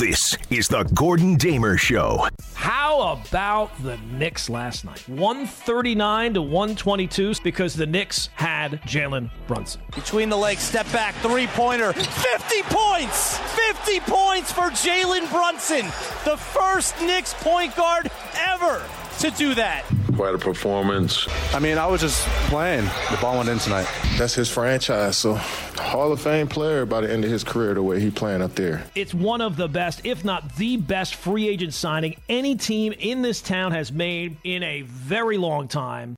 This 0.00 0.34
is 0.48 0.66
the 0.66 0.84
Gordon 0.94 1.36
Damer 1.36 1.76
Show. 1.76 2.26
How 2.54 3.18
about 3.20 3.70
the 3.82 3.98
Knicks 3.98 4.48
last 4.48 4.82
night? 4.82 5.06
139 5.10 6.32
to 6.32 6.40
122 6.40 7.34
because 7.44 7.74
the 7.74 7.84
Knicks 7.84 8.30
had 8.32 8.80
Jalen 8.84 9.30
Brunson. 9.46 9.82
Between 9.94 10.30
the 10.30 10.38
legs, 10.38 10.62
step 10.62 10.90
back, 10.90 11.14
three 11.16 11.48
pointer. 11.48 11.92
50 11.92 12.62
points! 12.62 13.36
50 13.36 14.00
points 14.00 14.50
for 14.50 14.70
Jalen 14.70 15.30
Brunson, 15.30 15.84
the 16.24 16.38
first 16.38 16.98
Knicks 17.02 17.34
point 17.34 17.76
guard 17.76 18.10
ever 18.38 18.82
to 19.20 19.30
do 19.32 19.54
that. 19.54 19.84
Quite 20.16 20.34
a 20.34 20.38
performance. 20.38 21.28
I 21.54 21.58
mean, 21.58 21.78
I 21.78 21.86
was 21.86 22.00
just 22.00 22.26
playing. 22.48 22.84
The 23.10 23.18
ball 23.20 23.36
went 23.36 23.48
in 23.48 23.58
tonight. 23.58 23.86
That's 24.16 24.34
his 24.34 24.48
franchise. 24.50 25.16
So, 25.16 25.34
Hall 25.34 26.12
of 26.12 26.20
Fame 26.20 26.48
player 26.48 26.86
by 26.86 27.02
the 27.02 27.12
end 27.12 27.24
of 27.24 27.30
his 27.30 27.44
career, 27.44 27.74
the 27.74 27.82
way 27.82 28.00
he 28.00 28.10
playing 28.10 28.42
up 28.42 28.54
there. 28.54 28.82
It's 28.94 29.12
one 29.12 29.40
of 29.40 29.56
the 29.56 29.68
best, 29.68 30.00
if 30.04 30.24
not 30.24 30.56
the 30.56 30.78
best, 30.78 31.14
free 31.14 31.48
agent 31.48 31.74
signing 31.74 32.16
any 32.28 32.56
team 32.56 32.92
in 32.98 33.22
this 33.22 33.42
town 33.42 33.72
has 33.72 33.92
made 33.92 34.36
in 34.44 34.62
a 34.62 34.82
very 34.82 35.36
long 35.36 35.68
time. 35.68 36.16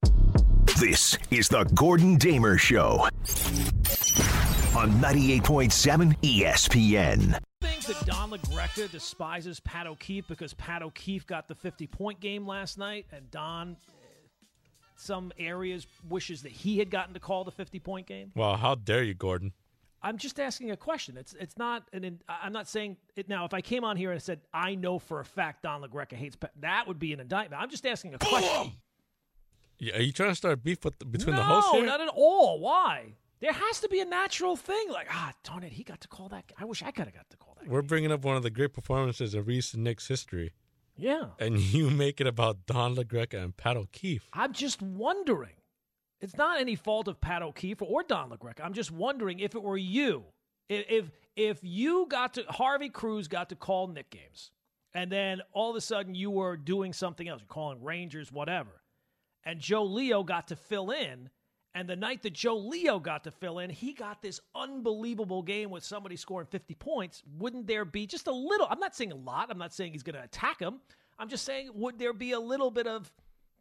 This 0.79 1.19
is 1.31 1.49
the 1.49 1.65
Gordon 1.75 2.17
Damer 2.17 2.57
Show 2.57 3.09
on 4.75 4.91
98.7 4.93 6.17
ESPN. 6.23 7.39
Things 7.61 7.87
that 7.87 8.07
Don 8.07 8.31
LaGreca 8.31 8.91
despises 8.91 9.61
Pat 9.61 9.87
O'Keefe 9.87 10.27
because 10.27 10.55
Pat 10.55 10.83
O'Keefe 10.83 11.27
got 11.27 11.49
the 11.49 11.55
50 11.55 11.87
point 11.87 12.21
game 12.21 12.47
last 12.47 12.79
night, 12.79 13.07
and 13.13 13.31
Don, 13.31 13.77
uh, 13.89 13.93
some 14.97 15.33
areas, 15.39 15.87
wishes 16.09 16.43
that 16.43 16.53
he 16.53 16.79
had 16.79 16.91
gotten 16.91 17.15
to 17.15 17.21
call 17.21 17.45
the 17.45 17.51
50 17.51 17.79
point 17.81 18.07
game. 18.07 18.33
Well, 18.35 18.57
how 18.57 18.75
dare 18.75 19.03
you, 19.03 19.15
Gordon? 19.15 19.53
I'm 20.05 20.19
just 20.19 20.41
asking 20.41 20.73
a 20.73 20.77
question. 20.77 21.17
It's 21.17 21.33
it's 21.35 21.57
not 21.57 21.85
an. 21.93 22.03
in- 22.03 22.21
I'm 22.29 22.53
not 22.53 22.69
saying 22.69 22.97
it 23.15 23.29
now. 23.29 23.45
If 23.45 23.55
I 23.55 23.61
came 23.61 23.85
on 23.85 23.97
here 23.97 24.11
and 24.11 24.21
said 24.21 24.41
I 24.53 24.75
know 24.75 24.99
for 24.99 25.21
a 25.21 25.25
fact 25.25 25.63
Don 25.63 25.83
LaGreca 25.83 26.15
hates 26.15 26.35
Pat, 26.35 26.51
that 26.61 26.89
would 26.89 26.99
be 26.99 27.13
an 27.13 27.21
indictment. 27.21 27.63
I'm 27.63 27.71
just 27.71 27.87
asking 27.87 28.15
a 28.15 28.19
question. 28.19 28.73
Yeah, 29.79 29.97
Are 29.97 30.03
you 30.03 30.13
trying 30.13 30.31
to 30.31 30.35
start 30.37 30.63
beef 30.63 30.85
with, 30.85 30.99
between 31.11 31.37
no, 31.37 31.43
the 31.43 31.45
hosts 31.45 31.71
No, 31.73 31.81
not 31.83 32.01
at 32.01 32.09
all. 32.09 32.61
Why? 32.61 33.15
There 33.43 33.53
has 33.53 33.81
to 33.81 33.89
be 33.89 33.99
a 33.99 34.05
natural 34.05 34.55
thing. 34.55 34.87
Like 34.89 35.09
ah, 35.11 35.33
darn 35.43 35.65
it, 35.65 35.73
he 35.73 35.83
got 35.83 36.01
to 36.03 36.09
call 36.09 36.29
that. 36.29 36.45
I 36.57 36.65
wish 36.65 36.81
I 36.83 36.93
could 36.93 37.07
have 37.07 37.15
got 37.15 37.29
to 37.31 37.37
call 37.37 37.57
that. 37.61 37.69
We're 37.69 37.83
bringing 37.83 38.13
up 38.13 38.25
one 38.25 38.37
of 38.37 38.45
the 38.45 38.51
great 38.51 38.73
performances 38.73 39.35
in 39.35 39.45
recent 39.45 39.83
Knicks 39.83 40.07
history, 40.07 40.53
Yeah, 40.97 41.25
and 41.41 41.59
you 41.75 41.91
make 41.91 42.21
it 42.21 42.29
about 42.29 42.67
Don 42.67 42.95
LaGreca 42.95 43.43
and 43.43 43.57
Pat 43.57 43.77
O'Keefe. 43.77 44.29
I'm 44.33 44.53
just 44.53 44.81
wondering. 44.81 45.57
It's 46.21 46.37
not 46.37 46.61
any 46.61 46.77
fault 46.77 47.09
of 47.09 47.21
Pat 47.21 47.43
O'Keefe 47.43 47.83
or 47.83 48.05
Don 48.05 48.31
LaGreca. 48.31 48.61
I'm 48.63 48.75
just 48.75 48.93
wondering 48.93 49.41
if 49.41 49.57
it 49.57 49.63
were 49.63 49.77
you, 49.77 50.23
if 50.69 50.85
if, 50.89 51.11
if 51.35 51.59
you 51.63 52.07
got 52.09 52.35
to 52.35 52.45
Harvey 52.49 52.91
Cruz 52.91 53.27
got 53.27 53.49
to 53.49 53.57
call 53.57 53.89
Knick 53.89 54.09
games, 54.11 54.53
and 54.95 55.11
then 55.11 55.41
all 55.53 55.71
of 55.71 55.75
a 55.75 55.81
sudden 55.81 56.15
you 56.15 56.31
were 56.31 56.57
doing 56.57 56.93
something 56.93 57.27
else, 57.27 57.41
you're 57.41 57.49
calling 57.49 57.83
Rangers, 57.83 58.31
whatever, 58.31 58.83
and 59.45 59.59
Joe 59.59 59.83
Leo 59.83 60.23
got 60.23 60.47
to 60.49 60.57
fill 60.57 60.93
in. 60.93 61.29
And 61.75 61.89
the 61.89 61.97
night 61.97 62.23
that 62.23 62.35
Joe 62.35 62.59
Leo 62.59 62.99
got 62.99 63.25
to 63.25 63.31
fill 63.31 63.59
in, 63.59 63.71
he 63.71 63.95
got 63.95 64.21
this 64.21 64.41
unbelievable 64.55 65.43
game 65.43 65.71
with 65.71 65.83
somebody 65.85 66.17
scoring 66.17 66.47
50 66.47 66.75
points. 66.75 67.23
Wouldn't 67.39 67.67
there 67.67 67.87
be 67.87 68.07
just 68.07 68.27
a 68.27 68.33
little? 68.33 68.67
I'm 68.71 68.79
not 68.79 68.95
saying 68.95 69.11
a 69.13 69.17
lot. 69.17 69.49
I'm 69.51 69.57
not 69.59 69.73
saying 69.73 69.93
he's 69.93 70.03
going 70.03 70.17
to 70.17 70.23
attack 70.23 70.61
him. 70.61 70.81
I'm 71.19 71.29
just 71.31 71.45
saying, 71.47 71.71
would 71.75 71.99
there 71.99 72.13
be 72.13 72.33
a 72.33 72.41
little 72.41 72.71
bit 72.71 72.87
of, 72.87 73.11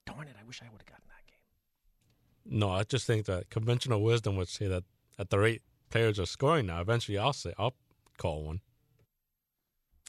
darn 0.06 0.28
it, 0.28 0.36
I 0.38 0.44
wish 0.46 0.62
I 0.62 0.66
would 0.72 0.82
have 0.82 0.86
gotten 0.88 1.06
that 1.08 1.26
game. 1.28 2.60
No, 2.60 2.70
I 2.70 2.84
just 2.84 3.08
think 3.08 3.28
that 3.28 3.50
conventional 3.50 4.02
wisdom 4.04 4.36
would 4.36 4.50
say 4.50 4.68
that 4.68 4.84
at 5.18 5.30
the 5.30 5.40
rate 5.40 5.62
players 5.90 6.20
are 6.20 6.26
scoring 6.26 6.66
now, 6.66 6.82
eventually 6.82 7.18
I'll 7.18 7.32
say 7.34 7.54
I'll 7.58 7.76
call 8.18 8.44
one. 8.44 8.60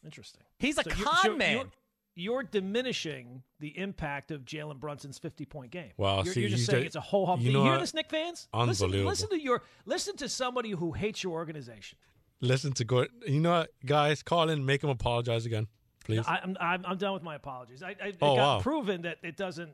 Interesting. 0.04 0.42
He's 0.58 0.78
a 0.78 0.82
So 0.82 0.90
you're- 0.90 1.04
con 1.04 1.22
so 1.22 1.36
man. 1.36 1.72
You're, 2.14 2.34
you're 2.34 2.42
diminishing 2.42 3.42
the 3.60 3.76
impact 3.78 4.30
of 4.30 4.44
Jalen 4.44 4.78
Brunson's 4.80 5.18
50 5.18 5.44
point 5.46 5.70
game. 5.70 5.92
Wow, 5.96 6.22
you're, 6.24 6.34
see, 6.34 6.40
you're 6.40 6.50
just 6.50 6.60
you 6.60 6.66
saying 6.66 6.78
did- 6.80 6.86
it's 6.86 6.96
a 6.96 7.00
whole 7.00 7.26
hum. 7.26 7.40
you 7.40 7.46
You, 7.48 7.52
know 7.52 7.62
hear 7.64 7.72
what? 7.72 7.80
this, 7.80 7.94
Knick 7.94 8.10
fans? 8.10 8.48
Listen, 8.54 8.84
Unbelievable. 8.86 9.10
listen 9.10 9.28
to 9.30 9.40
your 9.40 9.62
listen 9.86 10.16
to 10.16 10.28
somebody 10.28 10.70
who 10.70 10.92
hates 10.92 11.22
your 11.22 11.32
organization. 11.34 11.98
Listen 12.40 12.72
to 12.72 12.84
Gordon. 12.84 13.14
You 13.26 13.40
know 13.40 13.50
what, 13.52 13.70
guys? 13.86 14.22
Call 14.22 14.50
in, 14.50 14.66
make 14.66 14.82
him 14.82 14.90
apologize 14.90 15.46
again, 15.46 15.68
please. 16.04 16.24
I, 16.26 16.40
I'm, 16.42 16.56
I'm 16.60 16.84
I'm 16.86 16.96
done 16.98 17.12
with 17.14 17.22
my 17.22 17.36
apologies. 17.36 17.82
I, 17.82 17.90
I, 18.02 18.08
it 18.08 18.16
Oh, 18.20 18.34
got 18.36 18.56
wow. 18.56 18.60
proven 18.60 19.02
that 19.02 19.18
it 19.22 19.36
doesn't 19.36 19.70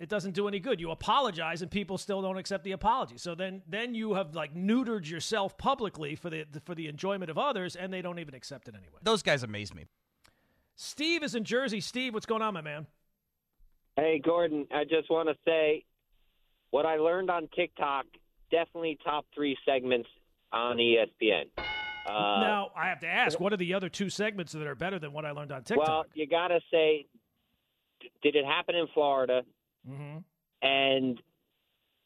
it 0.00 0.08
doesn't 0.08 0.32
do 0.32 0.46
any 0.46 0.60
good. 0.60 0.80
You 0.80 0.92
apologize 0.92 1.60
and 1.60 1.70
people 1.70 1.98
still 1.98 2.22
don't 2.22 2.38
accept 2.38 2.62
the 2.64 2.70
apology. 2.72 3.18
So 3.18 3.34
then 3.34 3.62
then 3.68 3.94
you 3.94 4.14
have 4.14 4.34
like 4.34 4.54
neutered 4.54 5.08
yourself 5.10 5.58
publicly 5.58 6.14
for 6.14 6.30
the 6.30 6.46
for 6.64 6.74
the 6.74 6.86
enjoyment 6.86 7.30
of 7.30 7.36
others, 7.38 7.76
and 7.76 7.92
they 7.92 8.00
don't 8.00 8.18
even 8.18 8.34
accept 8.34 8.68
it 8.68 8.74
anyway. 8.74 8.98
Those 9.02 9.22
guys 9.22 9.42
amaze 9.42 9.74
me. 9.74 9.84
Steve 10.80 11.24
is 11.24 11.34
in 11.34 11.42
Jersey. 11.42 11.80
Steve, 11.80 12.14
what's 12.14 12.24
going 12.24 12.40
on, 12.40 12.54
my 12.54 12.60
man? 12.60 12.86
Hey, 13.96 14.20
Gordon, 14.24 14.64
I 14.72 14.84
just 14.84 15.10
want 15.10 15.28
to 15.28 15.34
say 15.44 15.84
what 16.70 16.86
I 16.86 16.96
learned 16.96 17.30
on 17.30 17.48
TikTok 17.54 18.06
definitely 18.52 18.96
top 19.04 19.26
three 19.34 19.56
segments 19.66 20.08
on 20.52 20.76
ESPN. 20.76 21.46
Uh, 21.58 21.60
now 22.06 22.68
I 22.76 22.86
have 22.86 23.00
to 23.00 23.08
ask, 23.08 23.40
what 23.40 23.52
are 23.52 23.56
the 23.56 23.74
other 23.74 23.88
two 23.88 24.08
segments 24.08 24.52
that 24.52 24.66
are 24.68 24.76
better 24.76 25.00
than 25.00 25.12
what 25.12 25.24
I 25.24 25.32
learned 25.32 25.50
on 25.50 25.64
TikTok? 25.64 25.86
well, 25.86 26.04
you 26.14 26.28
got 26.28 26.48
to 26.48 26.60
say, 26.70 27.06
did 28.22 28.36
it 28.36 28.44
happen 28.44 28.76
in 28.76 28.86
Florida? 28.94 29.42
hmm 29.84 30.18
And 30.62 31.18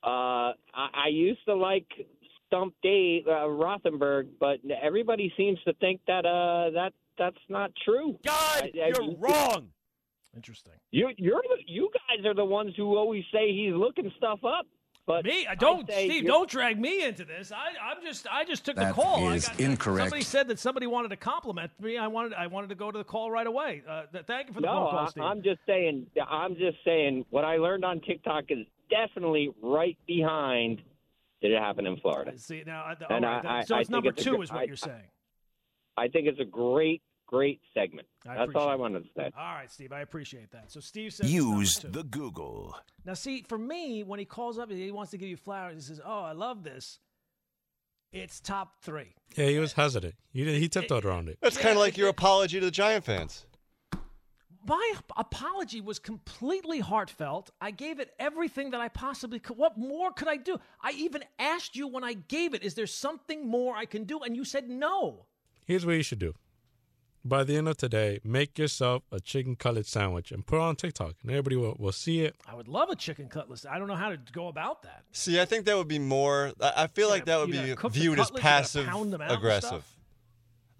uh, 0.02 0.56
I, 0.74 0.88
I 0.94 1.08
used 1.10 1.44
to 1.44 1.54
like 1.54 1.86
Stump 2.46 2.74
Dave 2.82 3.26
uh, 3.26 3.46
Rothenberg, 3.46 4.28
but 4.40 4.60
everybody 4.82 5.30
seems 5.36 5.58
to 5.66 5.74
think 5.74 6.00
that 6.06 6.24
uh, 6.24 6.70
that 6.70 6.94
that's 7.18 7.36
not 7.48 7.70
true. 7.84 8.18
God, 8.24 8.62
I- 8.64 8.72
I- 8.80 8.86
you're 8.88 9.16
wrong. 9.16 9.68
Interesting. 10.34 10.72
You 10.90 11.10
you're 11.18 11.42
the, 11.42 11.62
you 11.66 11.90
guys 11.92 12.24
are 12.24 12.34
the 12.34 12.44
ones 12.44 12.72
who 12.76 12.96
always 12.96 13.24
say 13.32 13.52
he's 13.52 13.74
looking 13.74 14.10
stuff 14.16 14.40
up. 14.44 14.66
But 15.04 15.24
Me? 15.24 15.46
I 15.48 15.56
don't, 15.56 15.86
say 15.90 16.08
Steve. 16.08 16.26
Don't 16.26 16.48
drag 16.48 16.78
me 16.80 17.04
into 17.04 17.24
this. 17.24 17.50
I, 17.50 17.70
I'm 17.90 18.04
just, 18.04 18.24
I 18.30 18.44
just 18.44 18.64
took 18.64 18.76
That 18.76 18.94
the 18.94 19.02
call. 19.02 19.26
I 19.26 19.34
is 19.34 19.48
got, 19.48 19.58
incorrect. 19.58 20.04
Somebody 20.10 20.22
said 20.22 20.46
that 20.46 20.60
somebody 20.60 20.86
wanted 20.86 21.08
to 21.08 21.16
compliment 21.16 21.72
me. 21.80 21.98
I 21.98 22.06
wanted, 22.06 22.34
I 22.34 22.46
wanted 22.46 22.68
to 22.68 22.76
go 22.76 22.92
to 22.92 22.98
the 22.98 23.02
call 23.04 23.28
right 23.28 23.46
away. 23.48 23.82
Uh, 23.86 24.02
th- 24.12 24.26
thank 24.26 24.46
you 24.46 24.54
for 24.54 24.60
the 24.60 24.66
No, 24.68 24.72
phone 24.74 24.90
call, 24.90 24.98
I, 25.00 25.08
Steve. 25.10 25.24
I'm 25.24 25.42
just 25.42 25.58
saying. 25.66 26.06
I'm 26.30 26.54
just 26.54 26.76
saying. 26.84 27.24
What 27.30 27.44
I 27.44 27.56
learned 27.56 27.84
on 27.84 28.00
TikTok 28.00 28.44
is 28.50 28.58
definitely 28.90 29.50
right 29.60 29.98
behind. 30.06 30.80
Did 31.42 31.50
it 31.50 31.58
happen 31.60 31.84
in 31.84 31.96
Florida? 31.96 32.38
See 32.38 32.62
now, 32.64 32.84
I- 32.84 33.12
And 33.12 33.24
all 33.24 33.32
right, 33.32 33.44
I- 33.44 33.64
so 33.64 33.74
I 33.74 33.80
it's 33.80 33.88
think 33.88 33.90
number 33.90 34.10
it's 34.10 34.20
a 34.22 34.24
two, 34.24 34.36
good- 34.36 34.42
is 34.44 34.52
what 34.52 34.60
I- 34.60 34.64
you're 34.64 34.76
saying. 34.76 35.02
I 35.96 36.08
think 36.08 36.26
it's 36.26 36.40
a 36.40 36.44
great, 36.44 37.02
great 37.26 37.60
segment. 37.74 38.06
I 38.28 38.34
That's 38.34 38.52
all 38.54 38.68
I 38.68 38.74
wanted 38.74 39.04
to 39.04 39.08
say. 39.16 39.30
All 39.36 39.54
right, 39.54 39.70
Steve, 39.70 39.92
I 39.92 40.00
appreciate 40.00 40.50
that. 40.52 40.70
So 40.70 40.80
Steve 40.80 41.12
says 41.12 41.32
Use 41.32 41.76
the 41.76 42.02
Google. 42.04 42.76
Now, 43.04 43.14
see, 43.14 43.42
for 43.48 43.58
me, 43.58 44.02
when 44.02 44.18
he 44.18 44.24
calls 44.24 44.58
up, 44.58 44.70
he 44.70 44.90
wants 44.90 45.10
to 45.10 45.18
give 45.18 45.28
you 45.28 45.36
flowers. 45.36 45.74
He 45.74 45.80
says, 45.82 46.00
"Oh, 46.04 46.22
I 46.22 46.32
love 46.32 46.62
this." 46.62 46.98
It's 48.12 48.40
top 48.40 48.74
three. 48.82 49.14
yeah, 49.36 49.46
he 49.46 49.58
was 49.58 49.72
hesitant. 49.72 50.14
He 50.32 50.44
he 50.58 50.68
tiptoed 50.68 51.04
around 51.04 51.28
it. 51.28 51.38
That's 51.40 51.56
kind 51.56 51.72
of 51.72 51.78
like 51.78 51.96
your 51.96 52.08
apology 52.08 52.60
to 52.60 52.66
the 52.66 52.70
Giant 52.70 53.04
fans. 53.04 53.46
My 54.64 54.94
apology 55.16 55.80
was 55.80 55.98
completely 55.98 56.78
heartfelt. 56.78 57.50
I 57.60 57.72
gave 57.72 57.98
it 57.98 58.14
everything 58.20 58.70
that 58.70 58.80
I 58.80 58.88
possibly 58.88 59.40
could. 59.40 59.56
What 59.56 59.76
more 59.76 60.12
could 60.12 60.28
I 60.28 60.36
do? 60.36 60.60
I 60.80 60.92
even 60.92 61.24
asked 61.38 61.74
you 61.74 61.88
when 61.88 62.04
I 62.04 62.12
gave 62.12 62.54
it, 62.54 62.62
"Is 62.62 62.74
there 62.74 62.86
something 62.86 63.48
more 63.48 63.74
I 63.76 63.86
can 63.86 64.04
do?" 64.04 64.20
And 64.20 64.36
you 64.36 64.44
said 64.44 64.68
no. 64.68 65.26
Here's 65.66 65.86
what 65.86 65.92
you 65.92 66.02
should 66.02 66.18
do. 66.18 66.34
By 67.24 67.44
the 67.44 67.56
end 67.56 67.68
of 67.68 67.76
today, 67.76 68.18
make 68.24 68.58
yourself 68.58 69.04
a 69.12 69.20
chicken 69.20 69.54
cutlet 69.54 69.86
sandwich 69.86 70.32
and 70.32 70.44
put 70.44 70.56
it 70.56 70.62
on 70.62 70.74
TikTok, 70.74 71.14
and 71.22 71.30
everybody 71.30 71.54
will, 71.54 71.76
will 71.78 71.92
see 71.92 72.22
it. 72.22 72.34
I 72.48 72.54
would 72.56 72.66
love 72.66 72.88
a 72.90 72.96
chicken 72.96 73.28
cutlet. 73.28 73.64
I 73.70 73.78
don't 73.78 73.86
know 73.86 73.94
how 73.94 74.08
to 74.08 74.18
go 74.32 74.48
about 74.48 74.82
that. 74.82 75.04
See, 75.12 75.40
I 75.40 75.44
think 75.44 75.64
that 75.66 75.76
would 75.76 75.86
be 75.86 76.00
more. 76.00 76.52
I 76.60 76.72
I 76.78 76.86
feel 76.88 77.08
like 77.08 77.26
that 77.26 77.38
would 77.38 77.52
be 77.52 77.58
viewed 77.90 78.18
as 78.18 78.26
cutlets, 78.26 78.30
you 78.32 78.38
passive 78.40 78.86
pound 78.86 79.12
them 79.12 79.20
out 79.20 79.30
and 79.30 79.38
aggressive. 79.38 79.84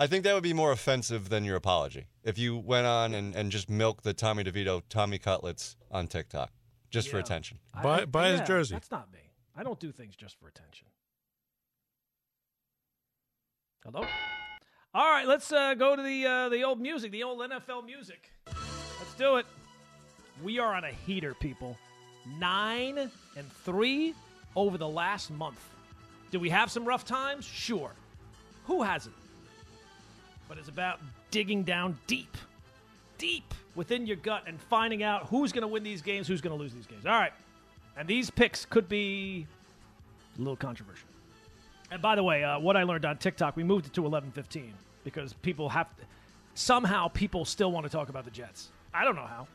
I 0.01 0.09
think 0.09 0.25
that 0.25 0.35
would 0.35 0.43
be 0.43 0.53
more 0.53 0.73
offensive 0.73 1.29
than 1.29 1.45
your 1.45 1.55
apology 1.55 2.07
if 2.25 2.37
you 2.39 2.57
went 2.57 2.87
on 2.89 3.15
and, 3.15 3.37
and 3.37 3.53
just 3.53 3.71
milked 3.71 4.03
the 4.03 4.13
Tommy 4.13 4.43
DeVito 4.43 4.83
Tommy 4.89 5.19
cutlets 5.19 5.77
on 5.93 6.09
TikTok 6.09 6.51
just 6.91 7.09
for 7.09 7.19
attention. 7.21 7.61
I- 7.73 7.83
Buy- 7.83 8.01
I- 8.01 8.05
buy 8.07 8.29
his 8.31 8.41
jersey. 8.41 8.75
That's 8.75 8.91
not 8.91 9.13
me. 9.13 9.21
I 9.55 9.63
don't 9.63 9.79
do 9.79 9.93
things 9.93 10.17
just 10.17 10.37
for 10.41 10.49
attention. 10.49 10.89
Hello. 13.85 14.05
All 14.95 15.11
right, 15.11 15.27
let's 15.27 15.51
uh, 15.51 15.73
go 15.73 15.97
to 15.97 16.03
the 16.03 16.27
uh, 16.27 16.49
the 16.51 16.65
old 16.65 16.79
music, 16.79 17.13
the 17.13 17.23
old 17.23 17.39
NFL 17.39 17.87
music. 17.87 18.31
Let's 18.47 19.15
do 19.17 19.37
it. 19.37 19.47
We 20.43 20.59
are 20.59 20.75
on 20.75 20.85
a 20.85 20.91
heater, 20.91 21.33
people. 21.33 21.79
Nine 22.39 22.99
and 22.99 23.53
three 23.65 24.15
over 24.55 24.77
the 24.77 24.89
last 24.89 25.31
month. 25.31 25.59
Do 26.31 26.39
we 26.39 26.51
have 26.51 26.71
some 26.71 26.85
rough 26.85 27.07
times? 27.07 27.47
Sure. 27.47 27.91
Who 28.67 28.83
hasn't? 28.83 29.15
But 30.47 30.59
it's 30.59 30.69
about 30.69 31.01
digging 31.31 31.63
down 31.63 31.99
deep, 32.07 32.37
deep 33.17 33.55
within 33.75 34.07
your 34.07 34.17
gut 34.17 34.43
and 34.47 34.61
finding 34.61 35.03
out 35.03 35.27
who's 35.29 35.53
going 35.53 35.63
to 35.63 35.69
win 35.69 35.83
these 35.83 36.03
games, 36.03 36.29
who's 36.29 36.43
going 36.43 36.55
to 36.55 36.63
lose 36.63 36.75
these 36.75 36.87
games. 36.87 37.07
All 37.07 37.13
right. 37.13 37.33
And 37.97 38.07
these 38.07 38.29
picks 38.29 38.67
could 38.67 38.91
be 38.91 39.47
a 40.37 40.39
little 40.39 40.57
controversial. 40.57 41.09
And 41.93 42.01
by 42.01 42.15
the 42.15 42.23
way, 42.23 42.43
uh, 42.43 42.59
what 42.59 42.75
I 42.75 42.85
learned 42.85 43.05
on 43.05 43.19
TikTok, 43.19 43.55
we 43.55 43.65
moved 43.65 43.85
it 43.85 43.93
to 43.93 44.07
11:15 44.07 44.73
because 45.05 45.35
people 45.35 45.69
have. 45.69 45.89
somehow 46.55 47.09
people 47.09 47.45
still 47.45 47.71
want 47.71 47.85
to 47.85 47.93
talk 47.93 48.09
about 48.09 48.25
the 48.25 48.31
Jets. 48.31 48.71
I 48.95 49.05
don't 49.05 49.15
know 49.15 49.27
how. 49.27 49.47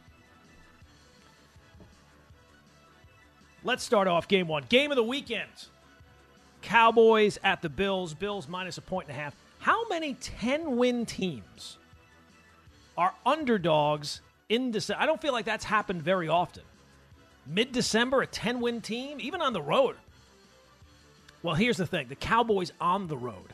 Let's 3.63 3.84
start 3.84 4.07
off 4.07 4.28
game 4.28 4.48
one. 4.48 4.66
Game 4.69 4.92
of 4.92 4.98
the 4.98 5.04
weekend. 5.04 5.50
Cowboys 6.62 7.39
at 7.44 7.63
the 7.63 7.69
Bills. 7.69 8.13
Bills 8.13 8.48
minus 8.48 8.78
a 8.78 8.81
point 8.81 9.07
and 9.07 9.18
a 9.18 9.19
half. 9.19 9.36
How 9.57 9.88
many 9.88 10.13
10 10.13 10.78
win 10.78 11.07
teams 11.07 11.80
are 12.98 13.13
underdogs 13.25 14.22
in 14.48 14.69
December? 14.69 15.01
I 15.01 15.07
don't 15.07 15.22
feel 15.22 15.34
like 15.34 15.45
that's 15.45 15.66
happened 15.66 16.04
very 16.04 16.28
often. 16.28 16.63
Mid 17.48 17.72
December, 17.72 18.22
a 18.22 18.28
10 18.28 18.60
win 18.60 18.81
team, 18.81 19.19
even 19.19 19.42
on 19.42 19.54
the 19.54 19.62
road. 19.62 19.98
Well, 21.48 21.56
here's 21.56 21.78
the 21.78 21.86
thing 21.86 22.10
the 22.10 22.16
Cowboys 22.16 22.74
on 22.82 23.08
the 23.08 23.16
road, 23.16 23.54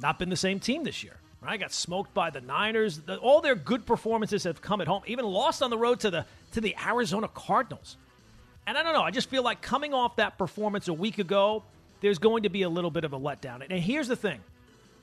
not 0.00 0.18
been 0.18 0.30
the 0.30 0.36
same 0.36 0.58
team 0.58 0.84
this 0.84 1.04
year. 1.04 1.18
Right? 1.42 1.60
Got 1.60 1.70
smoked 1.70 2.14
by 2.14 2.30
the 2.30 2.40
Niners. 2.40 3.00
The, 3.00 3.18
all 3.18 3.42
their 3.42 3.54
good 3.54 3.84
performances 3.84 4.44
have 4.44 4.62
come 4.62 4.80
at 4.80 4.88
home. 4.88 5.02
Even 5.06 5.26
lost 5.26 5.62
on 5.62 5.68
the 5.68 5.76
road 5.76 6.00
to 6.00 6.10
the 6.10 6.24
to 6.52 6.62
the 6.62 6.74
Arizona 6.82 7.28
Cardinals. 7.28 7.98
And 8.66 8.78
I 8.78 8.82
don't 8.82 8.94
know. 8.94 9.02
I 9.02 9.10
just 9.10 9.28
feel 9.28 9.42
like 9.42 9.60
coming 9.60 9.92
off 9.92 10.16
that 10.16 10.38
performance 10.38 10.88
a 10.88 10.94
week 10.94 11.18
ago, 11.18 11.62
there's 12.00 12.18
going 12.18 12.44
to 12.44 12.48
be 12.48 12.62
a 12.62 12.70
little 12.70 12.90
bit 12.90 13.04
of 13.04 13.12
a 13.12 13.20
letdown. 13.20 13.60
And 13.68 13.82
here's 13.82 14.08
the 14.08 14.16
thing: 14.16 14.40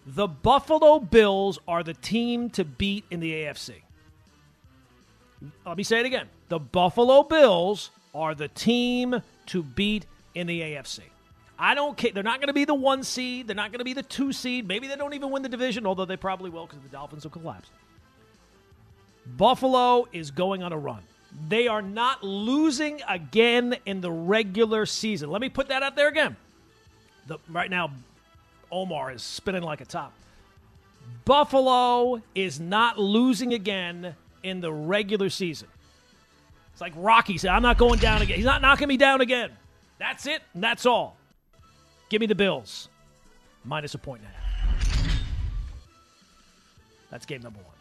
the 0.07 0.27
Buffalo 0.27 0.97
Bills 0.97 1.59
are 1.67 1.83
the 1.83 1.93
team 1.93 2.49
to 2.49 2.65
beat 2.65 3.05
in 3.11 3.19
the 3.19 3.31
AFC. 3.31 3.75
Let 5.67 5.77
me 5.77 5.83
say 5.83 5.99
it 5.99 6.07
again: 6.07 6.29
the 6.49 6.57
Buffalo 6.57 7.21
Bills 7.21 7.91
are 8.15 8.33
the 8.33 8.47
team 8.47 9.21
to 9.45 9.61
beat 9.61 10.07
in 10.33 10.47
the 10.47 10.61
AFC. 10.61 11.01
I 11.57 11.75
don't 11.75 11.95
care. 11.95 12.11
They're 12.11 12.23
not 12.23 12.39
going 12.39 12.47
to 12.47 12.53
be 12.53 12.65
the 12.65 12.73
one 12.73 13.03
seed. 13.03 13.47
They're 13.47 13.55
not 13.55 13.71
going 13.71 13.79
to 13.79 13.85
be 13.85 13.93
the 13.93 14.03
two 14.03 14.33
seed. 14.33 14.67
Maybe 14.67 14.87
they 14.87 14.95
don't 14.95 15.13
even 15.13 15.29
win 15.29 15.43
the 15.43 15.49
division, 15.49 15.85
although 15.85 16.05
they 16.05 16.17
probably 16.17 16.49
will 16.49 16.65
because 16.65 16.81
the 16.81 16.89
Dolphins 16.89 17.23
will 17.23 17.31
collapse. 17.31 17.69
Buffalo 19.25 20.07
is 20.11 20.31
going 20.31 20.63
on 20.63 20.73
a 20.73 20.77
run. 20.77 21.01
They 21.47 21.67
are 21.67 21.81
not 21.81 22.23
losing 22.23 23.01
again 23.07 23.75
in 23.85 24.01
the 24.01 24.11
regular 24.11 24.85
season. 24.85 25.29
Let 25.29 25.41
me 25.41 25.49
put 25.49 25.69
that 25.69 25.83
out 25.83 25.95
there 25.95 26.07
again. 26.07 26.35
The, 27.27 27.39
right 27.49 27.69
now, 27.69 27.91
Omar 28.71 29.11
is 29.11 29.23
spinning 29.23 29.63
like 29.63 29.81
a 29.81 29.85
top. 29.85 30.13
Buffalo 31.25 32.21
is 32.35 32.59
not 32.59 32.99
losing 32.99 33.53
again 33.53 34.15
in 34.43 34.61
the 34.61 34.71
regular 34.71 35.29
season. 35.29 35.67
It's 36.73 36.81
like 36.81 36.93
Rocky 36.95 37.37
said, 37.37 37.51
I'm 37.51 37.61
not 37.61 37.77
going 37.77 37.99
down 37.99 38.21
again. 38.21 38.35
He's 38.35 38.45
not 38.45 38.61
knocking 38.61 38.87
me 38.87 38.97
down 38.97 39.21
again. 39.21 39.51
That's 39.99 40.25
it, 40.25 40.41
and 40.53 40.63
that's 40.63 40.85
all. 40.85 41.15
Give 42.13 42.19
me 42.19 42.27
the 42.27 42.35
Bills. 42.35 42.89
Minus 43.65 43.95
a 43.95 43.97
point 43.97 44.21
and 44.21 44.29
a. 44.29 45.09
That's 47.09 47.25
game 47.25 47.41
number 47.41 47.57
one. 47.57 47.73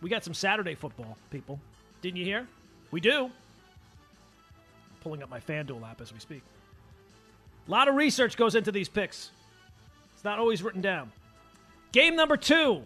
We 0.00 0.10
got 0.10 0.22
some 0.22 0.32
Saturday 0.32 0.76
football, 0.76 1.18
people. 1.32 1.58
Didn't 2.02 2.18
you 2.18 2.24
hear? 2.24 2.46
We 2.92 3.00
do. 3.00 3.24
I'm 3.24 3.32
pulling 5.00 5.24
up 5.24 5.28
my 5.28 5.40
FanDuel 5.40 5.90
app 5.90 6.00
as 6.00 6.12
we 6.12 6.20
speak. 6.20 6.42
A 7.66 7.70
lot 7.72 7.88
of 7.88 7.96
research 7.96 8.36
goes 8.36 8.54
into 8.54 8.70
these 8.70 8.88
picks. 8.88 9.32
It's 10.14 10.22
not 10.22 10.38
always 10.38 10.62
written 10.62 10.80
down. 10.80 11.10
Game 11.90 12.14
number 12.14 12.36
two 12.36 12.84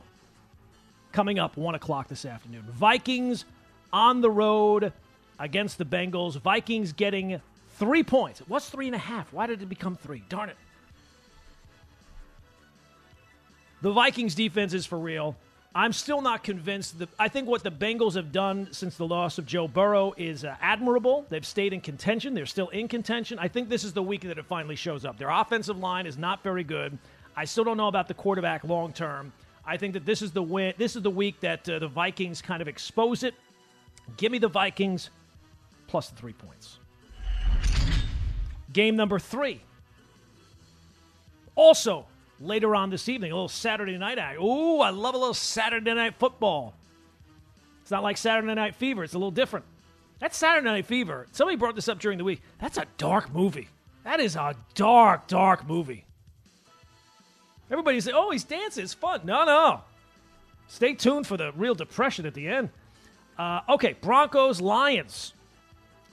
coming 1.13 1.39
up 1.39 1.59
1 1.59 1.75
o'clock 1.75 2.09
this 2.09 2.25
afternoon. 2.25 2.65
Vikings 2.73 3.45
on 3.93 4.23
the 4.23 4.31
road 4.31 4.95
against 5.39 5.77
the 5.77 5.85
Bengals. 5.85 6.41
Vikings 6.41 6.95
getting 6.95 7.43
three 7.81 8.05
points. 8.05 8.43
What's 8.47 8.69
three 8.69 8.87
and 8.87 8.95
a 8.95 8.99
half? 8.99 9.33
Why 9.33 9.47
did 9.47 9.63
it 9.63 9.69
become 9.69 9.97
three? 9.97 10.23
Darn 10.29 10.51
it. 10.51 10.57
The 13.83 13.91
Vikings 13.91 14.35
defense 14.35 14.75
is 14.75 14.85
for 14.85 14.99
real. 14.99 15.35
I'm 15.75 15.95
still 15.95 16.21
not 16.21 16.45
convinced. 16.45 16.99
That, 16.99 17.09
I 17.19 17.29
think 17.29 17.49
what 17.49 17.63
the 17.63 17.71
Bengals 17.71 18.15
have 18.15 18.33
done 18.33 18.69
since 18.73 18.97
the 18.97 19.07
loss 19.07 19.39
of 19.39 19.47
Joe 19.47 19.67
Burrow 19.67 20.13
is 20.19 20.45
uh, 20.45 20.57
admirable. 20.61 21.25
They've 21.31 21.47
stayed 21.47 21.73
in 21.73 21.81
contention. 21.81 22.35
They're 22.35 22.45
still 22.45 22.69
in 22.69 22.87
contention. 22.87 23.39
I 23.39 23.49
think 23.49 23.71
this 23.71 23.85
is 23.85 23.95
the 23.95 24.03
week 24.03 24.23
that 24.23 24.37
it 24.37 24.45
finally 24.45 24.77
shows 24.77 25.07
up. 25.07 25.17
Their 25.17 25.31
offensive 25.31 25.79
line 25.79 26.07
is 26.07 26.19
not 26.19 26.43
very 26.43 26.65
good. 26.65 26.99
I 27.35 27.47
still 27.47 27.65
don't 27.65 27.79
know 27.79 27.89
about 27.89 28.09
the 28.09 28.15
quarterback 28.15 28.65
long 28.65 28.93
term. 28.93 29.33
I 29.65 29.79
think 29.79 29.95
that 29.95 30.05
this 30.05 30.21
is 30.21 30.33
the 30.33 30.43
win. 30.43 30.75
This 30.77 30.97
is 30.97 31.03
the 31.03 31.11
week 31.11 31.41
that 31.41 31.67
uh, 31.67 31.79
the 31.79 31.89
Vikings 31.89 32.43
kind 32.43 32.61
of 32.61 32.69
expose 32.69 33.23
it. 33.23 33.35
Give 34.19 34.31
me 34.31 34.39
the 34.39 34.49
Vikings 34.49 35.09
plus 35.87 36.11
the 36.11 36.17
three 36.17 36.35
points. 36.35 36.80
Game 38.73 38.97
number 38.97 39.19
three. 39.19 39.61
Also, 41.55 42.07
later 42.41 42.75
on 42.75 42.91
this 42.91 43.09
evening, 43.09 43.33
a 43.33 43.35
little 43.35 43.49
Saturday 43.49 43.99
night 43.99 44.19
act. 44.19 44.41
Ooh, 44.41 44.81
I 44.81 44.91
love 44.91 45.15
a 45.15 45.19
little 45.19 45.35
Saturday 45.35 45.95
night 45.95 46.15
football. 46.19 46.75
It's 47.83 47.91
not 47.91 48.05
like 48.05 48.19
Saturday 48.19 48.55
Night 48.55 48.77
Fever, 48.77 49.03
it's 49.03 49.15
a 49.15 49.19
little 49.19 49.33
different. 49.33 49.65
That's 50.21 50.37
Saturday 50.37 50.65
Night 50.65 50.87
Fever. 50.87 51.27
Somebody 51.33 51.57
brought 51.57 51.75
this 51.75 51.89
up 51.89 51.99
during 51.99 52.19
the 52.19 52.25
week. 52.25 52.41
That's 52.61 52.79
a 52.79 52.87
dark 52.99 53.35
movie. 53.35 53.69
That 54.05 54.21
is 54.21 54.37
a 54.37 54.55
dark, 54.75 55.27
dark 55.27 55.67
movie. 55.67 56.05
Everybody 57.71 58.01
say, 58.01 58.13
oh, 58.15 58.31
he's 58.31 58.45
dancing. 58.45 58.85
It's 58.85 58.95
fun. 58.95 59.23
No, 59.25 59.45
no. 59.45 59.81
Stay 60.69 60.95
tuned 60.95 61.27
for 61.27 61.37
the 61.37 61.53
real 61.57 61.75
depression 61.75 62.27
at 62.27 62.35
the 62.35 62.47
end. 62.47 62.69
Uh, 63.39 63.61
okay, 63.71 63.97
Broncos, 64.01 64.61
Lions. 64.61 65.35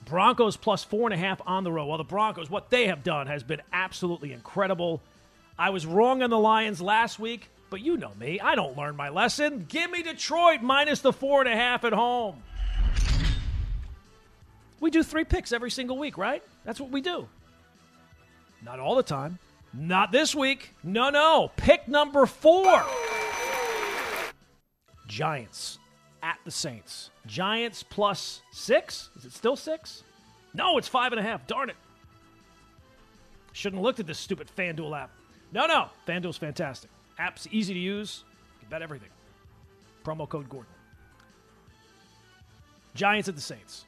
Broncos 0.08 0.56
plus 0.56 0.82
four 0.84 1.10
and 1.10 1.14
a 1.14 1.16
half 1.16 1.40
on 1.46 1.64
the 1.64 1.72
road. 1.72 1.86
Well, 1.86 1.98
the 1.98 2.04
Broncos, 2.04 2.48
what 2.48 2.70
they 2.70 2.86
have 2.86 3.04
done 3.04 3.26
has 3.26 3.42
been 3.42 3.60
absolutely 3.72 4.32
incredible. 4.32 5.02
I 5.58 5.70
was 5.70 5.84
wrong 5.86 6.22
on 6.22 6.30
the 6.30 6.38
Lions 6.38 6.80
last 6.80 7.18
week, 7.18 7.50
but 7.70 7.80
you 7.80 7.96
know 7.96 8.12
me. 8.18 8.40
I 8.40 8.54
don't 8.54 8.76
learn 8.76 8.96
my 8.96 9.08
lesson. 9.10 9.66
Give 9.68 9.90
me 9.90 10.02
Detroit 10.02 10.62
minus 10.62 11.00
the 11.00 11.12
four 11.12 11.40
and 11.40 11.48
a 11.48 11.56
half 11.56 11.84
at 11.84 11.92
home. 11.92 12.42
We 14.80 14.90
do 14.90 15.02
three 15.02 15.24
picks 15.24 15.52
every 15.52 15.70
single 15.70 15.98
week, 15.98 16.16
right? 16.16 16.42
That's 16.64 16.80
what 16.80 16.90
we 16.90 17.00
do. 17.00 17.28
Not 18.64 18.78
all 18.78 18.94
the 18.94 19.02
time. 19.02 19.38
Not 19.74 20.12
this 20.12 20.34
week. 20.34 20.74
No, 20.82 21.10
no. 21.10 21.50
Pick 21.56 21.88
number 21.88 22.26
four 22.26 22.84
Giants 25.06 25.78
at 26.22 26.38
the 26.44 26.50
Saints. 26.50 27.10
Giants 27.28 27.84
plus 27.84 28.42
six. 28.50 29.10
Is 29.16 29.24
it 29.24 29.32
still 29.32 29.54
six? 29.54 30.02
No, 30.54 30.78
it's 30.78 30.88
five 30.88 31.12
and 31.12 31.20
a 31.20 31.22
half. 31.22 31.46
Darn 31.46 31.70
it. 31.70 31.76
Shouldn't 33.52 33.78
have 33.78 33.84
looked 33.84 34.00
at 34.00 34.06
this 34.06 34.18
stupid 34.18 34.48
FanDuel 34.56 34.98
app. 34.98 35.10
No, 35.52 35.66
no. 35.66 35.88
FanDuel's 36.06 36.38
fantastic. 36.38 36.90
App's 37.18 37.46
easy 37.50 37.74
to 37.74 37.80
use. 37.80 38.24
You 38.54 38.60
can 38.60 38.70
bet 38.70 38.82
everything. 38.82 39.10
Promo 40.04 40.28
code 40.28 40.48
Gordon. 40.48 40.72
Giants 42.94 43.28
at 43.28 43.34
the 43.34 43.40
Saints. 43.40 43.84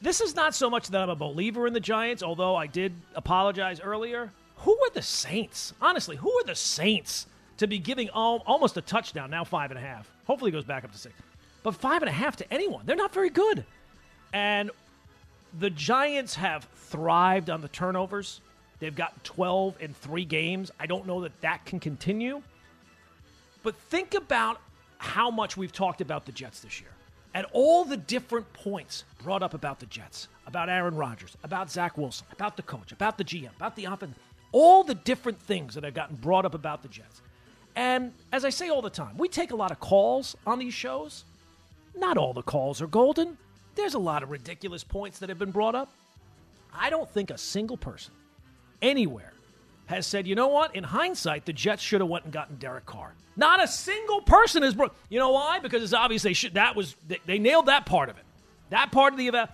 This 0.00 0.20
is 0.20 0.34
not 0.34 0.54
so 0.54 0.70
much 0.70 0.88
that 0.88 1.02
I'm 1.02 1.10
a 1.10 1.16
believer 1.16 1.66
in 1.66 1.72
the 1.72 1.80
Giants, 1.80 2.22
although 2.22 2.54
I 2.54 2.66
did 2.66 2.94
apologize 3.14 3.80
earlier. 3.80 4.30
Who 4.58 4.72
are 4.72 4.90
the 4.90 5.02
Saints? 5.02 5.72
Honestly, 5.80 6.16
who 6.16 6.30
are 6.30 6.44
the 6.44 6.54
Saints 6.54 7.26
to 7.56 7.66
be 7.66 7.78
giving 7.78 8.08
almost 8.10 8.76
a 8.76 8.82
touchdown, 8.82 9.30
now 9.30 9.44
five 9.44 9.70
and 9.70 9.78
a 9.78 9.82
half? 9.82 10.10
Hopefully, 10.26 10.50
it 10.50 10.52
goes 10.52 10.64
back 10.64 10.84
up 10.84 10.92
to 10.92 10.98
six. 10.98 11.14
But 11.64 11.74
five 11.74 12.02
and 12.02 12.08
a 12.08 12.12
half 12.12 12.36
to 12.36 12.52
anyone, 12.52 12.86
they're 12.86 12.94
not 12.94 13.12
very 13.12 13.30
good. 13.30 13.64
And 14.32 14.70
the 15.58 15.70
Giants 15.70 16.36
have 16.36 16.68
thrived 16.76 17.50
on 17.50 17.60
the 17.60 17.68
turnovers. 17.68 18.40
They've 18.78 18.94
got 18.94 19.24
12 19.24 19.80
in 19.80 19.94
three 19.94 20.24
games. 20.24 20.70
I 20.78 20.86
don't 20.86 21.06
know 21.06 21.22
that 21.22 21.40
that 21.40 21.64
can 21.64 21.80
continue. 21.80 22.42
But 23.64 23.74
think 23.76 24.14
about 24.14 24.60
how 24.98 25.30
much 25.30 25.56
we've 25.56 25.72
talked 25.72 26.00
about 26.00 26.26
the 26.26 26.32
Jets 26.32 26.60
this 26.60 26.80
year 26.80 26.90
and 27.34 27.46
all 27.52 27.84
the 27.84 27.96
different 27.96 28.50
points 28.52 29.04
brought 29.22 29.42
up 29.42 29.54
about 29.54 29.80
the 29.80 29.86
Jets, 29.86 30.28
about 30.46 30.68
Aaron 30.68 30.94
Rodgers, 30.94 31.36
about 31.42 31.70
Zach 31.70 31.98
Wilson, 31.98 32.26
about 32.32 32.56
the 32.56 32.62
coach, 32.62 32.92
about 32.92 33.18
the 33.18 33.24
GM, 33.24 33.54
about 33.56 33.74
the 33.74 33.86
offense, 33.86 34.16
all 34.52 34.84
the 34.84 34.94
different 34.94 35.40
things 35.40 35.74
that 35.74 35.82
have 35.82 35.94
gotten 35.94 36.16
brought 36.16 36.44
up 36.44 36.54
about 36.54 36.82
the 36.82 36.88
Jets. 36.88 37.22
And 37.74 38.12
as 38.32 38.44
I 38.44 38.50
say 38.50 38.68
all 38.68 38.82
the 38.82 38.90
time, 38.90 39.16
we 39.18 39.28
take 39.28 39.50
a 39.50 39.56
lot 39.56 39.72
of 39.72 39.80
calls 39.80 40.36
on 40.46 40.60
these 40.60 40.74
shows. 40.74 41.24
Not 41.96 42.16
all 42.16 42.32
the 42.32 42.42
calls 42.42 42.80
are 42.82 42.86
golden. 42.86 43.36
There's 43.74 43.94
a 43.94 43.98
lot 43.98 44.22
of 44.22 44.30
ridiculous 44.30 44.84
points 44.84 45.18
that 45.18 45.28
have 45.28 45.38
been 45.38 45.50
brought 45.50 45.74
up. 45.74 45.92
I 46.72 46.90
don't 46.90 47.08
think 47.08 47.30
a 47.30 47.38
single 47.38 47.76
person 47.76 48.12
anywhere 48.82 49.32
has 49.86 50.06
said, 50.06 50.26
you 50.26 50.34
know 50.34 50.48
what? 50.48 50.74
In 50.74 50.84
hindsight, 50.84 51.44
the 51.44 51.52
Jets 51.52 51.82
should 51.82 52.00
have 52.00 52.10
went 52.10 52.24
and 52.24 52.32
gotten 52.32 52.56
Derek 52.56 52.86
Carr. 52.86 53.14
Not 53.36 53.62
a 53.62 53.66
single 53.66 54.22
person 54.22 54.62
has 54.62 54.74
brought. 54.74 54.94
You 55.08 55.18
know 55.18 55.30
why? 55.30 55.58
Because 55.58 55.82
it's 55.82 55.92
obvious 55.92 56.22
they 56.22 56.32
should. 56.32 56.54
That 56.54 56.76
was 56.76 56.96
they, 57.06 57.18
they 57.26 57.38
nailed 57.38 57.66
that 57.66 57.84
part 57.84 58.08
of 58.08 58.16
it. 58.16 58.24
That 58.70 58.92
part 58.92 59.12
of 59.12 59.18
the 59.18 59.28
event. 59.28 59.50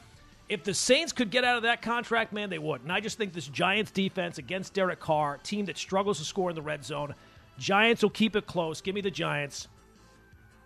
If 0.49 0.64
the 0.64 0.75
Saints 0.75 1.12
could 1.12 1.30
get 1.30 1.44
out 1.44 1.56
of 1.56 1.62
that 1.62 1.80
contract, 1.80 2.32
man, 2.32 2.50
they 2.50 2.59
would. 2.59 2.82
And 2.82 2.90
I 2.90 3.00
just 3.00 3.16
think 3.16 3.32
this 3.32 3.47
Giants 3.47 3.92
defense 3.92 4.38
against 4.38 4.75
Derek 4.75 4.99
Carr, 4.99 5.38
team 5.38 5.66
that 5.66 5.78
struggles 5.78 6.18
to 6.18 6.25
score 6.25 6.50
in 6.50 6.56
the 6.56 6.62
red 6.62 6.85
zone, 6.85 7.14
Giants 7.59 8.02
will 8.02 8.11
keep 8.11 8.35
it 8.35 8.47
close. 8.47 8.80
Give 8.80 8.94
me 8.94 9.00
the 9.00 9.11
Giants 9.11 9.68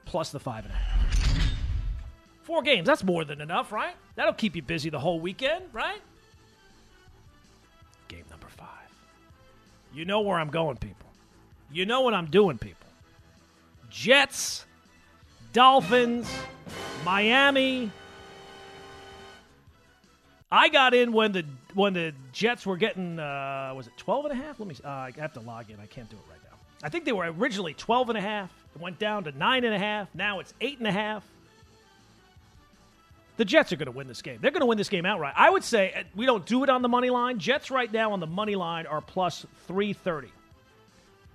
plus 0.07 0.31
the 0.31 0.41
five 0.41 0.65
and 0.65 0.73
a 0.73 0.77
half. 0.77 1.24
Four 2.45 2.61
games, 2.61 2.87
that's 2.87 3.03
more 3.03 3.25
than 3.25 3.41
enough, 3.41 3.73
right? 3.73 3.95
That'll 4.17 4.35
keep 4.35 4.55
you 4.55 4.61
busy 4.61 4.91
the 4.91 5.01
whole 5.01 5.19
weekend, 5.19 5.65
right? 5.73 6.01
Game 8.09 8.25
number 8.31 8.49
five. 8.49 8.69
You 9.95 10.05
know 10.05 10.21
where 10.21 10.39
I'm 10.39 10.51
going, 10.51 10.77
people. 10.77 11.09
You 11.73 11.87
know 11.87 12.03
what 12.03 12.13
I'm 12.13 12.27
doing, 12.27 12.59
people. 12.59 12.87
Jets, 13.89 14.67
Dolphins, 15.55 16.31
Miami. 17.03 17.91
I 20.53 20.69
got 20.69 20.93
in 20.93 21.13
when 21.13 21.33
the 21.33 21.47
when 21.73 21.95
the 21.95 22.13
Jets 22.33 22.67
were 22.67 22.77
getting 22.77 23.19
uh, 23.19 23.73
was 23.75 23.87
it 23.87 23.95
12 23.97 24.27
and 24.27 24.39
a 24.39 24.43
half? 24.45 24.61
Let 24.61 24.69
me 24.69 24.77
uh, 24.85 24.89
I 24.89 25.13
have 25.17 25.33
to 25.33 25.41
log 25.41 25.71
in. 25.71 25.81
I 25.81 25.87
can't 25.87 26.11
do 26.11 26.17
it 26.17 26.31
right 26.31 26.41
now. 26.45 26.59
I 26.83 26.91
think 26.91 27.07
they 27.07 27.13
were 27.13 27.25
originally 27.25 27.73
12 27.73 28.11
and 28.11 28.19
a 28.19 28.21
half. 28.21 28.53
It 28.75 28.83
went 28.83 28.99
down 28.99 29.25
to 29.25 29.33
nine 29.33 29.65
and 29.65 29.75
a 29.75 29.79
half. 29.79 30.15
Now 30.15 30.41
it's 30.41 30.53
eight 30.61 30.79
and 30.79 30.87
a 30.87 30.93
half. 30.93 31.25
The 33.37 33.45
Jets 33.45 33.73
are 33.73 33.77
going 33.77 33.87
to 33.87 33.93
win 33.93 34.07
this 34.07 34.23
game. 34.23 34.39
They're 34.41 34.53
going 34.53 34.61
to 34.61 34.67
win 34.67 34.79
this 34.79 34.89
game 34.89 35.05
outright. 35.05 35.35
I 35.37 35.51
would 35.51 35.65
say 35.65 35.93
uh, 35.93 36.03
we 36.15 36.25
don't 36.25 36.47
do 36.47 36.63
it 36.63 36.71
on 36.71 36.83
the 36.83 36.89
money 36.89 37.11
line. 37.11 37.39
Jets 37.39 37.71
right 37.71 37.93
now 37.93 38.13
on 38.13 38.21
the 38.21 38.27
money 38.27 38.55
line 38.55 38.87
are 38.87 39.01
plus 39.01 39.45
330. 39.67 40.29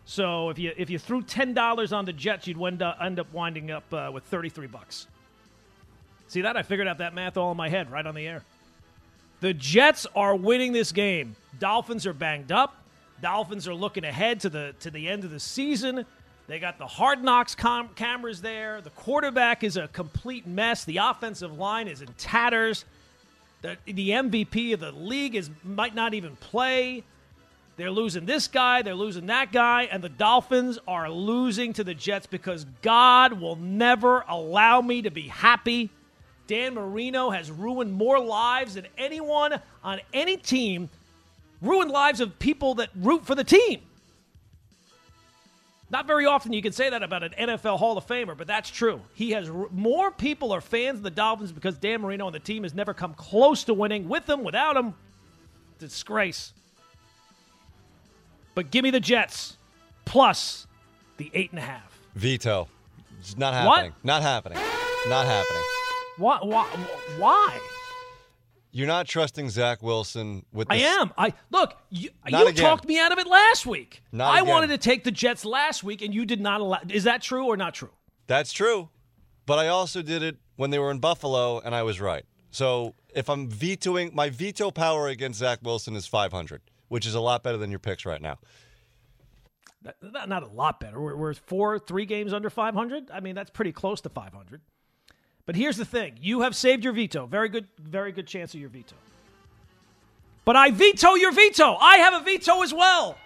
So 0.05 0.49
if 0.49 0.57
you 0.57 0.73
if 0.75 0.89
you 0.89 0.97
threw 0.97 1.21
ten 1.21 1.53
dollars 1.53 1.93
on 1.93 2.05
the 2.05 2.13
Jets, 2.13 2.47
you'd 2.47 2.59
end 2.59 2.81
up, 2.81 2.97
end 2.99 3.19
up 3.19 3.31
winding 3.31 3.69
up 3.69 3.93
uh, 3.93 4.09
with 4.11 4.23
33 4.23 4.65
bucks. 4.65 5.07
See 6.29 6.41
that? 6.41 6.57
I 6.57 6.63
figured 6.63 6.87
out 6.87 6.97
that 6.97 7.13
math 7.13 7.37
all 7.37 7.51
in 7.51 7.57
my 7.57 7.69
head 7.69 7.91
right 7.91 8.05
on 8.05 8.15
the 8.15 8.27
air. 8.27 8.43
The 9.41 9.53
Jets 9.53 10.07
are 10.15 10.35
winning 10.35 10.73
this 10.73 10.91
game. 10.91 11.35
Dolphins 11.59 12.07
are 12.07 12.13
banged 12.13 12.51
up. 12.51 12.75
Dolphins 13.21 13.67
are 13.67 13.73
looking 13.75 14.03
ahead 14.03 14.39
to 14.41 14.49
the 14.49 14.73
to 14.79 14.89
the 14.89 15.07
end 15.07 15.25
of 15.25 15.31
the 15.31 15.39
season. 15.39 16.05
They 16.49 16.57
got 16.57 16.79
the 16.79 16.87
hard 16.87 17.23
knocks 17.23 17.53
com- 17.53 17.89
cameras 17.89 18.41
there. 18.41 18.81
The 18.81 18.89
quarterback 18.89 19.63
is 19.63 19.77
a 19.77 19.87
complete 19.87 20.47
mess. 20.47 20.83
The 20.83 20.97
offensive 20.97 21.55
line 21.55 21.87
is 21.87 22.01
in 22.01 22.07
tatters. 22.17 22.85
The, 23.61 23.77
the 23.85 24.09
MVP 24.09 24.73
of 24.73 24.79
the 24.79 24.91
league 24.91 25.35
is 25.35 25.51
might 25.63 25.93
not 25.93 26.15
even 26.15 26.35
play. 26.37 27.03
They're 27.77 27.91
losing 27.91 28.25
this 28.25 28.47
guy, 28.47 28.81
they're 28.81 28.95
losing 28.95 29.27
that 29.27 29.51
guy, 29.51 29.83
and 29.83 30.03
the 30.03 30.09
Dolphins 30.09 30.79
are 30.87 31.09
losing 31.09 31.71
to 31.73 31.83
the 31.83 31.93
Jets 31.93 32.25
because 32.25 32.65
God 32.81 33.33
will 33.33 33.55
never 33.55 34.25
allow 34.27 34.81
me 34.81 35.03
to 35.03 35.11
be 35.11 35.27
happy. 35.27 35.91
Dan 36.47 36.73
Marino 36.73 37.29
has 37.29 37.51
ruined 37.51 37.93
more 37.93 38.19
lives 38.19 38.73
than 38.73 38.87
anyone 38.97 39.61
on 39.83 40.01
any 40.13 40.35
team, 40.35 40.89
ruined 41.61 41.91
lives 41.91 42.19
of 42.19 42.39
people 42.39 42.73
that 42.75 42.89
root 42.95 43.23
for 43.23 43.35
the 43.35 43.43
team. 43.43 43.81
Not 45.91 46.05
very 46.05 46.25
often 46.25 46.53
you 46.53 46.61
can 46.61 46.71
say 46.71 46.89
that 46.91 47.01
about 47.01 47.23
an 47.23 47.33
NFL 47.39 47.79
Hall 47.79 47.97
of 47.97 48.05
Famer, 48.05 48.37
but 48.37 48.45
that's 48.45 48.69
true. 48.69 49.01
He 49.15 49.31
has 49.31 49.49
more 49.71 50.11
people 50.11 50.51
are 50.51 50.61
fans 50.61 50.97
of 50.99 51.03
the 51.03 51.09
Dolphins 51.09 51.51
because 51.51 51.77
Dan 51.77 52.01
Marino 52.01 52.27
and 52.27 52.35
the 52.35 52.39
team 52.39 52.61
has 52.63 52.75
never 52.75 52.93
come 52.93 53.13
close 53.15 53.63
to 53.63 53.73
winning 53.73 54.07
with 54.07 54.25
them, 54.27 54.43
without 54.43 54.77
him. 54.77 54.93
Disgrace. 55.79 56.53
But 58.53 58.69
give 58.69 58.83
me 58.83 58.91
the 58.91 58.99
Jets 58.99 59.57
plus 60.05 60.67
the 61.17 61.31
eight 61.33 61.49
and 61.51 61.59
a 61.59 61.63
half. 61.63 61.97
Veto. 62.15 62.67
It's 63.19 63.37
not 63.37 63.53
What? 63.65 63.75
happening. 63.77 63.93
Not 64.03 64.21
happening. 64.21 64.57
Not 65.07 65.25
happening. 65.25 65.63
Why? 66.17 66.39
Why? 66.43 66.65
why? 67.17 67.59
You're 68.71 68.87
not 68.87 69.07
trusting 69.07 69.49
Zach 69.49 69.81
Wilson 69.81 70.45
with 70.53 70.67
I 70.69 70.77
am. 70.77 71.11
I 71.17 71.33
look. 71.49 71.75
You, 71.89 72.09
you 72.27 72.53
talked 72.53 72.85
me 72.85 72.99
out 72.99 73.11
of 73.11 73.17
it 73.17 73.25
last 73.25 73.65
week. 73.65 74.03
Not 74.11 74.33
I 74.33 74.41
again. 74.41 74.47
wanted 74.47 74.67
to 74.67 74.77
take 74.77 75.03
the 75.03 75.11
Jets 75.11 75.43
last 75.43 75.83
week, 75.83 76.01
and 76.03 76.13
you 76.13 76.25
did 76.25 76.39
not 76.39 76.61
allow. 76.61 76.79
Is 76.87 77.05
that 77.05 77.21
true 77.21 77.45
or 77.45 77.57
not 77.57 77.73
true? 77.73 77.89
That's 78.27 78.51
true. 78.51 78.89
But 79.47 79.57
I 79.57 79.69
also 79.69 80.03
did 80.03 80.21
it 80.21 80.37
when 80.57 80.69
they 80.69 80.77
were 80.77 80.91
in 80.91 80.99
Buffalo, 80.99 81.59
and 81.59 81.73
I 81.73 81.81
was 81.81 81.99
right. 81.99 82.23
So 82.51 82.93
if 83.15 83.29
I'm 83.29 83.49
vetoing, 83.49 84.11
my 84.13 84.29
veto 84.29 84.69
power 84.69 85.07
against 85.07 85.39
Zach 85.39 85.59
Wilson 85.63 85.95
is 85.95 86.05
500, 86.05 86.61
which 86.87 87.07
is 87.07 87.15
a 87.15 87.19
lot 87.19 87.41
better 87.41 87.57
than 87.57 87.71
your 87.71 87.79
picks 87.79 88.05
right 88.05 88.21
now. 88.21 88.37
Not, 90.01 90.29
not 90.29 90.43
a 90.43 90.47
lot 90.47 90.79
better. 90.79 90.99
We're, 90.99 91.15
we're 91.15 91.33
four, 91.33 91.79
three 91.79 92.05
games 92.05 92.33
under 92.33 92.49
500. 92.49 93.09
I 93.11 93.21
mean, 93.21 93.33
that's 93.33 93.49
pretty 93.49 93.71
close 93.71 94.01
to 94.01 94.09
500. 94.09 94.61
But 95.49 95.55
here's 95.55 95.77
the 95.77 95.85
thing: 95.85 96.13
you 96.21 96.41
have 96.41 96.55
saved 96.55 96.83
your 96.83 96.93
veto. 96.93 97.25
Very 97.25 97.49
good, 97.49 97.65
very 97.79 98.11
good 98.11 98.27
chance 98.27 98.53
of 98.53 98.59
your 98.59 98.69
veto. 98.69 98.95
But 100.45 100.55
I 100.55 100.69
veto 100.69 101.15
your 101.15 101.31
veto. 101.31 101.75
I 101.81 101.97
have 101.97 102.13
a 102.13 102.23
veto 102.23 102.61
as 102.61 102.71
well. 102.71 103.17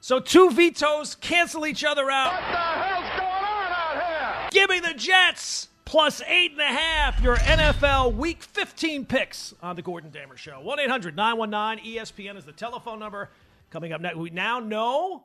So 0.00 0.18
two 0.18 0.50
vetoes 0.50 1.14
cancel 1.16 1.66
each 1.66 1.84
other 1.84 2.10
out. 2.10 2.32
What 2.32 2.40
the 2.40 2.56
hell's 2.56 3.10
going 3.10 3.22
on 3.22 3.70
out 3.70 4.02
here? 4.02 4.48
Give 4.50 4.70
me 4.70 4.80
the 4.80 4.94
Jets 4.94 5.68
plus 5.84 6.22
eight 6.26 6.52
and 6.52 6.60
a 6.62 6.64
half. 6.64 7.20
Your 7.22 7.36
NFL 7.36 8.14
Week 8.14 8.42
15 8.42 9.04
picks 9.04 9.52
on 9.62 9.76
the 9.76 9.82
Gordon 9.82 10.08
Damer 10.08 10.38
Show. 10.38 10.60
1 10.62 10.80
800 10.80 11.16
919 11.16 11.84
ESPN 11.84 12.38
is 12.38 12.46
the 12.46 12.52
telephone 12.52 12.98
number. 12.98 13.28
Coming 13.68 13.92
up 13.92 14.00
next, 14.00 14.16
we 14.16 14.30
now 14.30 14.58
know 14.58 15.24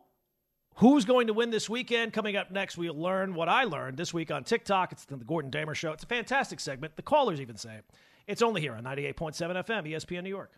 Who's 0.77 1.06
going 1.06 1.27
to 1.27 1.34
win 1.34 1.51
this 1.51 1.70
weekend? 1.70 2.13
Coming 2.13 2.36
up 2.36 2.50
next, 2.50 2.77
we'll 2.77 2.96
learn 2.96 3.36
what 3.36 3.48
I 3.48 3.63
learned 3.63 3.98
this 3.98 4.13
week 4.13 4.32
on 4.32 4.44
TikTok. 4.44 4.92
It's 4.92 5.06
the 5.06 5.18
Gordon 5.18 5.51
Damer 5.51 5.75
Show. 5.75 5.92
It's 5.92 6.03
a 6.03 6.08
fantastic 6.08 6.60
segment. 6.60 6.96
The 6.96 7.03
callers 7.03 7.39
even 7.39 7.58
say 7.58 7.75
it. 7.75 7.86
It's 8.25 8.42
only 8.42 8.62
here 8.62 8.74
on 8.74 8.84
98.7 8.84 9.36
FM, 9.36 9.92
ESPN 9.92 10.24
New 10.24 10.30
York. 10.30 10.51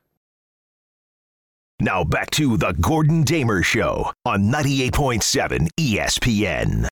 Now 1.81 2.05
back 2.05 2.31
to 2.31 2.55
the 2.55 2.71
Gordon 2.73 3.23
Damer 3.23 3.61
Show 3.61 4.11
on 4.25 4.43
98.7 4.43 5.67
ESPN. 5.77 6.87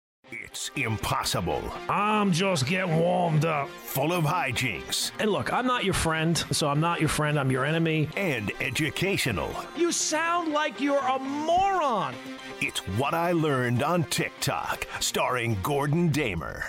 It's 0.53 0.69
impossible. 0.75 1.63
I'm 1.89 2.31
just 2.31 2.67
getting 2.67 2.99
warmed 2.99 3.43
up. 3.43 3.69
Full 3.69 4.13
of 4.13 4.23
hijinks 4.23 5.09
And 5.17 5.31
look, 5.31 5.51
I'm 5.51 5.65
not 5.65 5.83
your 5.83 5.95
friend, 5.95 6.37
so 6.51 6.67
I'm 6.69 6.79
not 6.79 6.99
your 6.99 7.09
friend. 7.09 7.39
I'm 7.39 7.49
your 7.49 7.65
enemy. 7.65 8.07
and 8.15 8.51
educational. 8.61 9.51
You 9.75 9.91
sound 9.91 10.53
like 10.53 10.79
you're 10.79 11.03
a 11.03 11.17
moron. 11.17 12.13
It's 12.61 12.87
what 12.99 13.15
I 13.15 13.31
learned 13.31 13.81
on 13.81 14.03
TikTok, 14.03 14.85
starring 14.99 15.57
Gordon 15.63 16.09
Damer. 16.09 16.63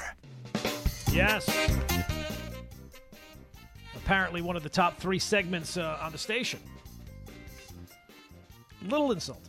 Yes. 1.13 1.47
Apparently, 3.97 4.41
one 4.41 4.57
of 4.57 4.63
the 4.63 4.71
top 4.71 4.99
three 4.99 5.19
segments 5.19 5.77
uh, 5.77 5.99
on 6.01 6.11
the 6.11 6.17
station. 6.17 6.61
Little 8.89 9.13
insult. 9.13 9.43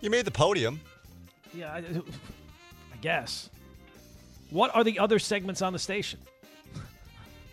You 0.00 0.10
made 0.10 0.26
the 0.26 0.30
podium. 0.30 0.80
Yeah, 1.52 1.72
I, 1.72 1.78
I 1.78 2.96
guess. 3.00 3.50
What 4.50 4.74
are 4.74 4.84
the 4.84 4.98
other 4.98 5.18
segments 5.18 5.62
on 5.62 5.72
the 5.72 5.78
station? 5.78 6.20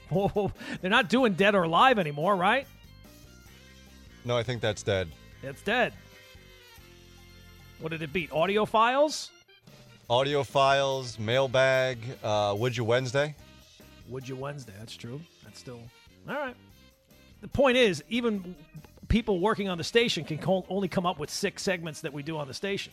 they're 0.11 0.89
not 0.89 1.09
doing 1.09 1.33
dead 1.33 1.55
or 1.55 1.63
alive 1.63 1.99
anymore, 1.99 2.35
right? 2.35 2.67
No, 4.25 4.37
I 4.37 4.43
think 4.43 4.61
that's 4.61 4.83
dead. 4.83 5.09
It's 5.43 5.61
dead. 5.61 5.93
What 7.79 7.91
did 7.91 8.01
it 8.01 8.11
beat? 8.11 8.31
Audio 8.31 8.65
files? 8.65 9.31
Audio 10.09 10.43
files, 10.43 11.19
mailbag, 11.19 11.99
uh, 12.23 12.55
Would 12.57 12.75
You 12.75 12.83
Wednesday? 12.83 13.35
Would 14.09 14.27
you 14.27 14.35
Wednesday? 14.35 14.73
That's 14.79 14.95
true. 14.95 15.21
That's 15.43 15.59
still 15.59 15.81
all 16.29 16.35
right. 16.35 16.55
The 17.41 17.47
point 17.47 17.77
is, 17.77 18.03
even 18.09 18.55
people 19.07 19.39
working 19.39 19.69
on 19.69 19.77
the 19.77 19.83
station 19.83 20.23
can 20.23 20.39
only 20.69 20.87
come 20.87 21.05
up 21.05 21.19
with 21.19 21.29
six 21.29 21.61
segments 21.61 22.01
that 22.01 22.11
we 22.11 22.23
do 22.23 22.37
on 22.37 22.47
the 22.47 22.53
station. 22.53 22.91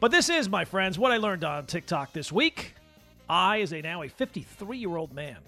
But 0.00 0.12
this 0.12 0.28
is, 0.28 0.48
my 0.48 0.64
friends, 0.64 0.96
what 0.96 1.10
I 1.10 1.16
learned 1.16 1.42
on 1.42 1.66
TikTok 1.66 2.12
this 2.12 2.30
week. 2.30 2.74
I, 3.28 3.60
as 3.62 3.72
a 3.72 3.82
now 3.82 4.02
a 4.02 4.08
53 4.08 4.78
year 4.78 4.96
old 4.96 5.12
man, 5.12 5.38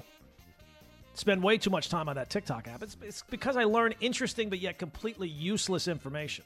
spend 1.15 1.43
way 1.43 1.57
too 1.57 1.71
much 1.71 1.89
time 1.89 2.09
on 2.09 2.17
that 2.17 2.31
TikTok 2.31 2.67
app. 2.67 2.83
It's, 2.83 2.97
it's 3.01 3.23
because 3.31 3.57
I 3.57 3.65
learn 3.65 3.95
interesting 4.01 4.51
but 4.51 4.59
yet 4.59 4.77
completely 4.77 5.29
useless 5.29 5.87
information. 5.87 6.45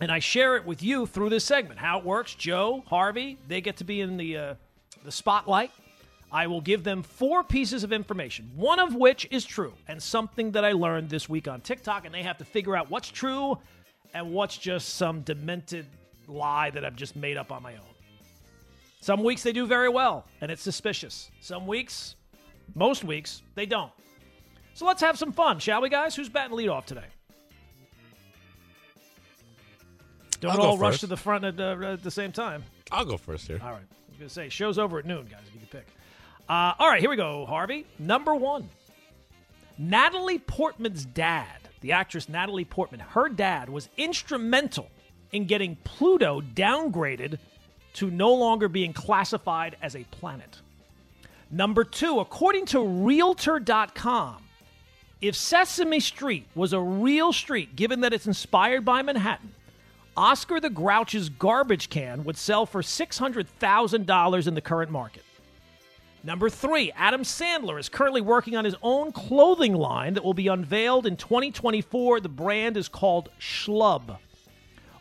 And 0.00 0.10
I 0.10 0.18
share 0.18 0.56
it 0.56 0.66
with 0.66 0.82
you 0.82 1.06
through 1.06 1.30
this 1.30 1.44
segment. 1.44 1.78
How 1.78 2.00
it 2.00 2.04
works, 2.04 2.34
Joe, 2.34 2.82
Harvey, 2.88 3.38
they 3.46 3.60
get 3.60 3.76
to 3.78 3.84
be 3.84 4.00
in 4.00 4.16
the 4.16 4.36
uh, 4.36 4.54
the 5.04 5.12
spotlight. 5.12 5.70
I 6.32 6.48
will 6.48 6.60
give 6.60 6.82
them 6.82 7.04
four 7.04 7.44
pieces 7.44 7.84
of 7.84 7.92
information, 7.92 8.50
one 8.56 8.80
of 8.80 8.96
which 8.96 9.28
is 9.30 9.44
true 9.44 9.72
and 9.86 10.02
something 10.02 10.50
that 10.50 10.64
I 10.64 10.72
learned 10.72 11.08
this 11.08 11.28
week 11.28 11.46
on 11.46 11.60
TikTok, 11.60 12.04
and 12.04 12.12
they 12.12 12.24
have 12.24 12.36
to 12.38 12.44
figure 12.44 12.76
out 12.76 12.90
what's 12.90 13.08
true 13.08 13.56
and 14.12 14.32
what's 14.32 14.58
just 14.58 14.94
some 14.94 15.20
demented 15.20 15.86
lie 16.28 16.70
that 16.70 16.84
I've 16.84 16.96
just 16.96 17.16
made 17.16 17.36
up 17.36 17.52
on 17.52 17.62
my 17.62 17.74
own. 17.74 17.80
Some 19.00 19.22
weeks 19.22 19.42
they 19.42 19.52
do 19.52 19.66
very 19.66 19.88
well, 19.88 20.26
and 20.40 20.50
it's 20.50 20.62
suspicious. 20.62 21.30
Some 21.40 21.66
weeks, 21.66 22.16
most 22.74 23.04
weeks, 23.04 23.42
they 23.54 23.66
don't. 23.66 23.92
So 24.74 24.84
let's 24.84 25.00
have 25.00 25.18
some 25.18 25.32
fun, 25.32 25.58
shall 25.58 25.80
we, 25.80 25.88
guys? 25.88 26.16
Who's 26.16 26.28
batting 26.28 26.56
lead 26.56 26.68
off 26.68 26.86
today? 26.86 27.06
Don't 30.40 30.52
I'll 30.52 30.62
all 30.62 30.78
rush 30.78 30.94
first. 30.94 31.00
to 31.00 31.06
the 31.06 31.16
front 31.16 31.44
at, 31.44 31.60
uh, 31.60 31.76
at 31.82 32.02
the 32.02 32.10
same 32.10 32.32
time. 32.32 32.64
I'll 32.90 33.04
go 33.04 33.16
first 33.16 33.46
here. 33.46 33.58
All 33.62 33.70
right. 33.70 33.80
I 33.80 34.10
was 34.10 34.18
going 34.18 34.28
to 34.28 34.34
say, 34.34 34.48
show's 34.48 34.78
over 34.78 34.98
at 34.98 35.06
noon, 35.06 35.24
guys, 35.24 35.40
if 35.48 35.54
you 35.54 35.60
can 35.60 35.68
pick. 35.68 35.86
Uh, 36.48 36.74
all 36.78 36.88
right, 36.88 37.00
here 37.00 37.10
we 37.10 37.16
go, 37.16 37.46
Harvey. 37.46 37.86
Number 37.98 38.34
one 38.34 38.68
Natalie 39.78 40.38
Portman's 40.38 41.04
dad, 41.04 41.68
the 41.80 41.92
actress 41.92 42.28
Natalie 42.28 42.64
Portman, 42.64 43.00
her 43.00 43.28
dad 43.28 43.68
was 43.68 43.88
instrumental 43.96 44.90
in 45.36 45.44
getting 45.46 45.76
Pluto 45.84 46.40
downgraded 46.40 47.38
to 47.94 48.10
no 48.10 48.34
longer 48.34 48.68
being 48.68 48.92
classified 48.92 49.76
as 49.80 49.94
a 49.94 50.04
planet. 50.04 50.60
Number 51.50 51.84
two, 51.84 52.18
according 52.18 52.66
to 52.66 52.84
Realtor.com, 52.84 54.42
if 55.20 55.36
Sesame 55.36 56.00
Street 56.00 56.46
was 56.54 56.72
a 56.72 56.80
real 56.80 57.32
street, 57.32 57.76
given 57.76 58.00
that 58.00 58.12
it's 58.12 58.26
inspired 58.26 58.84
by 58.84 59.02
Manhattan, 59.02 59.52
Oscar 60.16 60.60
the 60.60 60.70
Grouch's 60.70 61.28
garbage 61.28 61.88
can 61.88 62.24
would 62.24 62.36
sell 62.36 62.66
for 62.66 62.82
$600,000 62.82 64.46
in 64.46 64.54
the 64.54 64.60
current 64.60 64.90
market. 64.90 65.22
Number 66.24 66.50
three, 66.50 66.90
Adam 66.96 67.22
Sandler 67.22 67.78
is 67.78 67.88
currently 67.88 68.20
working 68.20 68.56
on 68.56 68.64
his 68.64 68.74
own 68.82 69.12
clothing 69.12 69.74
line 69.74 70.14
that 70.14 70.24
will 70.24 70.34
be 70.34 70.48
unveiled 70.48 71.06
in 71.06 71.16
2024. 71.16 72.20
The 72.20 72.28
brand 72.28 72.76
is 72.76 72.88
called 72.88 73.28
Schlub. 73.38 74.18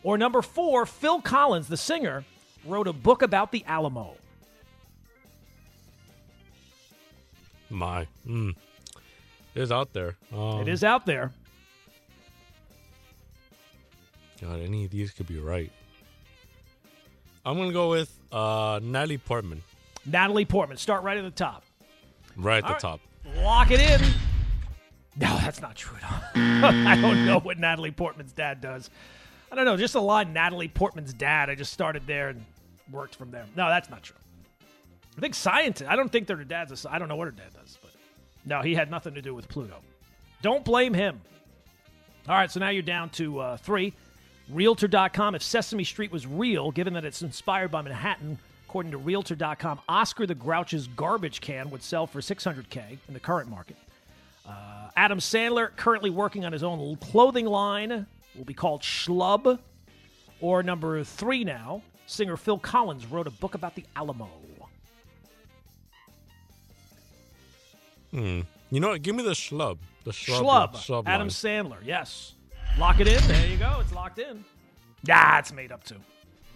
Or 0.05 0.19
number 0.19 0.43
four, 0.43 0.85
Phil 0.85 1.19
Collins, 1.19 1.67
the 1.67 1.77
singer, 1.77 2.23
wrote 2.63 2.87
a 2.87 2.93
book 2.93 3.23
about 3.23 3.51
the 3.51 3.63
Alamo. 3.65 4.15
My. 7.71 8.05
Mm. 8.27 8.55
It 9.55 9.61
is 9.63 9.71
out 9.71 9.93
there. 9.93 10.15
Um, 10.31 10.61
it 10.61 10.67
is 10.67 10.83
out 10.83 11.07
there. 11.07 11.31
God, 14.39 14.59
any 14.59 14.85
of 14.85 14.91
these 14.91 15.09
could 15.09 15.25
be 15.25 15.39
right. 15.39 15.71
I'm 17.43 17.57
going 17.57 17.69
to 17.69 17.73
go 17.73 17.89
with 17.89 18.15
uh, 18.31 18.79
Natalie 18.83 19.17
Portman. 19.17 19.63
Natalie 20.05 20.45
Portman. 20.45 20.77
Start 20.77 21.01
right 21.01 21.17
at 21.17 21.23
the 21.23 21.31
top. 21.31 21.63
Right 22.37 22.63
at 22.63 22.63
All 22.63 22.67
the 22.67 22.73
right. 22.73 22.79
top. 22.79 22.99
Lock 23.43 23.71
it 23.71 23.79
in. 23.79 24.01
No, 25.15 25.35
that's 25.37 25.61
not 25.61 25.75
true 25.75 25.97
at 25.97 26.11
all. 26.11 26.21
I 26.35 26.95
don't 27.01 27.25
know 27.25 27.39
what 27.39 27.57
Natalie 27.57 27.89
Portman's 27.89 28.33
dad 28.33 28.61
does. 28.61 28.91
I 29.55 29.59
don't 29.59 29.65
know. 29.65 29.77
Just 29.77 29.95
a 29.95 30.01
line 30.01 30.33
Natalie 30.33 30.67
Portman's 30.67 31.13
dad. 31.13 31.49
I 31.49 31.55
just 31.55 31.71
started 31.71 32.05
there 32.05 32.27
and 32.27 32.43
worked 32.91 33.15
from 33.15 33.31
there. 33.31 33.45
No, 33.55 33.69
that's 33.69 33.89
not 33.89 34.03
true. 34.03 34.17
I 35.17 35.21
think 35.21 35.33
scientists. 35.33 35.87
I 35.87 35.95
don't 35.95 36.11
think 36.11 36.27
their 36.27 36.35
dad's 36.43 36.85
I 36.85 36.99
don't 36.99 37.07
know 37.07 37.15
what 37.15 37.25
her 37.25 37.31
dad 37.31 37.53
does, 37.53 37.79
but 37.81 37.91
no, 38.45 38.61
he 38.61 38.75
had 38.75 38.91
nothing 38.91 39.13
to 39.13 39.21
do 39.21 39.33
with 39.33 39.47
Pluto. 39.47 39.79
Don't 40.41 40.65
blame 40.65 40.93
him. 40.93 41.21
All 42.27 42.35
right, 42.35 42.51
so 42.51 42.59
now 42.59 42.67
you're 42.67 42.83
down 42.83 43.11
to 43.11 43.39
uh, 43.39 43.57
three. 43.57 43.93
Realtor.com. 44.49 45.35
If 45.35 45.41
Sesame 45.41 45.85
Street 45.85 46.11
was 46.11 46.27
real, 46.27 46.71
given 46.71 46.93
that 46.95 47.05
it's 47.05 47.21
inspired 47.21 47.71
by 47.71 47.81
Manhattan, 47.81 48.37
according 48.67 48.91
to 48.91 48.97
Realtor.com, 48.97 49.79
Oscar 49.87 50.27
the 50.27 50.35
Grouch's 50.35 50.87
garbage 50.87 51.39
can 51.39 51.69
would 51.69 51.81
sell 51.81 52.07
for 52.07 52.19
600K 52.19 52.97
in 53.07 53.13
the 53.13 53.21
current 53.21 53.49
market. 53.49 53.77
Uh, 54.45 54.89
Adam 54.97 55.19
Sandler, 55.19 55.73
currently 55.77 56.09
working 56.09 56.43
on 56.43 56.51
his 56.51 56.61
own 56.61 56.97
clothing 56.97 57.45
line, 57.45 58.05
will 58.37 58.45
be 58.45 58.53
called 58.53 58.81
Schlub. 58.81 59.59
Or 60.41 60.61
number 60.61 61.03
three 61.03 61.43
now, 61.43 61.81
singer 62.07 62.37
Phil 62.37 62.59
Collins 62.59 63.05
wrote 63.05 63.27
a 63.27 63.31
book 63.31 63.55
about 63.55 63.75
the 63.75 63.85
Alamo. 63.95 64.29
Hmm. 68.11 68.41
You 68.71 68.79
know 68.79 68.89
what? 68.89 69.01
Give 69.01 69.13
me 69.13 69.23
the 69.23 69.31
schlub. 69.31 69.77
The 70.05 70.11
schlub. 70.11 70.39
Schlub. 70.39 70.73
schlub 70.75 71.03
Adam 71.05 71.27
line. 71.27 71.29
Sandler, 71.29 71.77
yes. 71.83 72.33
Lock 72.77 72.99
it 73.01 73.07
in. 73.07 73.21
There 73.27 73.47
you 73.47 73.57
go. 73.57 73.77
It's 73.81 73.93
locked 73.93 74.19
in. 74.19 74.43
Nah, 75.05 75.39
it's 75.39 75.51
made 75.51 75.71
up 75.71 75.83
too. 75.83 75.99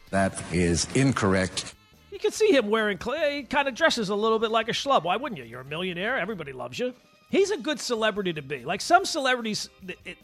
That 0.09 0.41
is 0.53 0.87
incorrect. 0.95 1.75
You 2.11 2.17
can 2.17 2.31
see 2.31 2.51
him 2.51 2.69
wearing 2.69 2.97
clay. 2.97 3.37
He 3.37 3.43
kind 3.43 3.67
of 3.67 3.75
dresses 3.75 4.09
a 4.09 4.15
little 4.15 4.39
bit 4.39 4.51
like 4.51 4.69
a 4.69 4.71
schlub. 4.71 5.03
Why 5.03 5.17
wouldn't 5.17 5.37
you? 5.37 5.45
You're 5.45 5.61
a 5.61 5.65
millionaire. 5.65 6.17
Everybody 6.17 6.53
loves 6.53 6.79
you. 6.79 6.93
He's 7.29 7.51
a 7.51 7.57
good 7.57 7.79
celebrity 7.79 8.33
to 8.33 8.41
be. 8.41 8.65
Like 8.65 8.81
some 8.81 9.05
celebrities, 9.05 9.69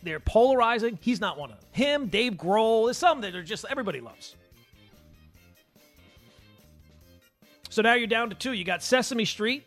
they're 0.02 0.20
polarizing. 0.20 0.98
He's 1.02 1.22
not 1.22 1.38
one 1.38 1.52
of 1.52 1.60
them. 1.60 1.70
Him, 1.72 2.08
Dave 2.08 2.34
Grohl, 2.34 2.90
is 2.90 2.98
some 2.98 3.22
that 3.22 3.36
are 3.36 3.44
just 3.44 3.66
everybody 3.70 4.02
loves. 4.02 4.36
So 7.70 7.82
now 7.82 7.94
you're 7.94 8.08
down 8.08 8.30
to 8.30 8.36
two. 8.36 8.54
You 8.54 8.64
got 8.64 8.82
Sesame 8.82 9.26
Street. 9.26 9.66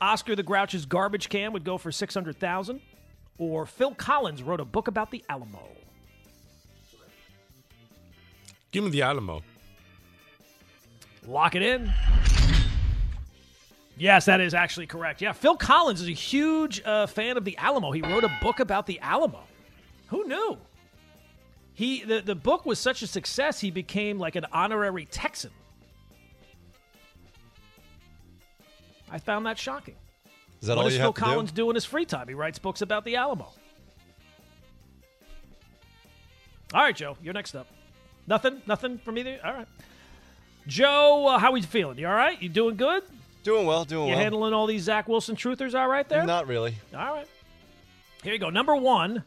Oscar 0.00 0.36
the 0.36 0.44
Grouch's 0.44 0.86
garbage 0.86 1.28
can 1.28 1.52
would 1.52 1.64
go 1.64 1.78
for 1.78 1.90
six 1.90 2.14
hundred 2.14 2.38
thousand, 2.38 2.80
or 3.38 3.66
Phil 3.66 3.94
Collins 3.94 4.44
wrote 4.44 4.60
a 4.60 4.64
book 4.64 4.86
about 4.86 5.10
the 5.10 5.24
Alamo. 5.28 5.66
Give 8.70 8.84
me 8.84 8.90
the 8.90 9.02
Alamo. 9.02 9.42
Lock 11.26 11.56
it 11.56 11.62
in. 11.62 11.92
Yes, 13.98 14.26
that 14.26 14.40
is 14.40 14.54
actually 14.54 14.86
correct. 14.86 15.20
Yeah, 15.20 15.32
Phil 15.32 15.56
Collins 15.56 16.00
is 16.00 16.08
a 16.08 16.12
huge 16.12 16.80
uh, 16.84 17.06
fan 17.06 17.36
of 17.36 17.44
the 17.44 17.56
Alamo. 17.58 17.90
He 17.90 18.00
wrote 18.00 18.24
a 18.24 18.32
book 18.40 18.60
about 18.60 18.86
the 18.86 19.00
Alamo. 19.00 19.42
Who 20.08 20.26
knew? 20.26 20.56
He 21.74 22.02
the, 22.04 22.20
the 22.20 22.34
book 22.34 22.64
was 22.66 22.78
such 22.78 23.02
a 23.02 23.06
success 23.06 23.60
he 23.60 23.70
became 23.70 24.18
like 24.18 24.36
an 24.36 24.46
honorary 24.52 25.04
Texan. 25.06 25.50
I 29.10 29.18
found 29.18 29.46
that 29.46 29.58
shocking. 29.58 29.94
Is 30.60 30.66
that 30.68 30.76
what 30.76 30.82
all 30.82 30.84
does 30.88 30.94
you 30.94 30.98
Phil 31.00 31.08
have 31.08 31.14
to 31.14 31.20
Collins 31.20 31.52
do? 31.52 31.62
do 31.62 31.70
in 31.70 31.74
his 31.74 31.84
free 31.84 32.04
time? 32.04 32.28
He 32.28 32.34
writes 32.34 32.58
books 32.58 32.82
about 32.82 33.04
the 33.04 33.16
Alamo. 33.16 33.48
All 36.74 36.82
right, 36.82 36.94
Joe, 36.94 37.16
you're 37.22 37.32
next 37.32 37.54
up. 37.54 37.66
Nothing, 38.26 38.60
nothing 38.66 38.98
from 38.98 39.16
either. 39.16 39.38
All 39.42 39.54
right, 39.54 39.68
Joe, 40.66 41.26
uh, 41.28 41.38
how 41.38 41.54
you 41.54 41.62
feeling? 41.62 41.98
You 41.98 42.08
all 42.08 42.14
right? 42.14 42.40
You 42.42 42.48
doing 42.48 42.76
good? 42.76 43.02
Doing 43.48 43.64
well, 43.64 43.86
doing 43.86 44.00
well. 44.00 44.08
You 44.08 44.14
well. 44.14 44.22
handling 44.22 44.52
all 44.52 44.66
these 44.66 44.82
Zach 44.82 45.08
Wilson 45.08 45.34
truthers 45.34 45.72
all 45.72 45.88
right 45.88 46.06
there? 46.06 46.22
Not 46.26 46.46
really. 46.46 46.74
All 46.94 47.14
right. 47.14 47.26
Here 48.22 48.34
you 48.34 48.38
go. 48.38 48.50
Number 48.50 48.76
one, 48.76 49.24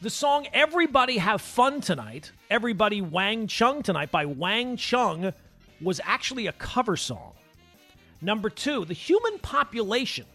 the 0.00 0.08
song 0.08 0.46
Everybody 0.52 1.18
Have 1.18 1.42
Fun 1.42 1.80
Tonight, 1.80 2.30
Everybody 2.48 3.00
Wang 3.00 3.48
Chung 3.48 3.82
Tonight 3.82 4.12
by 4.12 4.24
Wang 4.24 4.76
Chung 4.76 5.32
was 5.80 6.00
actually 6.04 6.46
a 6.46 6.52
cover 6.52 6.96
song. 6.96 7.32
Number 8.22 8.50
two, 8.50 8.84
the 8.84 8.94
human 8.94 9.40
population 9.40 10.26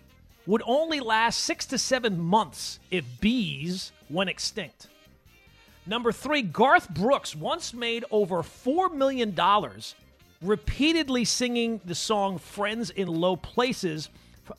would 0.45 0.61
only 0.65 0.99
last 0.99 1.39
six 1.39 1.65
to 1.67 1.77
seven 1.77 2.19
months 2.19 2.81
if 2.91 3.05
bees 3.21 3.93
went 4.09 4.29
extinct. 4.29 4.87
Number 5.85 6.11
three, 6.11 6.41
Garth 6.41 6.89
Brooks 6.89 7.33
once 7.33 7.73
made 7.73 8.03
over 8.11 8.43
$4 8.43 8.93
million 8.93 9.33
repeatedly 10.41 11.25
singing 11.25 11.81
the 11.85 11.95
song 11.95 12.37
Friends 12.37 12.89
in 12.89 13.07
Low 13.07 13.35
Places 13.35 14.09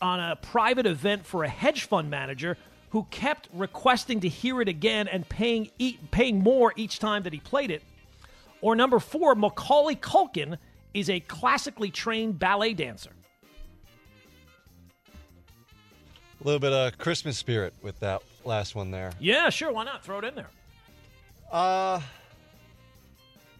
on 0.00 0.20
a 0.20 0.36
private 0.36 0.86
event 0.86 1.26
for 1.26 1.44
a 1.44 1.48
hedge 1.48 1.84
fund 1.84 2.08
manager 2.08 2.56
who 2.90 3.06
kept 3.10 3.48
requesting 3.52 4.20
to 4.20 4.28
hear 4.28 4.60
it 4.60 4.68
again 4.68 5.08
and 5.08 5.28
paying, 5.28 5.70
e- 5.78 5.98
paying 6.10 6.42
more 6.42 6.72
each 6.76 6.98
time 6.98 7.22
that 7.24 7.32
he 7.32 7.40
played 7.40 7.70
it. 7.70 7.82
Or 8.60 8.76
number 8.76 9.00
four, 9.00 9.34
Macaulay 9.34 9.96
Culkin 9.96 10.56
is 10.94 11.10
a 11.10 11.20
classically 11.20 11.90
trained 11.90 12.38
ballet 12.38 12.74
dancer. 12.74 13.10
A 16.40 16.44
little 16.44 16.60
bit 16.60 16.72
of 16.72 16.98
Christmas 16.98 17.38
spirit 17.38 17.72
with 17.82 17.98
that 18.00 18.22
last 18.44 18.74
one 18.74 18.90
there. 18.90 19.12
Yeah, 19.18 19.48
sure, 19.50 19.72
why 19.72 19.84
not? 19.84 20.04
Throw 20.04 20.18
it 20.18 20.24
in 20.24 20.34
there. 20.34 20.50
Uh, 21.50 22.00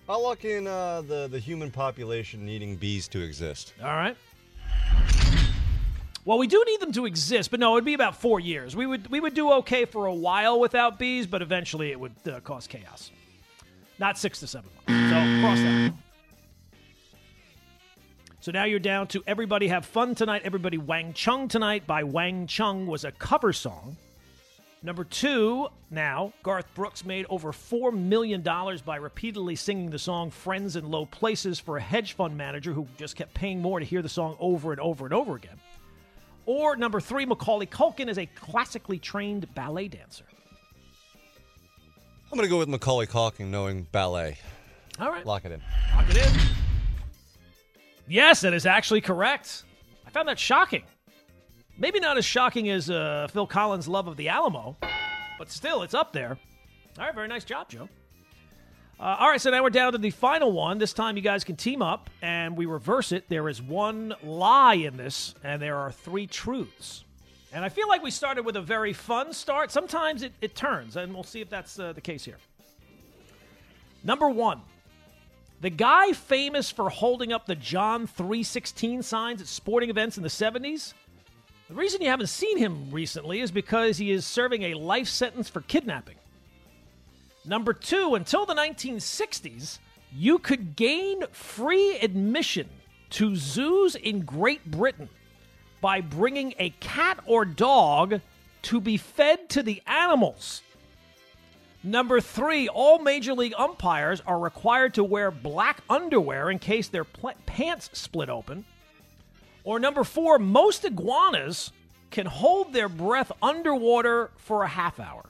I'll 0.09 0.23
look 0.23 0.45
in 0.45 0.67
uh, 0.67 1.03
the 1.03 1.29
the 1.29 1.39
human 1.39 1.71
population 1.71 2.45
needing 2.45 2.77
bees 2.77 3.09
to 3.09 3.21
exist. 3.21 3.73
All 3.83 3.95
right. 3.95 4.17
Well, 6.25 6.39
we 6.39 6.47
do 6.47 6.63
need 6.67 6.81
them 6.81 6.93
to 6.93 7.07
exist, 7.07 7.51
but 7.51 7.59
no, 7.59 7.75
it'd 7.77 7.85
be 7.85 7.95
about 7.95 8.17
four 8.17 8.39
years. 8.39 8.77
We 8.77 8.87
would 8.87 9.11
we 9.11 9.21
would 9.21 9.35
do 9.35 9.53
okay 9.55 9.85
for 9.85 10.07
a 10.07 10.15
while 10.15 10.61
without 10.61 10.99
bees, 10.99 11.27
but 11.27 11.43
eventually 11.43 11.91
it 11.91 11.99
would 11.99 12.15
uh, 12.27 12.41
cause 12.41 12.67
chaos. 12.67 13.11
Not 13.99 14.19
six 14.19 14.41
to 14.41 14.47
seven 14.47 14.71
months. 14.87 15.11
So 15.11 15.41
cross 15.41 15.59
that. 15.59 15.93
So 18.41 18.51
now 18.51 18.65
you're 18.65 18.81
down 18.81 19.07
to 19.09 19.23
"Everybody 19.27 19.69
Have 19.69 19.85
Fun 19.85 20.15
Tonight." 20.15 20.43
Everybody 20.45 20.79
Wang 20.79 21.13
Chung 21.13 21.49
tonight 21.49 21.87
by 21.87 22.03
Wang 22.03 22.47
Chung 22.47 22.87
was 22.87 23.05
a 23.05 23.13
cover 23.13 23.53
song. 23.53 23.97
Number 24.85 25.05
two, 25.05 25.69
now, 25.91 26.33
Garth 26.43 26.67
Brooks 26.75 27.05
made 27.05 27.27
over 27.31 27.53
$4 27.53 27.93
million 27.97 28.43
by 28.43 28.97
repeatedly 28.97 29.55
singing 29.55 29.91
the 29.91 29.99
song 29.99 30.31
Friends 30.31 30.75
in 30.75 30.91
Low 30.91 31.07
Places 31.07 31.61
for 31.61 31.77
a 31.77 31.81
hedge 31.81 32.15
fund 32.15 32.37
manager 32.37 32.73
who 32.73 32.89
just 32.97 33.15
kept 33.15 33.33
paying 33.33 33.63
more 33.63 33.79
to 33.79 33.85
hear 33.85 34.03
the 34.03 34.09
song 34.09 34.37
over 34.41 34.73
and 34.73 34.81
over 34.81 35.05
and 35.05 35.15
over 35.15 35.37
again. 35.37 35.61
Or 36.47 36.75
number 36.75 36.99
three, 37.01 37.25
Macaulay 37.25 37.67
Culkin 37.67 38.09
is 38.09 38.19
a 38.19 38.27
classically 38.27 38.99
trained 38.99 39.53
ballet 39.55 39.87
dancer. 39.87 40.25
I'm 42.33 42.37
gonna 42.37 42.49
go 42.49 42.59
with 42.59 42.69
Macaulay 42.69 43.07
Culkin, 43.07 43.51
knowing 43.51 43.87
ballet. 43.93 44.39
All 44.99 45.11
right. 45.11 45.25
Lock 45.25 45.45
it 45.45 45.53
in. 45.53 45.63
Lock 45.95 46.11
it 46.11 46.17
in. 46.17 46.41
Yes, 48.09 48.41
that 48.41 48.53
is 48.53 48.67
actually 48.67 49.01
correct. 49.01 49.63
I 50.07 50.11
found 50.11 50.29
that 50.29 50.39
shocking. 50.39 50.83
Maybe 51.79 52.01
not 52.01 52.19
as 52.19 52.25
shocking 52.25 52.69
as 52.69 52.91
uh, 52.91 53.29
Phil 53.33 53.47
Collins' 53.47 53.89
love 53.89 54.07
of 54.07 54.17
the 54.17 54.29
Alamo, 54.29 54.77
but 55.39 55.51
still, 55.51 55.83
it's 55.83 55.95
up 55.95 56.13
there. 56.13 56.39
All 56.99 57.07
right, 57.07 57.15
very 57.15 57.29
nice 57.29 57.45
job, 57.45 57.69
Joe. 57.69 57.89
Uh, 59.01 59.17
all 59.19 59.29
right, 59.29 59.41
so 59.41 59.51
now 59.51 59.63
we're 59.63 59.71
down 59.71 59.93
to 59.93 59.99
the 59.99 60.11
final 60.11 60.53
one. 60.53 60.79
This 60.79 60.93
time, 60.93 61.17
you 61.17 61.23
guys 61.23 61.43
can 61.43 61.57
team 61.57 61.83
up 61.83 62.09
and 62.21 62.57
we 62.57 62.67
reverse 62.67 63.11
it. 63.11 63.29
There 63.29 63.49
is 63.49 63.61
one 63.61 64.15
lie 64.23 64.75
in 64.75 64.97
this, 64.97 65.35
and 65.43 65.61
there 65.61 65.77
are 65.77 65.91
three 65.91 66.27
truths. 66.27 67.05
And 67.53 67.65
I 67.65 67.69
feel 67.69 67.89
like 67.89 68.03
we 68.03 68.11
started 68.11 68.45
with 68.45 68.57
a 68.57 68.63
very 68.63 68.93
fun 68.93 69.33
start. 69.33 69.73
Sometimes 69.73 70.23
it, 70.23 70.33
it 70.41 70.55
turns, 70.55 70.97
and 70.97 71.13
we'll 71.13 71.25
see 71.25 71.41
if 71.41 71.51
that's 71.51 71.79
uh, 71.79 71.93
the 71.93 72.01
case 72.01 72.25
here. 72.25 72.39
Number 74.05 74.29
one, 74.29 74.61
the 75.61 75.71
guy 75.71 76.13
famous 76.13 76.71
for 76.71 76.89
holding 76.89 77.33
up 77.33 77.47
the 77.47 77.55
John 77.55 78.07
316 78.07 79.03
signs 79.03 79.41
at 79.41 79.47
sporting 79.47 79.91
events 79.91 80.17
in 80.17 80.23
the 80.23 80.29
70s, 80.29 80.95
the 81.73 81.79
reason 81.79 82.03
you 82.03 82.11
haven't 82.11 82.27
seen 82.27 82.59
him 82.59 82.91
recently 82.91 83.41
is 83.41 83.51
because 83.51 83.97
he 83.97 84.11
is 84.11 84.27
serving 84.27 84.63
a 84.63 84.75
life 84.75 85.09
sentence 85.09 85.49
for 85.49 85.63
kidnapping. 85.63 86.17
Number 87.47 87.73
two, 87.73 88.15
until 88.15 88.45
the 88.45 88.55
1960s, 88.55 89.79
you 90.15 90.39
could 90.39 90.77
gain 90.77 91.23
free 91.33 91.97
admission 91.97 92.69
to 93.09 93.37
zoos 93.37 93.95
in 93.95 94.21
Great 94.21 94.71
Britain 94.71 95.09
by 95.81 96.03
bringing 96.03 96.53
a 96.59 96.69
cat 96.81 97.21
or 97.25 97.47
dog 97.47 98.21
to 98.65 98.79
be 98.79 98.99
fed 98.99 99.49
to 99.49 99.63
the 99.63 99.81
animals. 99.87 100.61
Number 101.83 102.21
three, 102.21 102.69
all 102.69 102.99
major 102.99 103.33
league 103.33 103.55
umpires 103.57 104.21
are 104.27 104.39
required 104.39 104.93
to 104.95 105.05
wear 105.05 105.31
black 105.31 105.81
underwear 105.89 106.51
in 106.51 106.59
case 106.59 106.89
their 106.89 107.05
pl- 107.05 107.33
pants 107.47 107.89
split 107.95 108.29
open. 108.29 108.67
Or 109.65 109.79
number 109.79 110.05
four, 110.05 110.39
most 110.39 110.85
iguanas 110.85 111.73
can 112.11 112.27
hold 112.27 112.73
their 112.73 112.89
breath 112.89 113.31
underwater 113.41 114.31
for 114.37 114.65
a 114.65 114.69
half 114.69 114.99
hour. 115.01 115.25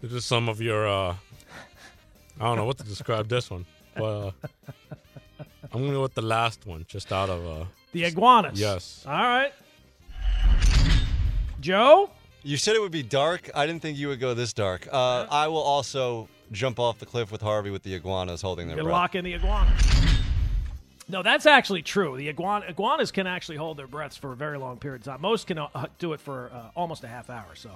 This 0.00 0.12
is 0.12 0.24
some 0.24 0.48
of 0.48 0.60
your. 0.60 0.88
uh 0.88 1.14
I 2.40 2.44
don't 2.44 2.56
know 2.56 2.64
what 2.64 2.78
to 2.78 2.84
describe 2.84 3.28
this 3.28 3.50
one, 3.50 3.66
but 3.94 4.02
uh, 4.02 4.30
I'm 5.72 5.82
gonna 5.82 5.92
go 5.92 6.00
with 6.02 6.14
the 6.14 6.22
last 6.22 6.64
one, 6.64 6.86
just 6.88 7.12
out 7.12 7.28
of. 7.28 7.46
uh 7.46 7.64
The 7.92 8.04
iguanas. 8.04 8.58
Yes. 8.58 9.04
All 9.06 9.12
right. 9.12 9.52
Joe? 11.60 12.10
You 12.42 12.56
said 12.56 12.74
it 12.76 12.80
would 12.80 12.92
be 12.92 13.02
dark. 13.02 13.50
I 13.54 13.66
didn't 13.66 13.82
think 13.82 13.98
you 13.98 14.08
would 14.08 14.20
go 14.20 14.32
this 14.32 14.54
dark. 14.54 14.88
Uh, 14.90 15.26
I 15.30 15.48
will 15.48 15.58
also 15.60 16.28
jump 16.52 16.78
off 16.78 16.98
the 16.98 17.06
cliff 17.06 17.30
with 17.30 17.40
Harvey 17.40 17.70
with 17.70 17.82
the 17.82 17.94
iguanas 17.94 18.42
holding 18.42 18.68
their 18.68 18.76
You 18.76 18.82
breath. 18.84 18.92
lock 18.92 19.14
in 19.14 19.24
the 19.24 19.34
iguana. 19.34 19.72
No, 21.08 21.22
that's 21.22 21.46
actually 21.46 21.82
true. 21.82 22.16
The 22.16 22.28
iguana, 22.28 22.66
iguanas 22.68 23.10
can 23.10 23.26
actually 23.26 23.56
hold 23.56 23.76
their 23.76 23.88
breaths 23.88 24.16
for 24.16 24.32
a 24.32 24.36
very 24.36 24.58
long 24.58 24.78
period 24.78 25.00
of 25.00 25.04
time. 25.06 25.20
Most 25.20 25.46
can 25.48 25.58
uh, 25.58 25.68
do 25.98 26.12
it 26.12 26.20
for 26.20 26.50
uh, 26.52 26.70
almost 26.76 27.02
a 27.02 27.08
half 27.08 27.30
hour. 27.30 27.54
So, 27.54 27.70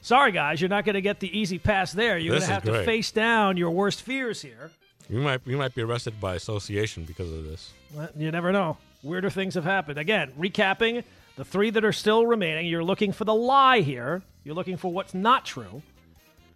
sorry 0.00 0.32
guys, 0.32 0.60
you're 0.60 0.70
not 0.70 0.84
going 0.86 0.94
to 0.94 1.02
get 1.02 1.20
the 1.20 1.36
easy 1.38 1.58
pass 1.58 1.92
there. 1.92 2.16
You're 2.16 2.32
going 2.32 2.40
to 2.40 2.44
is 2.46 2.50
have 2.50 2.62
to 2.64 2.84
face 2.84 3.10
down 3.10 3.56
your 3.58 3.70
worst 3.70 4.02
fears 4.02 4.40
here. 4.40 4.70
You 5.10 5.20
might 5.20 5.40
you 5.46 5.56
might 5.56 5.74
be 5.74 5.82
arrested 5.82 6.20
by 6.20 6.34
association 6.36 7.04
because 7.04 7.30
of 7.32 7.44
this. 7.44 7.72
Well, 7.94 8.08
You 8.16 8.30
never 8.30 8.52
know. 8.52 8.76
Weirder 9.02 9.30
things 9.30 9.54
have 9.54 9.64
happened. 9.64 9.98
Again, 9.98 10.32
recapping 10.38 11.04
the 11.36 11.44
three 11.44 11.70
that 11.70 11.84
are 11.84 11.92
still 11.92 12.26
remaining. 12.26 12.66
You're 12.66 12.84
looking 12.84 13.12
for 13.12 13.24
the 13.24 13.34
lie 13.34 13.80
here. 13.80 14.22
You're 14.44 14.54
looking 14.54 14.76
for 14.76 14.90
what's 14.92 15.14
not 15.14 15.44
true. 15.44 15.82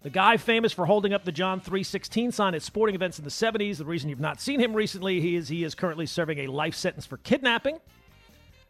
The 0.03 0.11
guy 0.11 0.37
famous 0.37 0.73
for 0.73 0.85
holding 0.85 1.13
up 1.13 1.25
the 1.25 1.31
John 1.31 1.61
316 1.61 2.33
sign 2.33 2.55
at 2.55 2.63
sporting 2.63 2.97
events 2.97 3.19
in 3.19 3.25
the 3.25 3.31
70s. 3.31 3.77
The 3.77 3.85
reason 3.85 4.11
you've 4.11 4.19
not 4.19 4.41
seen 4.41 4.59
him 4.59 4.75
recently, 4.75 5.21
he 5.21 5.37
is 5.37 5.49
he 5.49 5.63
is 5.63 5.77
currently 5.77 6.07
serving 6.07 6.41
a 6.41 6.49
life 6.49 6.75
sentence 6.75 7.07
for 7.07 7.19
kidnapping. 7.19 7.79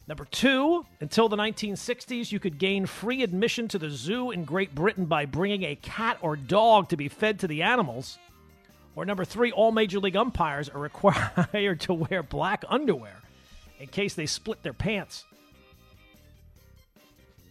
Number 0.07 0.27
two, 0.27 0.85
until 1.01 1.31
the 1.31 1.37
1960s, 1.37 2.33
you 2.33 2.39
could 2.39 2.59
gain 2.59 2.85
free 2.85 3.23
admission 3.23 3.67
to 3.69 3.79
the 3.79 3.89
zoo 3.89 4.31
in 4.31 4.45
Great 4.45 4.75
Britain 4.75 5.07
by 5.07 5.25
bringing 5.25 5.63
a 5.63 5.77
cat 5.77 6.19
or 6.21 6.37
dog 6.37 6.91
to 6.91 6.97
be 6.97 7.09
fed 7.09 7.39
to 7.41 7.47
the 7.47 7.63
animals. 7.63 8.19
Or 8.95 9.07
number 9.07 9.25
three, 9.25 9.53
all 9.53 9.73
major 9.73 10.01
league 10.01 10.17
umpires 10.17 10.69
are 10.69 10.81
required 10.81 11.81
to 11.81 11.95
wear 11.95 12.23
black 12.23 12.65
underwear 12.69 13.17
in 13.81 13.87
case 13.87 14.13
they 14.15 14.27
split 14.27 14.63
their 14.63 14.75
pants. 14.75 15.25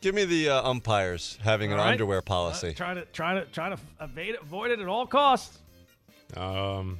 Give 0.02 0.16
me 0.16 0.26
the 0.26 0.50
uh, 0.50 0.68
umpires 0.70 1.38
having 1.44 1.72
an 1.72 1.78
All 1.80 1.86
right. 1.86 1.92
underwear 1.92 2.22
policy. 2.24 2.70
Uh, 2.70 2.74
trying 2.74 2.96
to 2.96 3.06
trying 3.06 3.36
to 3.44 3.46
trying 3.52 3.76
to 3.76 3.82
evade 4.02 4.30
it, 4.36 4.42
avoid 4.42 4.72
it 4.72 4.80
at 4.80 4.88
all 4.88 5.06
costs. 5.06 5.60
Um, 6.36 7.00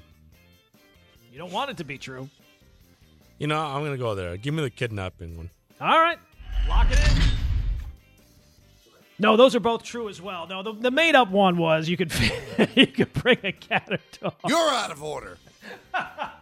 You 1.32 1.40
don't 1.40 1.52
want 1.52 1.72
it 1.72 1.78
to 1.78 1.84
be 1.84 1.98
true. 1.98 2.30
you 3.40 3.48
know, 3.48 3.60
I'm 3.60 3.84
gonna 3.84 3.98
go 3.98 4.14
there. 4.14 4.38
Give 4.38 4.54
me 4.54 4.62
the 4.62 4.70
kidnapping 4.70 5.36
one. 5.36 5.50
All 5.80 6.00
right, 6.00 6.20
lock 6.70 6.88
it 6.92 7.00
in. 7.12 7.22
No, 9.18 9.36
those 9.38 9.56
are 9.56 9.60
both 9.60 9.84
true 9.84 10.10
as 10.10 10.20
well. 10.22 10.48
No, 10.48 10.62
the, 10.64 10.74
the 10.74 10.92
made 10.92 11.16
up 11.16 11.30
one 11.32 11.58
was 11.58 11.88
you 11.90 11.98
could 11.98 12.12
you 12.76 12.86
could 12.88 13.14
bring 13.14 13.38
a 13.44 13.52
cat 13.52 13.88
or 13.90 13.98
dog. 14.20 14.36
You're 14.48 14.70
out 14.70 14.92
of 14.92 15.02
order. 15.04 15.38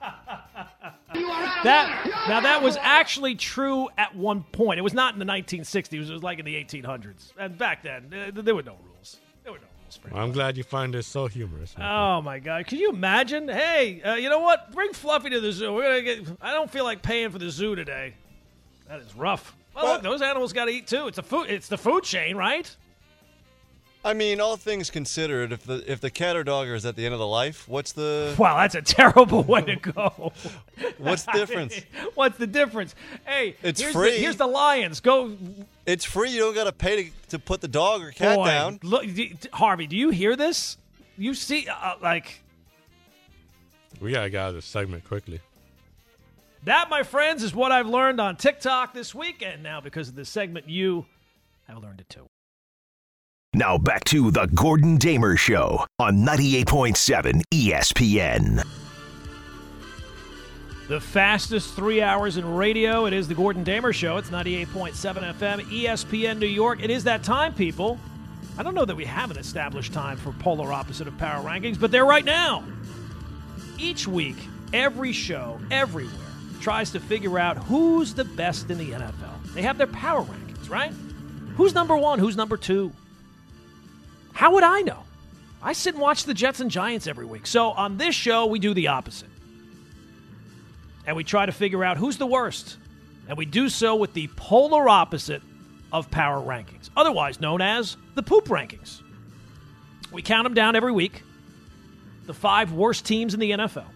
That 1.14 2.26
now 2.28 2.40
that 2.40 2.62
was 2.62 2.78
actually 2.78 3.36
true 3.36 3.90
at 3.98 4.16
one 4.16 4.44
point. 4.52 4.80
It 4.80 4.84
was 4.84 4.94
not 4.94 5.14
in 5.14 5.20
the 5.20 5.26
1960s. 5.26 5.94
It 5.94 6.00
was 6.12 6.24
like 6.24 6.40
in 6.40 6.46
the 6.46 6.56
1800s. 6.56 7.34
And 7.38 7.58
back 7.58 7.84
then, 7.84 8.14
uh, 8.14 8.42
there 8.42 8.56
were 8.56 8.64
no 8.64 8.78
rules. 8.86 9.18
There 9.44 9.52
were 9.52 9.60
no 9.60 9.66
rules. 9.82 9.98
For 9.98 10.16
I'm 10.16 10.32
glad 10.32 10.56
you 10.58 10.64
find 10.64 10.94
this 10.94 11.08
so 11.08 11.28
humorous. 11.28 11.76
Oh 11.80 12.22
my 12.22 12.40
God! 12.40 12.68
Can 12.68 12.78
you 12.78 12.90
imagine? 12.90 13.48
Hey, 13.48 14.02
uh, 14.04 14.16
you 14.16 14.30
know 14.30 14.40
what? 14.40 14.72
Bring 14.72 14.94
Fluffy 14.94 15.32
to 15.32 15.40
the 15.40 15.52
zoo. 15.52 15.74
We're 15.74 16.02
gonna 16.02 16.24
get. 16.24 16.38
I 16.42 16.54
don't 16.54 16.70
feel 16.70 16.84
like 16.84 17.02
paying 17.02 17.32
for 17.32 17.40
the 17.40 17.50
zoo 17.50 17.76
today. 17.76 18.14
That 18.88 19.02
is 19.02 19.16
rough. 19.16 19.56
Well, 19.76 19.94
look, 19.94 20.02
those 20.02 20.22
animals 20.22 20.54
got 20.54 20.66
to 20.66 20.72
eat 20.72 20.88
too. 20.88 21.08
It's 21.08 21.18
a 21.18 21.24
food. 21.24 21.50
It's 21.50 21.68
the 21.68 21.78
food 21.78 22.04
chain, 22.04 22.36
right? 22.36 22.76
I 24.04 24.14
mean, 24.14 24.40
all 24.40 24.56
things 24.56 24.90
considered, 24.90 25.52
if 25.52 25.64
the 25.64 25.84
if 25.92 26.00
the 26.00 26.10
cat 26.10 26.38
or 26.38 26.44
dog 26.46 26.70
is 26.70 26.86
at 26.86 26.96
the 26.96 27.04
end 27.06 27.14
of 27.14 27.20
the 27.20 27.28
life, 27.28 27.68
what's 27.68 27.92
the 27.92 28.34
Wow, 28.40 28.56
that's 28.58 28.76
a 28.76 28.82
terrible 28.82 29.44
way 29.44 29.62
to 29.64 29.76
go. 29.76 30.32
what's 30.98 31.24
the 31.24 31.34
difference? 31.34 31.82
What's 32.16 32.38
the 32.38 32.48
difference? 32.48 32.96
Hey, 33.26 33.56
It's 33.62 33.82
here's 33.82 33.94
free. 33.94 34.12
The, 34.12 34.18
here's 34.18 34.38
the 34.38 34.48
lions. 34.48 35.00
Go, 35.02 35.36
It's 35.86 36.06
free. 36.06 36.30
You 36.32 36.40
don't 36.40 36.56
got 36.56 36.64
to 36.66 36.72
pay 36.72 37.04
to, 37.04 37.12
to 37.30 37.40
put 37.40 37.60
the 37.62 37.68
dog 37.68 38.02
or 38.02 38.12
cat 38.12 38.38
boy. 38.38 38.46
down. 38.46 38.80
Look, 38.84 39.04
d- 39.04 39.36
d- 39.40 39.50
Harvey. 39.52 39.86
Do 39.88 39.98
you 39.98 40.10
hear 40.12 40.36
this? 40.38 40.78
You 41.18 41.34
see, 41.34 41.68
uh, 41.68 41.96
like 42.02 42.42
We 44.00 44.14
gotta 44.14 44.30
get 44.30 44.42
out 44.42 44.50
of 44.50 44.56
this 44.56 44.66
segment 44.66 45.04
quickly. 45.04 45.42
that, 46.64 46.90
my 46.90 47.04
friends, 47.04 47.44
is 47.44 47.54
what 47.54 47.74
I've 47.74 47.88
learned 47.88 48.22
on 48.22 48.38
TikTok 48.38 48.94
this 48.94 49.14
week, 49.14 49.44
and 49.46 49.62
now 49.62 49.82
because 49.82 50.08
of 50.08 50.16
this 50.16 50.30
segment, 50.30 50.70
you 50.70 51.06
have 51.68 51.84
learned 51.84 52.00
it 52.00 52.08
too. 52.10 52.26
Now 53.56 53.80
back 53.80 54.04
to 54.06 54.30
the 54.30 54.46
Gordon 54.46 54.98
Damer 54.98 55.36
Show 55.36 55.84
on 55.98 56.18
98.7 56.18 57.42
ESPN. 57.52 58.64
The 60.88 61.00
fastest 61.00 61.74
three 61.76 62.00
hours 62.00 62.38
in 62.38 62.54
radio. 62.54 63.08
It 63.08 63.14
is 63.14 63.28
the 63.28 63.34
Gordon 63.34 63.64
Damer 63.64 63.92
Show. 63.92 64.18
It's 64.18 64.30
98.7 64.30 64.94
FM, 65.34 65.62
ESPN 65.62 66.38
New 66.38 66.46
York. 66.46 66.84
It 66.84 66.92
is 66.92 67.04
that 67.06 67.24
time, 67.24 67.56
people. 67.56 67.98
I 68.56 68.62
don't 68.62 68.76
know 68.76 68.86
that 68.86 68.96
we 68.96 69.06
have 69.06 69.32
an 69.32 69.38
established 69.38 69.94
time 69.94 70.18
for 70.18 70.32
polar 70.34 70.72
opposite 70.72 71.08
of 71.08 71.18
power 71.18 71.44
rankings, 71.44 71.80
but 71.80 71.90
they're 71.90 72.06
right 72.06 72.26
now. 72.26 72.64
Each 73.80 74.08
week, 74.08 74.38
every 74.74 75.12
show, 75.12 75.60
everywhere, 75.72 76.14
tries 76.62 76.92
to 76.92 77.00
figure 77.00 77.40
out 77.40 77.58
who's 77.58 78.14
the 78.14 78.26
best 78.26 78.70
in 78.70 78.78
the 78.78 78.92
NFL. 78.92 79.54
They 79.56 79.64
have 79.64 79.80
their 79.80 79.88
power 79.88 80.22
rankings, 80.22 80.70
right? 80.70 80.94
Who's 81.56 81.74
number 81.74 81.98
one? 81.98 82.20
Who's 82.20 82.38
number 82.38 82.56
two? 82.56 82.92
How 84.40 84.54
would 84.54 84.64
I 84.64 84.80
know? 84.84 85.04
I 85.62 85.74
sit 85.74 85.96
and 85.96 86.02
watch 86.02 86.24
the 86.24 86.34
Jets 86.34 86.62
and 86.62 86.72
Giants 86.72 87.08
every 87.08 87.26
week. 87.26 87.46
So 87.46 87.72
on 87.72 87.98
this 87.98 88.16
show, 88.16 88.46
we 88.46 88.58
do 88.58 88.74
the 88.74 88.88
opposite 88.88 89.28
and 91.06 91.18
we 91.18 91.26
try 91.26 91.46
to 91.46 91.52
figure 91.52 91.84
out 91.84 91.98
who's 91.98 92.18
the 92.18 92.26
worst. 92.26 92.78
And 93.28 93.38
we 93.38 93.44
do 93.44 93.68
so 93.68 93.98
with 93.98 94.14
the 94.14 94.28
polar 94.38 94.88
opposite 94.88 95.42
of 95.92 96.10
power 96.10 96.42
rankings, 96.42 96.90
otherwise 96.96 97.42
known 97.42 97.60
as 97.62 97.98
the 98.16 98.24
poop 98.24 98.46
rankings. 98.46 99.02
We 100.10 100.22
count 100.22 100.46
them 100.46 100.54
down 100.54 100.78
every 100.78 100.94
week, 100.94 101.22
the 102.26 102.34
five 102.34 102.72
worst 102.72 103.06
teams 103.06 103.34
in 103.34 103.42
the 103.42 103.52
NFL. 103.52 103.88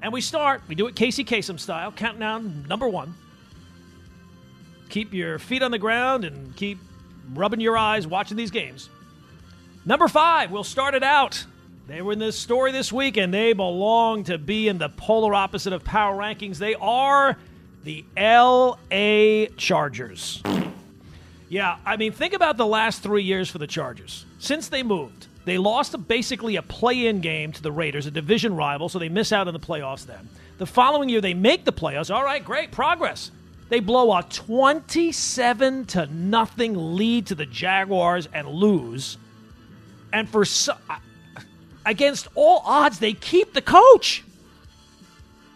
And 0.00 0.10
we 0.10 0.22
start, 0.22 0.62
we 0.68 0.74
do 0.74 0.86
it 0.86 0.96
Casey 0.96 1.22
Kasem 1.22 1.60
style, 1.60 1.92
counting 1.92 2.20
down 2.20 2.64
number 2.66 2.88
one. 2.88 3.14
Keep 4.88 5.12
your 5.12 5.38
feet 5.38 5.62
on 5.62 5.70
the 5.70 5.78
ground 5.78 6.24
and 6.24 6.56
keep 6.56 6.78
rubbing 7.34 7.60
your 7.60 7.76
eyes 7.76 8.06
watching 8.06 8.38
these 8.38 8.50
games. 8.50 8.88
Number 9.86 10.08
five, 10.08 10.50
we'll 10.50 10.64
start 10.64 10.94
it 10.94 11.02
out. 11.02 11.44
They 11.86 12.00
were 12.00 12.12
in 12.12 12.18
this 12.18 12.38
story 12.38 12.72
this 12.72 12.90
week, 12.90 13.18
and 13.18 13.32
they 13.32 13.52
belong 13.52 14.24
to 14.24 14.38
be 14.38 14.68
in 14.68 14.78
the 14.78 14.88
polar 14.88 15.34
opposite 15.34 15.74
of 15.74 15.84
power 15.84 16.16
rankings. 16.16 16.56
They 16.56 16.74
are 16.76 17.36
the 17.82 18.02
L.A. 18.16 19.48
Chargers. 19.58 20.42
Yeah, 21.50 21.76
I 21.84 21.98
mean, 21.98 22.12
think 22.12 22.32
about 22.32 22.56
the 22.56 22.66
last 22.66 23.02
three 23.02 23.22
years 23.22 23.50
for 23.50 23.58
the 23.58 23.66
Chargers. 23.66 24.24
Since 24.38 24.68
they 24.68 24.82
moved, 24.82 25.26
they 25.44 25.58
lost 25.58 25.92
a, 25.92 25.98
basically 25.98 26.56
a 26.56 26.62
play 26.62 27.06
in 27.06 27.20
game 27.20 27.52
to 27.52 27.62
the 27.62 27.70
Raiders, 27.70 28.06
a 28.06 28.10
division 28.10 28.56
rival, 28.56 28.88
so 28.88 28.98
they 28.98 29.10
miss 29.10 29.32
out 29.32 29.46
on 29.46 29.52
the 29.52 29.60
playoffs 29.60 30.06
then. 30.06 30.26
The 30.56 30.66
following 30.66 31.10
year, 31.10 31.20
they 31.20 31.34
make 31.34 31.66
the 31.66 31.72
playoffs. 31.72 32.14
All 32.14 32.24
right, 32.24 32.42
great 32.42 32.72
progress. 32.72 33.30
They 33.68 33.80
blow 33.80 34.16
a 34.16 34.22
27 34.22 35.84
to 35.86 36.06
nothing 36.06 36.96
lead 36.96 37.26
to 37.26 37.34
the 37.34 37.46
Jaguars 37.46 38.28
and 38.32 38.48
lose. 38.48 39.18
And 40.14 40.28
for 40.28 40.44
so, 40.44 40.74
uh, 40.88 40.98
against 41.84 42.28
all 42.36 42.62
odds, 42.64 43.00
they 43.00 43.12
keep 43.12 43.52
the 43.52 43.60
coach. 43.60 44.22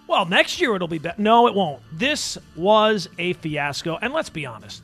Well, 0.09 0.27
next 0.27 0.61
year 0.61 0.75
it'll 0.75 0.89
be 0.89 0.99
better. 0.99 1.21
No, 1.23 1.47
it 1.47 1.55
won't. 1.55 1.81
This 1.93 2.37
was 2.57 3.09
a 3.19 3.35
fiasco. 3.35 3.97
And 4.03 4.13
let's 4.13 4.31
be 4.31 4.45
honest 4.45 4.83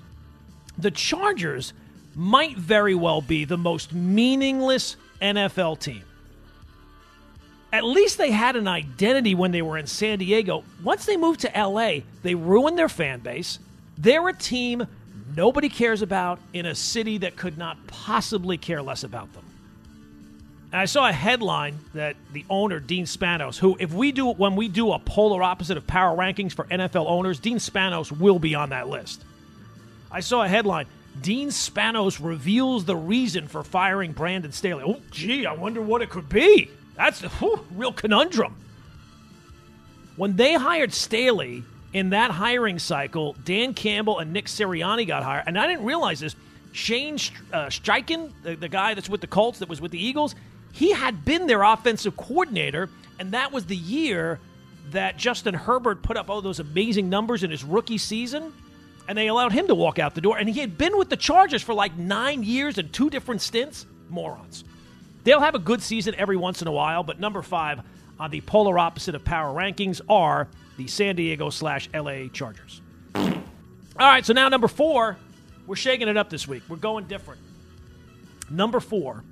the 0.78 0.90
Chargers 0.90 1.72
might 2.14 2.56
very 2.56 2.94
well 2.94 3.20
be 3.20 3.44
the 3.44 3.56
most 3.56 3.92
meaningless 3.92 4.96
NFL 5.20 5.80
team. 5.80 6.04
At 7.72 7.84
least 7.84 8.18
they 8.18 8.30
had 8.30 8.54
an 8.54 8.68
identity 8.68 9.34
when 9.34 9.50
they 9.50 9.62
were 9.62 9.78
in 9.78 9.86
San 9.88 10.18
Diego. 10.18 10.62
Once 10.82 11.06
they 11.06 11.16
moved 11.16 11.40
to 11.40 11.50
LA, 11.56 12.00
they 12.22 12.36
ruined 12.36 12.78
their 12.78 12.88
fan 12.88 13.18
base. 13.20 13.58
They're 13.98 14.28
a 14.28 14.32
team 14.32 14.86
nobody 15.36 15.68
cares 15.68 16.02
about 16.02 16.38
in 16.52 16.66
a 16.66 16.74
city 16.74 17.18
that 17.18 17.36
could 17.36 17.58
not 17.58 17.84
possibly 17.88 18.58
care 18.58 18.82
less 18.82 19.02
about 19.02 19.32
them. 19.32 19.44
And 20.74 20.80
I 20.80 20.86
saw 20.86 21.08
a 21.08 21.12
headline 21.12 21.78
that 21.94 22.16
the 22.32 22.44
owner, 22.50 22.80
Dean 22.80 23.04
Spanos, 23.04 23.56
who, 23.56 23.76
if 23.78 23.92
we 23.92 24.10
do, 24.10 24.32
when 24.32 24.56
we 24.56 24.66
do 24.66 24.90
a 24.90 24.98
polar 24.98 25.40
opposite 25.40 25.76
of 25.76 25.86
power 25.86 26.16
rankings 26.16 26.50
for 26.50 26.64
NFL 26.64 27.06
owners, 27.06 27.38
Dean 27.38 27.58
Spanos 27.58 28.10
will 28.10 28.40
be 28.40 28.56
on 28.56 28.70
that 28.70 28.88
list. 28.88 29.24
I 30.10 30.18
saw 30.18 30.42
a 30.42 30.48
headline 30.48 30.86
Dean 31.20 31.50
Spanos 31.50 32.18
reveals 32.20 32.86
the 32.86 32.96
reason 32.96 33.46
for 33.46 33.62
firing 33.62 34.10
Brandon 34.10 34.50
Staley. 34.50 34.82
Oh, 34.84 35.00
gee, 35.12 35.46
I 35.46 35.52
wonder 35.52 35.80
what 35.80 36.02
it 36.02 36.10
could 36.10 36.28
be. 36.28 36.68
That's 36.96 37.22
a 37.22 37.30
real 37.76 37.92
conundrum. 37.92 38.56
When 40.16 40.34
they 40.34 40.54
hired 40.54 40.92
Staley 40.92 41.62
in 41.92 42.10
that 42.10 42.32
hiring 42.32 42.80
cycle, 42.80 43.36
Dan 43.44 43.74
Campbell 43.74 44.18
and 44.18 44.32
Nick 44.32 44.46
Sirianni 44.46 45.06
got 45.06 45.22
hired. 45.22 45.44
And 45.46 45.56
I 45.56 45.68
didn't 45.68 45.84
realize 45.84 46.18
this. 46.18 46.34
Shane 46.72 47.14
uh, 47.52 47.66
Steichen, 47.66 48.32
the, 48.42 48.56
the 48.56 48.68
guy 48.68 48.94
that's 48.94 49.08
with 49.08 49.20
the 49.20 49.28
Colts, 49.28 49.60
that 49.60 49.68
was 49.68 49.80
with 49.80 49.92
the 49.92 50.04
Eagles, 50.04 50.34
he 50.74 50.90
had 50.90 51.24
been 51.24 51.46
their 51.46 51.62
offensive 51.62 52.16
coordinator, 52.16 52.90
and 53.20 53.30
that 53.30 53.52
was 53.52 53.64
the 53.66 53.76
year 53.76 54.40
that 54.90 55.16
Justin 55.16 55.54
Herbert 55.54 56.02
put 56.02 56.16
up 56.16 56.28
all 56.28 56.42
those 56.42 56.58
amazing 56.58 57.08
numbers 57.08 57.44
in 57.44 57.52
his 57.52 57.62
rookie 57.62 57.96
season, 57.96 58.52
and 59.06 59.16
they 59.16 59.28
allowed 59.28 59.52
him 59.52 59.68
to 59.68 59.74
walk 59.76 60.00
out 60.00 60.16
the 60.16 60.20
door. 60.20 60.36
And 60.36 60.48
he 60.48 60.60
had 60.60 60.76
been 60.76 60.98
with 60.98 61.10
the 61.10 61.16
Chargers 61.16 61.62
for 61.62 61.74
like 61.74 61.96
nine 61.96 62.42
years 62.42 62.76
and 62.76 62.92
two 62.92 63.08
different 63.08 63.40
stints. 63.40 63.86
Morons. 64.08 64.64
They'll 65.22 65.38
have 65.40 65.54
a 65.54 65.60
good 65.60 65.80
season 65.80 66.16
every 66.18 66.36
once 66.36 66.60
in 66.60 66.66
a 66.66 66.72
while, 66.72 67.04
but 67.04 67.20
number 67.20 67.40
five 67.40 67.80
on 68.18 68.32
the 68.32 68.40
polar 68.40 68.76
opposite 68.76 69.14
of 69.14 69.24
power 69.24 69.54
rankings 69.54 70.00
are 70.08 70.48
the 70.76 70.88
San 70.88 71.14
Diego 71.14 71.50
slash 71.50 71.88
LA 71.94 72.26
Chargers. 72.32 72.82
All 73.14 73.30
right, 73.96 74.26
so 74.26 74.32
now 74.32 74.48
number 74.48 74.66
four, 74.66 75.18
we're 75.68 75.76
shaking 75.76 76.08
it 76.08 76.16
up 76.16 76.30
this 76.30 76.48
week. 76.48 76.64
We're 76.68 76.76
going 76.76 77.06
different. 77.06 77.40
Number 78.50 78.80
four 78.80 79.22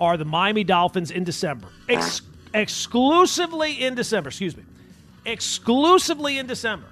are 0.00 0.16
the 0.16 0.24
Miami 0.24 0.64
Dolphins 0.64 1.10
in 1.10 1.24
December. 1.24 1.68
Ex- 1.88 2.22
exclusively 2.54 3.84
in 3.84 3.94
December, 3.94 4.28
excuse 4.28 4.56
me. 4.56 4.62
Exclusively 5.24 6.38
in 6.38 6.46
December. 6.46 6.86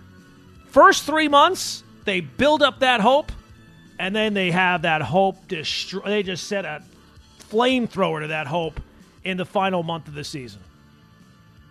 First 0.68 1.04
three 1.04 1.28
months, 1.28 1.84
they 2.04 2.20
build 2.20 2.62
up 2.62 2.80
that 2.80 3.00
hope, 3.00 3.30
and 3.98 4.14
then 4.14 4.34
they 4.34 4.50
have 4.50 4.82
that 4.82 5.02
hope 5.02 5.46
destroy. 5.48 6.02
They 6.04 6.22
just 6.22 6.48
set 6.48 6.64
a 6.64 6.82
flamethrower 7.50 8.22
to 8.22 8.28
that 8.28 8.46
hope 8.46 8.80
in 9.22 9.36
the 9.36 9.44
final 9.44 9.82
month 9.82 10.08
of 10.08 10.14
the 10.14 10.24
season. 10.24 10.60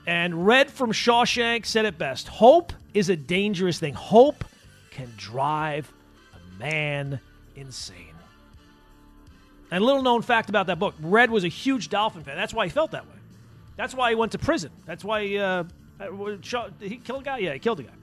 And 0.06 0.46
Red 0.46 0.69
from 0.69 0.91
Shawshank 0.91 1.65
said 1.65 1.86
it 1.86 1.98
best 1.98 2.28
Hope 2.28 2.74
is 2.93 3.10
a 3.10 3.15
dangerous 3.15 3.80
thing. 3.80 3.93
Hope 3.93 4.43
can 4.91 5.12
drive 5.17 5.91
a 6.34 6.60
man 6.60 7.19
insane. 7.56 8.12
And 9.74 9.84
little 9.84 10.04
known 10.04 10.22
fact 10.22 10.50
about 10.50 10.68
that 10.68 10.78
book 10.78 10.94
Red 11.02 11.32
was 11.32 11.44
a 11.44 11.48
huge 11.48 11.90
Dolphin 11.90 12.24
fan. 12.24 12.38
That's 12.38 12.54
why 12.54 12.68
he 12.68 12.70
felt 12.70 12.92
that 12.92 13.08
way. 13.08 13.16
That's 13.76 13.96
why 13.96 14.12
he 14.12 14.16
went 14.16 14.34
to 14.34 14.38
prison. 14.38 14.70
That's 14.86 15.04
why 15.04 15.26
he, 15.26 15.40
uh, 15.40 15.64
he 16.80 16.98
killed 16.98 17.22
a 17.22 17.26
guy? 17.26 17.40
Yeah, 17.40 17.54
he 17.54 17.60
killed 17.60 17.80
a 17.80 17.84
guy. 17.84 17.94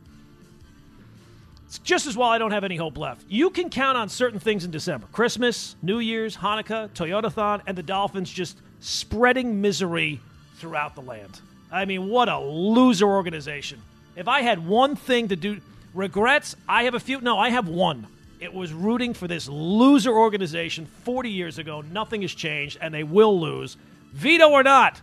It's 1.66 1.78
just 1.78 2.08
as 2.08 2.16
well 2.16 2.28
I 2.28 2.38
don't 2.38 2.50
have 2.50 2.64
any 2.64 2.74
hope 2.74 2.98
left. 2.98 3.24
You 3.28 3.50
can 3.50 3.70
count 3.70 3.96
on 3.96 4.08
certain 4.08 4.40
things 4.40 4.64
in 4.64 4.72
December 4.72 5.06
Christmas, 5.12 5.76
New 5.80 6.00
Year's, 6.00 6.36
Hanukkah, 6.36 6.88
Toyotathon, 6.88 7.62
and 7.68 7.78
the 7.78 7.84
Dolphins 7.84 8.28
just 8.28 8.58
spreading 8.80 9.60
misery 9.60 10.18
throughout 10.56 10.96
the 10.96 11.02
land. 11.02 11.40
I 11.70 11.84
mean, 11.84 12.08
what 12.08 12.28
a 12.28 12.40
loser 12.40 13.06
organization. 13.06 13.80
If 14.16 14.26
I 14.26 14.40
had 14.40 14.66
one 14.66 14.96
thing 14.96 15.28
to 15.28 15.36
do, 15.36 15.60
regrets, 15.94 16.56
I 16.68 16.82
have 16.82 16.94
a 16.94 17.00
few. 17.00 17.20
No, 17.20 17.38
I 17.38 17.50
have 17.50 17.68
one. 17.68 18.08
It 18.40 18.54
was 18.54 18.72
rooting 18.72 19.12
for 19.12 19.28
this 19.28 19.48
loser 19.48 20.12
organization 20.12 20.86
40 21.04 21.30
years 21.30 21.58
ago. 21.58 21.82
Nothing 21.82 22.22
has 22.22 22.32
changed, 22.32 22.78
and 22.80 22.92
they 22.92 23.02
will 23.02 23.38
lose. 23.38 23.76
Veto 24.12 24.48
or 24.48 24.62
not, 24.62 25.00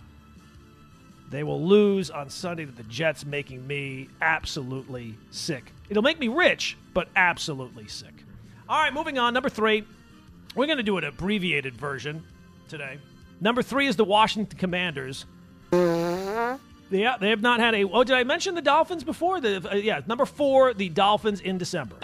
they 1.29 1.43
will 1.43 1.61
lose 1.61 2.09
on 2.09 2.29
Sunday 2.29 2.65
to 2.65 2.71
the 2.71 2.83
Jets, 2.83 3.25
making 3.25 3.65
me 3.67 4.09
absolutely 4.21 5.15
sick. 5.29 5.71
It'll 5.89 6.03
make 6.03 6.19
me 6.19 6.29
rich, 6.29 6.77
but 6.93 7.09
absolutely 7.15 7.87
sick. 7.87 8.13
All 8.67 8.81
right, 8.81 8.93
moving 8.93 9.19
on. 9.19 9.33
Number 9.33 9.49
three, 9.49 9.85
we're 10.55 10.65
going 10.65 10.77
to 10.77 10.83
do 10.83 10.97
an 10.97 11.03
abbreviated 11.03 11.75
version 11.75 12.23
today. 12.67 12.97
Number 13.39 13.61
three 13.61 13.87
is 13.87 13.95
the 13.95 14.03
Washington 14.03 14.57
Commanders. 14.57 15.25
Yeah, 15.71 17.17
they 17.19 17.29
have 17.29 17.41
not 17.41 17.59
had 17.59 17.75
a. 17.75 17.83
Oh, 17.83 18.03
did 18.03 18.15
I 18.15 18.23
mention 18.23 18.55
the 18.55 18.61
Dolphins 18.61 19.03
before? 19.03 19.39
The 19.41 19.69
uh, 19.71 19.75
yeah, 19.75 20.01
number 20.07 20.25
four, 20.25 20.73
the 20.73 20.89
Dolphins 20.89 21.41
in 21.41 21.57
December. 21.57 21.97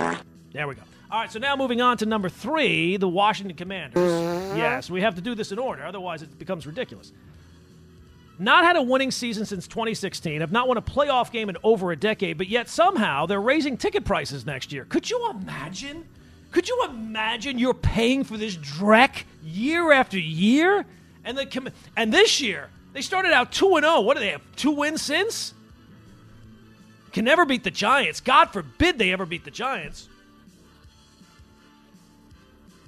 There 0.52 0.67
we 0.67 0.76
go. 0.76 0.82
All 1.13 1.19
right, 1.19 1.32
so 1.32 1.38
now 1.38 1.56
moving 1.56 1.80
on 1.80 1.97
to 1.97 2.08
number 2.08 2.28
three, 2.28 2.97
the 2.97 3.08
Washington 3.08 3.56
Commanders. 3.56 4.58
Yes, 4.58 4.89
we 4.89 5.02
have 5.02 5.13
to 5.13 5.21
do 5.21 5.36
this 5.36 5.52
in 5.52 5.60
order, 5.60 5.86
otherwise 5.86 6.23
it 6.23 6.39
becomes 6.39 6.65
ridiculous. 6.65 7.12
Not 8.39 8.63
had 8.63 8.78
a 8.78 8.82
winning 8.82 9.12
season 9.12 9.45
since 9.45 9.67
2016, 9.67 10.41
have 10.41 10.52
not 10.52 10.67
won 10.67 10.78
a 10.78 10.82
playoff 10.82 11.32
game 11.32 11.49
in 11.49 11.58
over 11.63 11.91
a 11.91 11.95
decade, 11.95 12.39
but 12.39 12.47
yet 12.47 12.67
somehow 12.67 13.28
they're 13.28 13.39
raising 13.39 13.78
ticket 13.78 14.06
prices 14.06 14.43
next 14.47 14.73
year. 14.73 14.86
Could 14.86 15.08
you 15.08 15.30
imagine? 15.30 16.04
Could 16.52 16.67
you 16.67 16.84
imagine 16.89 17.60
you're 17.60 17.76
paying 17.76 18.23
for 18.23 18.36
this 18.36 18.58
dreck 18.58 19.26
year 19.43 19.91
after 19.91 20.17
year? 20.17 20.84
And 21.23 21.38
the 21.38 21.71
and 21.95 22.12
this 22.12 22.41
year 22.41 22.71
they 22.93 23.04
started 23.04 23.34
out 23.34 23.52
2 23.52 23.76
and 23.76 23.86
0. 23.86 24.02
What 24.02 24.15
do 24.15 24.19
they 24.19 24.30
have? 24.30 24.41
Two 24.56 24.71
wins 24.71 25.04
since? 25.04 25.54
Can 27.12 27.23
never 27.23 27.45
beat 27.45 27.63
the 27.63 27.69
Giants. 27.69 28.19
God 28.19 28.45
forbid 28.45 28.97
they 28.97 29.13
ever 29.13 29.28
beat 29.28 29.45
the 29.45 29.52
Giants. 29.52 30.10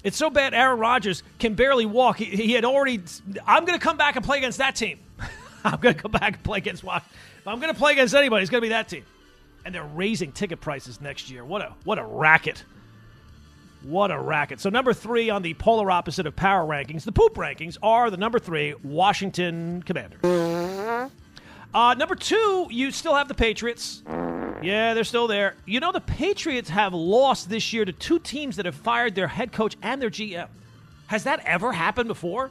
It's 0.05 0.17
so 0.17 0.29
bad 0.29 0.53
Aaron 0.53 0.77
Rodgers 0.79 1.23
can 1.39 1.55
barely 1.55 1.87
walk. 1.87 2.17
He, 2.17 2.25
he 2.25 2.53
had 2.53 2.63
already 2.63 3.01
I'm 3.45 3.65
going 3.65 3.77
to 3.77 3.83
come 3.83 3.97
back 3.97 4.15
and 4.15 4.23
play 4.23 4.37
against 4.37 4.59
that 4.59 4.75
team. 4.75 4.99
I'm 5.65 5.79
going 5.79 5.95
to 5.95 6.01
come 6.01 6.11
back 6.11 6.35
and 6.35 6.43
play 6.43 6.59
against 6.59 6.83
Washington. 6.83 7.17
If 7.39 7.47
I'm 7.47 7.59
going 7.59 7.73
to 7.73 7.77
play 7.77 7.93
against 7.93 8.13
anybody, 8.13 8.43
it's 8.43 8.51
going 8.51 8.61
to 8.61 8.65
be 8.65 8.69
that 8.69 8.87
team. 8.87 9.03
And 9.65 9.73
they're 9.73 9.83
raising 9.83 10.31
ticket 10.31 10.61
prices 10.61 11.01
next 11.01 11.31
year. 11.31 11.43
What 11.43 11.63
a 11.63 11.73
what 11.85 11.97
a 11.97 12.05
racket. 12.05 12.63
What 13.81 14.11
a 14.11 14.19
racket. 14.19 14.59
So, 14.59 14.69
number 14.69 14.93
three 14.93 15.31
on 15.31 15.41
the 15.41 15.55
polar 15.55 15.89
opposite 15.89 16.27
of 16.27 16.35
power 16.35 16.65
rankings, 16.67 17.03
the 17.03 17.11
poop 17.11 17.33
rankings, 17.33 17.77
are 17.81 18.11
the 18.11 18.17
number 18.17 18.37
three 18.37 18.75
Washington 18.83 19.81
Commanders. 19.83 20.21
Uh, 21.75 21.93
number 21.93 22.15
two, 22.15 22.67
you 22.71 22.89
still 22.89 23.15
have 23.15 23.27
the 23.27 23.33
Patriots. 23.33 24.01
Yeah, 24.63 24.93
they're 24.93 25.03
still 25.03 25.27
there. 25.27 25.57
You 25.65 25.81
know, 25.81 25.91
the 25.91 25.99
Patriots 25.99 26.69
have 26.69 26.93
lost 26.93 27.49
this 27.49 27.73
year 27.73 27.83
to 27.83 27.91
two 27.91 28.17
teams 28.17 28.55
that 28.55 28.65
have 28.65 28.75
fired 28.75 29.13
their 29.13 29.27
head 29.27 29.51
coach 29.51 29.75
and 29.81 30.01
their 30.01 30.09
GM. 30.09 30.47
Has 31.07 31.25
that 31.25 31.41
ever 31.45 31.73
happened 31.73 32.07
before? 32.07 32.49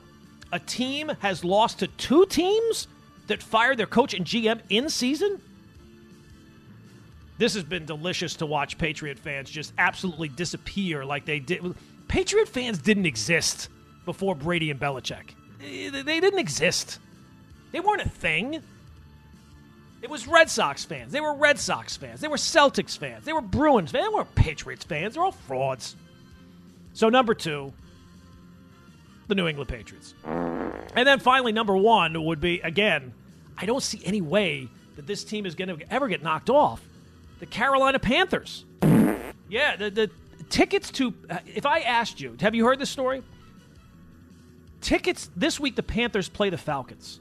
A 0.53 0.59
team 0.59 1.11
has 1.21 1.43
lost 1.43 1.79
to 1.79 1.87
two 1.87 2.27
teams 2.27 2.87
that 3.27 3.43
fired 3.43 3.79
their 3.79 3.87
coach 3.87 4.13
and 4.13 4.27
GM 4.27 4.61
in 4.69 4.91
season? 4.91 5.41
This 7.39 7.55
has 7.55 7.65
been 7.65 7.87
delicious 7.87 8.37
to 8.37 8.47
watch 8.47 8.77
Patriot 8.77 9.19
fans 9.19 9.49
just 9.49 9.73
absolutely 9.79 10.29
disappear 10.29 11.03
like 11.03 11.25
they 11.25 11.39
did. 11.41 11.75
Patriot 12.09 12.47
fans 12.47 12.77
didn't 12.77 13.07
exist 13.07 13.71
before 14.05 14.35
Brady 14.35 14.71
and 14.71 14.79
Belichick. 14.79 15.31
They 15.61 16.21
didn't 16.21 16.39
exist. 16.39 16.99
They 17.73 17.81
weren't 17.81 18.03
a 18.03 18.09
thing. 18.11 18.63
It 20.05 20.11
was 20.11 20.29
Red 20.29 20.51
Sox 20.51 20.85
fans. 20.85 21.13
They 21.13 21.23
were 21.23 21.33
Red 21.33 21.59
Sox 21.59 21.97
fans. 21.97 22.21
They 22.21 22.29
were 22.29 22.37
Celtics 22.37 22.99
fans. 22.99 23.25
They 23.25 23.33
were 23.33 23.41
Bruins 23.41 23.91
fans. 23.91 24.05
They 24.05 24.15
weren't 24.15 24.35
Patriots 24.35 24.85
fans. 24.85 25.15
They're 25.15 25.25
all 25.25 25.33
frauds. 25.33 25.97
So, 26.93 27.09
number 27.09 27.33
two, 27.33 27.73
the 29.29 29.35
New 29.35 29.49
England 29.49 29.71
Patriots. 29.71 30.13
And 30.27 31.09
then 31.09 31.21
finally, 31.21 31.53
number 31.53 31.75
one 31.75 32.23
would 32.23 32.39
be, 32.39 32.61
again, 32.61 33.15
I 33.57 33.65
don't 33.65 33.83
see 33.83 34.03
any 34.05 34.21
way 34.21 34.69
that 34.97 35.07
this 35.07 35.25
team 35.25 35.47
is 35.47 35.55
going 35.55 35.75
to 35.75 35.91
ever 35.91 36.07
get 36.07 36.23
knocked 36.23 36.51
off 36.51 36.83
the 37.39 37.47
Carolina 37.47 37.99
Panthers. 37.99 38.67
Yeah, 39.49 39.77
the, 39.77 39.89
the 39.89 40.11
tickets 40.51 40.91
to. 40.93 41.15
Uh, 41.31 41.39
if 41.47 41.65
I 41.65 41.81
asked 41.81 42.21
you, 42.21 42.37
have 42.41 42.55
you 42.55 42.67
heard 42.67 42.79
this 42.79 42.91
story? 42.91 43.23
Tickets 44.83 45.31
this 45.35 45.59
week, 45.59 45.77
the 45.77 45.83
Panthers 45.83 46.29
play 46.29 46.51
the 46.51 46.59
Falcons. 46.59 47.21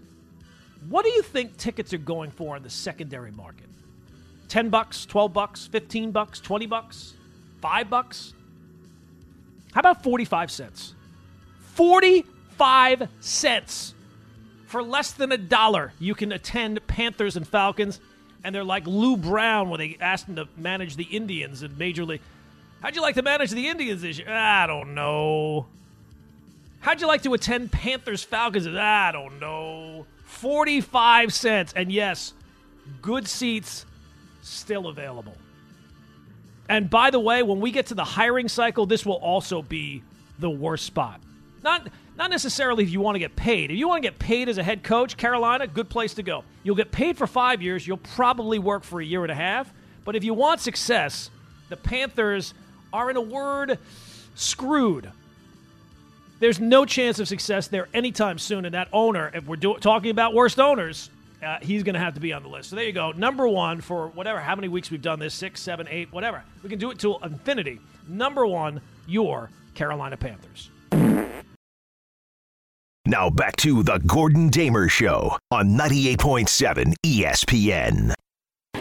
What 0.90 1.06
do 1.06 1.12
you 1.12 1.22
think 1.22 1.58
tickets 1.58 1.94
are 1.94 1.98
going 1.98 2.32
for 2.32 2.58
in 2.58 2.64
the 2.64 2.70
secondary 2.70 3.32
market? 3.32 3.68
10 4.50 4.70
bucks, 4.70 5.06
12 5.06 5.34
bucks, 5.34 5.68
15 5.68 6.12
bucks, 6.12 6.40
20 6.40 6.66
bucks, 6.66 7.14
5 7.62 7.90
bucks? 7.90 8.34
How 9.74 9.80
about 9.80 10.04
45 10.04 10.52
cents? 10.52 10.94
45 11.74 13.10
cents. 13.20 13.94
For 14.68 14.84
less 14.84 15.12
than 15.12 15.32
a 15.32 15.38
dollar, 15.38 15.94
you 16.00 16.16
can 16.16 16.32
attend 16.32 16.86
Panthers 16.88 17.36
and 17.36 17.48
Falcons 17.48 18.00
and 18.44 18.54
they're 18.54 18.64
like 18.64 18.86
Lou 18.86 19.16
Brown 19.16 19.70
when 19.70 19.80
they 19.80 19.98
asked 20.00 20.28
him 20.28 20.36
to 20.36 20.48
manage 20.58 20.96
the 20.96 21.04
Indians 21.04 21.64
in 21.64 21.78
Major 21.78 22.04
League. 22.04 22.22
How'd 22.82 22.96
you 22.96 23.02
like 23.02 23.16
to 23.16 23.22
manage 23.22 23.52
the 23.52 23.68
Indians 23.68 24.02
this 24.02 24.20
year? 24.20 24.30
I 24.30 24.68
don't 24.68 24.94
know. 24.94 25.68
How'd 26.82 27.00
you 27.00 27.08
like 27.08 27.24
to 27.24 27.34
attend 27.34 27.72
Panthers 27.72 28.24
Falcons? 28.24 28.68
I 28.68 29.12
don't 29.14 29.40
know. 29.40 30.06
45 30.34 31.34
cents. 31.34 31.74
And 31.76 31.92
yes, 31.92 32.34
good 33.02 33.28
seats 33.28 33.86
still 34.42 34.88
available. 34.88 35.36
And 36.70 36.90
by 36.90 37.12
the 37.12 37.20
way, 37.20 37.44
when 37.44 37.60
we 37.60 37.72
get 37.72 37.88
to 37.88 37.94
the 37.94 38.04
hiring 38.04 38.48
cycle, 38.48 38.86
this 38.86 39.06
will 39.06 39.16
also 39.16 39.62
be 39.62 40.04
the 40.40 40.50
worst 40.50 40.86
spot. 40.86 41.22
Not 41.64 41.88
not 42.16 42.30
necessarily 42.30 42.84
if 42.84 42.92
you 42.92 43.02
want 43.02 43.16
to 43.16 43.20
get 43.20 43.36
paid. 43.36 43.72
If 43.72 43.78
you 43.78 43.88
want 43.88 44.04
to 44.04 44.08
get 44.10 44.20
paid 44.20 44.48
as 44.48 44.60
a 44.60 44.64
head 44.64 44.84
coach, 44.84 45.18
Carolina, 45.18 45.66
good 45.66 45.90
place 45.90 46.14
to 46.16 46.24
go. 46.24 46.44
You'll 46.62 46.76
get 46.76 46.92
paid 46.92 47.18
for 47.18 47.26
five 47.26 47.62
years. 47.62 47.88
You'll 47.88 47.98
probably 47.98 48.60
work 48.60 48.84
for 48.84 49.02
a 49.02 49.06
year 49.06 49.24
and 49.24 49.32
a 49.32 49.36
half. 49.36 49.74
But 50.06 50.16
if 50.16 50.24
you 50.24 50.36
want 50.36 50.62
success, 50.62 51.32
the 51.70 51.78
Panthers 51.78 52.54
are, 52.92 53.10
in 53.10 53.18
a 53.18 53.22
word, 53.22 53.80
screwed. 54.36 55.12
There's 56.44 56.60
no 56.60 56.84
chance 56.84 57.20
of 57.20 57.30
success 57.30 57.70
there 57.70 57.88
anytime 57.94 58.38
soon. 58.38 58.66
And 58.66 58.74
that 58.74 58.90
owner, 58.92 59.32
if 59.34 59.48
we're 59.48 59.56
do- 59.56 59.78
talking 59.78 60.12
about 60.12 60.34
worst 60.34 60.60
owners, 60.60 61.10
uh, 61.42 61.60
he's 61.62 61.84
going 61.84 61.94
to 61.94 62.02
have 62.02 62.16
to 62.16 62.20
be 62.20 62.34
on 62.34 62.44
the 62.44 62.50
list. 62.50 62.70
So 62.70 62.76
there 62.76 62.84
you 62.84 62.92
go. 62.92 63.14
Number 63.14 63.48
one 63.48 63.80
for 63.80 64.10
whatever, 64.10 64.42
how 64.42 64.54
many 64.54 64.68
weeks 64.68 64.92
we've 64.92 65.02
done 65.02 65.20
this 65.20 65.34
six, 65.34 65.62
seven, 65.62 65.88
eight, 65.90 66.12
whatever. 66.12 66.44
We 66.62 66.70
can 66.70 66.80
do 66.80 66.92
it 66.92 67.00
to 67.00 67.16
infinity. 67.24 67.80
Number 68.10 68.46
one, 68.46 68.82
your 69.08 69.52
Carolina 69.74 70.18
Panthers. 70.18 70.70
Now 73.06 73.30
back 73.30 73.56
to 73.58 73.82
the 73.82 74.00
Gordon 74.00 74.50
Damer 74.50 74.90
Show 74.90 75.38
on 75.50 75.78
98.7 75.78 76.94
ESPN. 77.06 78.14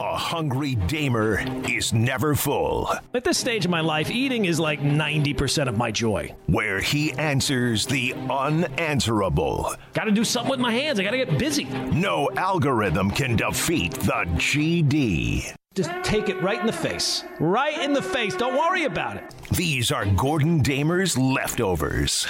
A 0.05 0.17
hungry 0.17 0.75
Damer 0.75 1.38
is 1.71 1.93
never 1.93 2.35
full, 2.35 2.93
At 3.15 3.23
this 3.23 3.38
stage 3.38 3.65
of 3.67 3.71
my 3.71 3.81
life, 3.83 4.11
eating 4.11 4.47
is 4.47 4.59
like 4.59 4.81
90% 4.81 5.69
of 5.69 5.79
my 5.79 5.93
joy. 5.93 6.35
where 6.47 6.81
he 6.81 7.12
answers 7.12 7.87
the 7.87 8.12
unanswerable. 8.29 9.73
Got 9.95 10.05
to 10.07 10.11
do 10.11 10.25
something 10.25 10.51
with 10.51 10.59
my 10.59 10.73
hands. 10.73 10.99
I 10.99 11.05
got 11.05 11.12
to 11.12 11.19
get 11.25 11.38
busy. 11.38 11.65
No 11.67 12.29
algorithm 12.37 13.12
can 13.12 13.37
defeat 13.37 13.93
the 13.93 14.25
GD. 14.43 15.55
Just 15.77 15.93
take 16.03 16.29
it 16.29 16.43
right 16.43 16.59
in 16.59 16.67
the 16.67 16.73
face. 16.73 17.23
Right 17.38 17.79
in 17.81 17.93
the 17.93 18.03
face. 18.03 18.35
Don't 18.35 18.57
worry 18.59 18.85
about 18.87 19.19
it. 19.19 19.33
These 19.53 19.93
are 19.93 20.05
Gordon 20.05 20.62
Damer's 20.62 21.17
leftovers. 21.17 22.27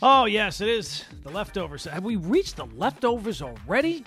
Oh, 0.00 0.26
yes, 0.26 0.60
it 0.60 0.68
is 0.68 1.04
the 1.24 1.30
leftovers. 1.30 1.84
Have 1.86 2.04
we 2.04 2.14
reached 2.16 2.54
the 2.56 2.66
leftovers 2.66 3.42
already? 3.42 4.04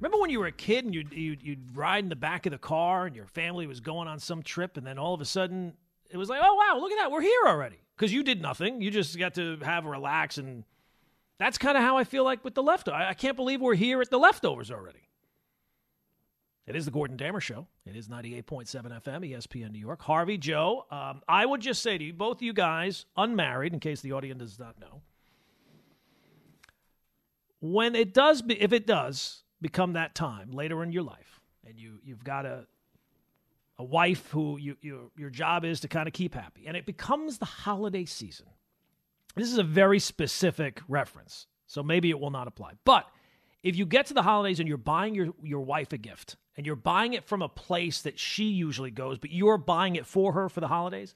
Remember 0.00 0.18
when 0.18 0.30
you 0.30 0.40
were 0.40 0.46
a 0.46 0.52
kid 0.52 0.86
and 0.86 0.94
you'd, 0.94 1.12
you'd, 1.12 1.42
you'd 1.42 1.76
ride 1.76 2.02
in 2.02 2.08
the 2.08 2.16
back 2.16 2.46
of 2.46 2.52
the 2.52 2.58
car 2.58 3.06
and 3.06 3.14
your 3.14 3.26
family 3.26 3.66
was 3.66 3.80
going 3.80 4.08
on 4.08 4.18
some 4.18 4.42
trip, 4.42 4.76
and 4.76 4.86
then 4.86 4.98
all 4.98 5.12
of 5.12 5.20
a 5.20 5.26
sudden 5.26 5.74
it 6.10 6.16
was 6.16 6.28
like, 6.28 6.40
oh, 6.42 6.54
wow, 6.54 6.80
look 6.80 6.90
at 6.90 6.98
that. 6.98 7.10
We're 7.10 7.20
here 7.20 7.42
already. 7.46 7.76
Because 7.96 8.12
you 8.12 8.22
did 8.22 8.40
nothing. 8.40 8.80
You 8.80 8.90
just 8.90 9.18
got 9.18 9.34
to 9.34 9.58
have 9.62 9.84
a 9.84 9.90
relax. 9.90 10.38
And 10.38 10.64
that's 11.38 11.58
kind 11.58 11.76
of 11.76 11.82
how 11.82 11.98
I 11.98 12.04
feel 12.04 12.24
like 12.24 12.42
with 12.42 12.54
the 12.54 12.62
leftovers. 12.62 12.98
I, 12.98 13.10
I 13.10 13.14
can't 13.14 13.36
believe 13.36 13.60
we're 13.60 13.74
here 13.74 14.00
at 14.00 14.10
the 14.10 14.18
leftovers 14.18 14.70
already. 14.70 15.00
It 16.66 16.76
is 16.76 16.84
the 16.84 16.90
Gordon 16.90 17.16
Damer 17.16 17.40
Show. 17.40 17.66
It 17.84 17.96
is 17.96 18.08
98.7 18.08 18.44
FM, 19.02 19.30
ESPN 19.30 19.72
New 19.72 19.78
York. 19.78 20.00
Harvey, 20.02 20.38
Joe, 20.38 20.86
um, 20.90 21.20
I 21.28 21.44
would 21.44 21.60
just 21.60 21.82
say 21.82 21.98
to 21.98 22.04
you, 22.04 22.12
both 22.12 22.40
you 22.40 22.52
guys, 22.52 23.06
unmarried, 23.16 23.72
in 23.72 23.80
case 23.80 24.00
the 24.00 24.12
audience 24.12 24.40
does 24.40 24.58
not 24.58 24.80
know, 24.80 25.02
when 27.60 27.94
it 27.94 28.14
does, 28.14 28.40
be, 28.40 28.60
if 28.60 28.72
it 28.72 28.86
does 28.86 29.42
become 29.60 29.94
that 29.94 30.14
time 30.14 30.50
later 30.52 30.82
in 30.82 30.92
your 30.92 31.02
life, 31.02 31.40
and 31.66 31.78
you 31.78 31.98
you've 32.04 32.24
got 32.24 32.46
a 32.46 32.66
a 33.78 33.84
wife 33.84 34.30
who 34.30 34.58
you, 34.58 34.76
you 34.80 35.10
your 35.16 35.30
job 35.30 35.64
is 35.64 35.80
to 35.80 35.88
kind 35.88 36.06
of 36.06 36.12
keep 36.12 36.34
happy, 36.34 36.66
and 36.66 36.76
it 36.76 36.86
becomes 36.86 37.38
the 37.38 37.46
holiday 37.46 38.04
season. 38.04 38.46
This 39.36 39.50
is 39.50 39.58
a 39.58 39.62
very 39.62 39.98
specific 39.98 40.80
reference, 40.88 41.46
so 41.66 41.82
maybe 41.82 42.10
it 42.10 42.18
will 42.18 42.30
not 42.30 42.48
apply, 42.48 42.72
but 42.84 43.06
if 43.62 43.76
you 43.76 43.86
get 43.86 44.06
to 44.06 44.14
the 44.14 44.22
holidays 44.22 44.58
and 44.58 44.68
you're 44.68 44.78
buying 44.78 45.14
your, 45.14 45.34
your 45.42 45.60
wife 45.60 45.92
a 45.92 45.98
gift 45.98 46.36
and 46.56 46.66
you're 46.66 46.76
buying 46.76 47.12
it 47.12 47.26
from 47.26 47.42
a 47.42 47.48
place 47.48 48.00
that 48.02 48.18
she 48.18 48.44
usually 48.44 48.90
goes, 48.90 49.18
but 49.18 49.30
you're 49.30 49.58
buying 49.58 49.96
it 49.96 50.06
for 50.06 50.32
her 50.32 50.48
for 50.48 50.60
the 50.60 50.68
holidays, 50.68 51.14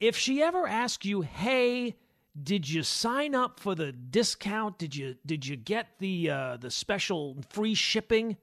if 0.00 0.16
she 0.16 0.42
ever 0.42 0.66
asks 0.66 1.04
you, 1.04 1.22
hey, 1.22 1.94
did 2.42 2.68
you 2.68 2.82
sign 2.82 3.34
up 3.34 3.60
for 3.60 3.74
the 3.74 3.92
discount? 3.92 4.78
Did 4.78 4.94
you 4.94 5.16
did 5.24 5.46
you 5.46 5.56
get 5.56 5.88
the 5.98 6.30
uh, 6.30 6.56
the 6.58 6.70
special 6.70 7.36
free 7.50 7.74
shipping? 7.74 8.36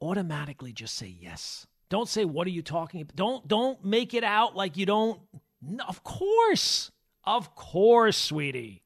Automatically 0.00 0.72
just 0.72 0.94
say 0.94 1.14
yes. 1.20 1.66
Don't 1.88 2.08
say 2.08 2.24
what 2.24 2.46
are 2.46 2.50
you 2.50 2.62
talking 2.62 3.02
about. 3.02 3.16
Don't 3.16 3.48
don't 3.48 3.84
make 3.84 4.14
it 4.14 4.24
out 4.24 4.56
like 4.56 4.76
you 4.76 4.86
don't. 4.86 5.20
No, 5.62 5.84
of 5.86 6.02
course. 6.02 6.90
Of 7.24 7.54
course, 7.54 8.16
sweetie. 8.16 8.82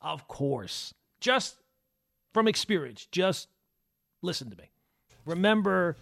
Of 0.00 0.28
course. 0.28 0.94
Just 1.20 1.56
from 2.32 2.46
experience, 2.46 3.08
just 3.10 3.48
listen 4.22 4.48
to 4.50 4.56
me. 4.56 4.70
Remember, 5.24 5.96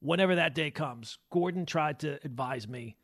whenever 0.00 0.34
that 0.34 0.54
day 0.54 0.70
comes, 0.70 1.18
Gordon 1.30 1.64
tried 1.64 2.00
to 2.00 2.18
advise 2.24 2.66
me, 2.66 2.96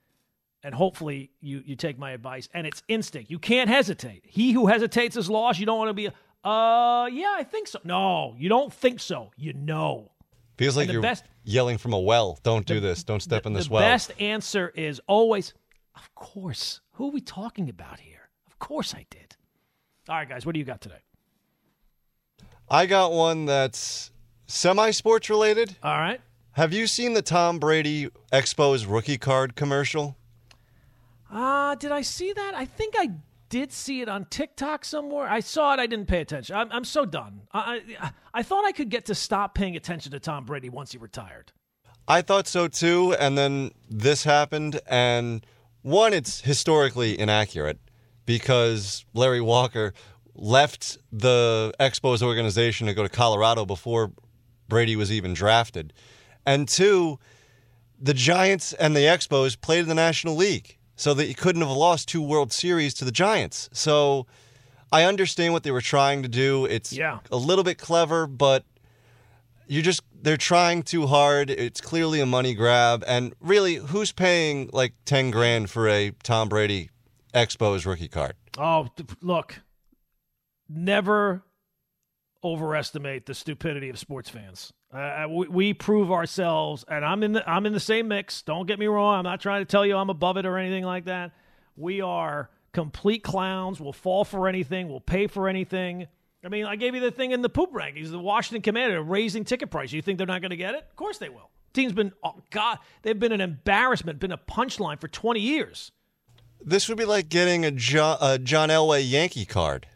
and 0.62 0.74
hopefully 0.74 1.30
you, 1.40 1.62
you 1.64 1.76
take 1.76 1.98
my 1.98 2.12
advice. 2.12 2.48
And 2.54 2.66
it's 2.66 2.82
instinct. 2.88 3.30
You 3.30 3.38
can't 3.38 3.68
hesitate. 3.68 4.22
He 4.26 4.52
who 4.52 4.66
hesitates 4.66 5.16
is 5.16 5.28
lost. 5.28 5.58
You 5.58 5.66
don't 5.66 5.78
want 5.78 5.90
to 5.90 5.94
be, 5.94 6.08
uh, 6.08 7.08
yeah, 7.12 7.34
I 7.36 7.44
think 7.48 7.68
so. 7.68 7.80
No, 7.84 8.34
you 8.38 8.48
don't 8.48 8.72
think 8.72 9.00
so. 9.00 9.30
You 9.36 9.52
know. 9.52 10.10
Feels 10.58 10.76
like 10.76 10.90
you're 10.90 11.02
best- 11.02 11.24
yelling 11.44 11.78
from 11.78 11.92
a 11.92 11.98
well. 11.98 12.38
Don't 12.42 12.66
do 12.66 12.78
this. 12.78 13.02
Don't 13.04 13.20
step 13.20 13.46
in 13.46 13.52
this 13.52 13.68
well. 13.68 13.80
the 13.80 13.84
well. 13.84 13.92
best 13.94 14.12
answer 14.20 14.68
is 14.74 15.00
always, 15.06 15.54
of 15.96 16.14
course. 16.14 16.80
Who 16.92 17.08
are 17.08 17.12
we 17.12 17.20
talking 17.20 17.68
about 17.68 18.00
here? 18.00 18.28
Of 18.46 18.58
course 18.58 18.94
I 18.94 19.06
did. 19.10 19.36
All 20.08 20.16
right, 20.16 20.28
guys, 20.28 20.44
what 20.44 20.52
do 20.52 20.58
you 20.58 20.64
got 20.64 20.80
today? 20.80 21.00
I 22.68 22.86
got 22.86 23.12
one 23.12 23.46
that's 23.46 24.10
semi 24.46 24.90
sports 24.90 25.28
related. 25.30 25.76
All 25.82 25.98
right. 25.98 26.20
Have 26.52 26.72
you 26.72 26.86
seen 26.86 27.14
the 27.14 27.22
Tom 27.22 27.58
Brady 27.58 28.10
Expos 28.32 28.86
rookie 28.88 29.18
card 29.18 29.56
commercial? 29.56 30.16
Uh, 31.32 31.74
did 31.76 31.90
I 31.92 32.02
see 32.02 32.32
that? 32.32 32.52
I 32.54 32.66
think 32.66 32.94
I 32.96 33.10
did 33.48 33.72
see 33.72 34.02
it 34.02 34.08
on 34.08 34.26
TikTok 34.26 34.84
somewhere. 34.84 35.28
I 35.28 35.40
saw 35.40 35.74
it. 35.74 35.80
I 35.80 35.86
didn't 35.86 36.06
pay 36.06 36.20
attention. 36.20 36.54
I'm, 36.56 36.70
I'm 36.70 36.84
so 36.84 37.04
done. 37.04 37.42
I, 37.52 37.80
I 38.00 38.10
I 38.34 38.42
thought 38.42 38.64
I 38.64 38.72
could 38.72 38.88
get 38.88 39.06
to 39.06 39.14
stop 39.14 39.54
paying 39.54 39.76
attention 39.76 40.12
to 40.12 40.20
Tom 40.20 40.44
Brady 40.44 40.68
once 40.68 40.92
he 40.92 40.98
retired. 40.98 41.52
I 42.08 42.22
thought 42.22 42.48
so 42.48 42.68
too, 42.68 43.14
and 43.18 43.38
then 43.38 43.70
this 43.88 44.24
happened, 44.24 44.80
and 44.86 45.46
one, 45.82 46.12
it's 46.12 46.40
historically 46.40 47.18
inaccurate 47.18 47.78
because 48.26 49.04
Larry 49.14 49.40
Walker 49.40 49.94
left 50.34 50.98
the 51.12 51.72
Expos 51.78 52.22
organization 52.22 52.86
to 52.86 52.94
go 52.94 53.02
to 53.02 53.08
Colorado 53.08 53.64
before 53.64 54.12
Brady 54.68 54.96
was 54.96 55.12
even 55.12 55.34
drafted. 55.34 55.92
And 56.46 56.66
two, 56.66 57.18
the 58.00 58.14
Giants 58.14 58.72
and 58.72 58.96
the 58.96 59.00
Expos 59.00 59.60
played 59.60 59.80
in 59.80 59.88
the 59.88 59.94
National 59.94 60.34
League, 60.34 60.78
so 60.96 61.14
that 61.14 61.26
you 61.26 61.34
couldn't 61.34 61.62
have 61.62 61.70
lost 61.70 62.08
two 62.08 62.22
World 62.22 62.52
Series 62.52 62.94
to 62.94 63.04
the 63.04 63.12
Giants. 63.12 63.68
So 63.72 64.26
I 64.92 65.04
understand 65.04 65.52
what 65.52 65.62
they 65.62 65.70
were 65.70 65.80
trying 65.80 66.22
to 66.22 66.28
do. 66.28 66.64
It's 66.66 66.92
Yeah. 66.92 67.20
a 67.30 67.36
little 67.36 67.64
bit 67.64 67.78
clever, 67.78 68.26
but 68.26 68.64
you're 69.66 69.82
just 69.82 70.02
they're 70.20 70.36
trying 70.36 70.82
too 70.82 71.06
hard. 71.06 71.50
It's 71.50 71.80
clearly 71.80 72.20
a 72.20 72.26
money 72.26 72.54
grab, 72.54 73.02
and 73.08 73.34
really, 73.40 73.76
who's 73.76 74.12
paying 74.12 74.70
like 74.72 74.92
ten 75.04 75.30
grand 75.30 75.70
for 75.70 75.88
a 75.88 76.12
Tom 76.22 76.48
Brady 76.48 76.90
Expos 77.34 77.86
rookie 77.86 78.06
card? 78.08 78.34
Oh, 78.58 78.88
look, 79.20 79.60
never 80.68 81.42
overestimate 82.44 83.26
the 83.26 83.34
stupidity 83.34 83.88
of 83.88 83.98
sports 83.98 84.28
fans. 84.28 84.72
Uh, 84.92 85.26
we, 85.28 85.48
we 85.48 85.74
prove 85.74 86.12
ourselves, 86.12 86.84
and 86.86 87.04
I'm 87.04 87.22
in 87.22 87.32
the 87.32 87.48
I'm 87.48 87.64
in 87.64 87.72
the 87.72 87.80
same 87.80 88.08
mix. 88.08 88.42
Don't 88.42 88.66
get 88.66 88.78
me 88.78 88.86
wrong. 88.86 89.18
I'm 89.18 89.24
not 89.24 89.40
trying 89.40 89.62
to 89.62 89.64
tell 89.64 89.86
you 89.86 89.96
I'm 89.96 90.10
above 90.10 90.36
it 90.36 90.44
or 90.44 90.58
anything 90.58 90.84
like 90.84 91.06
that. 91.06 91.32
We 91.76 92.02
are 92.02 92.50
complete 92.72 93.22
clowns. 93.22 93.80
We'll 93.80 93.94
fall 93.94 94.24
for 94.24 94.48
anything. 94.48 94.90
We'll 94.90 95.00
pay 95.00 95.28
for 95.28 95.48
anything. 95.48 96.08
I 96.44 96.48
mean, 96.48 96.66
I 96.66 96.76
gave 96.76 96.94
you 96.94 97.00
the 97.00 97.10
thing 97.10 97.30
in 97.30 97.40
the 97.40 97.48
poop 97.48 97.72
rankings. 97.72 98.10
The 98.10 98.18
Washington 98.18 98.60
Commander 98.62 99.02
raising 99.02 99.44
ticket 99.44 99.70
price. 99.70 99.92
You 99.92 100.02
think 100.02 100.18
they're 100.18 100.26
not 100.26 100.42
going 100.42 100.50
to 100.50 100.56
get 100.56 100.74
it? 100.74 100.84
Of 100.90 100.96
course 100.96 101.16
they 101.16 101.30
will. 101.30 101.50
Team's 101.72 101.94
been 101.94 102.12
oh 102.22 102.34
God, 102.50 102.78
they've 103.00 103.18
been 103.18 103.32
an 103.32 103.40
embarrassment, 103.40 104.18
been 104.18 104.32
a 104.32 104.38
punchline 104.38 105.00
for 105.00 105.08
20 105.08 105.40
years. 105.40 105.90
This 106.60 106.88
would 106.88 106.98
be 106.98 107.06
like 107.06 107.30
getting 107.30 107.64
a 107.64 107.70
John, 107.70 108.18
a 108.20 108.38
John 108.38 108.68
Elway 108.68 109.08
Yankee 109.08 109.46
card. 109.46 109.86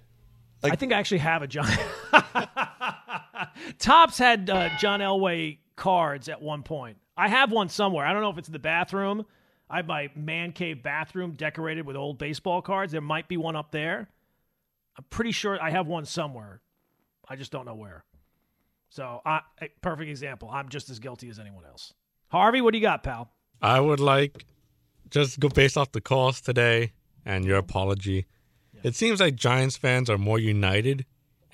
I 0.65 0.75
think 0.75 0.93
I 0.93 0.99
actually 0.99 1.19
have 1.19 1.43
a 1.43 1.47
John. 1.47 1.69
Topps 3.79 4.19
had 4.19 4.49
uh, 4.51 4.71
John 4.79 5.01
Elway 5.01 5.59
cards 5.77 6.29
at 6.29 6.41
one 6.41 6.63
point. 6.63 6.99
I 7.17 7.29
have 7.29 7.51
one 7.51 7.69
somewhere. 7.69 8.05
I 8.05 8.13
don't 8.13 8.23
know 8.23 8.31
if 8.31 8.39
it's 8.39 8.49
in 8.49 8.53
the 8.53 8.59
bathroom. 8.59 9.25
I 9.69 9.77
have 9.77 9.87
my 9.87 10.11
man 10.15 10.53
cave 10.53 10.83
bathroom 10.83 11.33
decorated 11.33 11.87
with 11.87 11.97
old 11.97 12.19
baseball 12.19 12.63
cards. 12.63 12.93
There 12.93 13.01
might 13.01 13.29
be 13.29 13.37
one 13.37 13.57
up 13.57 13.73
there. 13.73 14.09
I'm 14.97 15.05
pretty 15.11 15.33
sure 15.33 15.61
I 15.61 15.71
have 15.71 15.87
one 15.87 16.05
somewhere. 16.05 16.61
I 17.29 17.37
just 17.37 17.51
don't 17.51 17.67
know 17.67 17.75
where. 17.75 18.05
So, 18.89 19.21
I, 19.27 19.41
a 19.61 19.69
perfect 19.83 20.09
example. 20.09 20.49
I'm 20.51 20.69
just 20.69 20.89
as 20.91 21.01
guilty 21.01 21.29
as 21.29 21.39
anyone 21.39 21.65
else. 21.65 21.93
Harvey, 22.29 22.61
what 22.61 22.73
do 22.73 22.79
you 22.79 22.83
got, 22.83 23.03
pal? 23.03 23.31
I 23.61 23.81
would 23.81 24.01
like 24.01 24.45
just 25.11 25.41
go 25.41 25.49
based 25.49 25.77
off 25.77 25.93
the 25.93 26.01
calls 26.01 26.41
today 26.41 26.93
and 27.25 27.45
your 27.45 27.57
apology. 27.57 28.27
It 28.83 28.95
seems 28.95 29.21
like 29.21 29.35
Giants 29.35 29.77
fans 29.77 30.09
are 30.09 30.19
more 30.19 30.39
united 30.39 31.05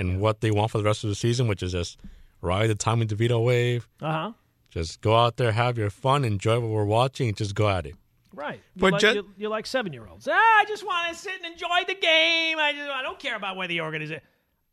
in 0.09 0.21
what 0.21 0.41
they 0.41 0.51
want 0.51 0.71
for 0.71 0.79
the 0.79 0.85
rest 0.85 1.05
of 1.05 1.11
the 1.11 1.17
season, 1.17 1.49
which 1.49 1.63
is 1.63 1.73
just 1.73 1.99
ride 2.41 2.69
the 2.69 2.75
Tommy 2.75 3.07
DeVito 3.07 3.43
wave, 3.45 3.89
Uh 4.01 4.13
huh. 4.13 4.33
Just 4.71 5.03
go 5.03 5.15
out 5.17 5.37
there, 5.37 5.53
have 5.53 5.77
your 5.77 5.91
fun, 5.91 6.25
enjoy 6.25 6.59
what 6.59 6.71
we're 6.71 6.85
watching, 6.87 7.29
and 7.29 7.37
just 7.37 7.55
go 7.55 7.69
at 7.69 7.85
it. 7.87 7.95
Right. 8.35 8.61
You 8.75 8.81
But 8.81 8.93
like, 8.93 9.01
Jet- 9.03 9.15
you're, 9.17 9.25
you're 9.37 9.51
like 9.51 9.67
seven 9.67 9.93
year 9.93 10.07
olds. 10.07 10.27
Ah, 10.27 10.33
I 10.35 10.65
just 10.67 10.85
want 10.87 11.13
to 11.13 11.19
sit 11.19 11.33
and 11.43 11.53
enjoy 11.53 11.81
the 11.87 11.95
game. 11.95 12.59
I 12.59 12.73
just 12.73 12.91
I 12.91 13.03
don't 13.03 13.19
care 13.19 13.37
about 13.37 13.57
whether 13.57 13.69
the 13.69 13.83
organization. 13.83 14.23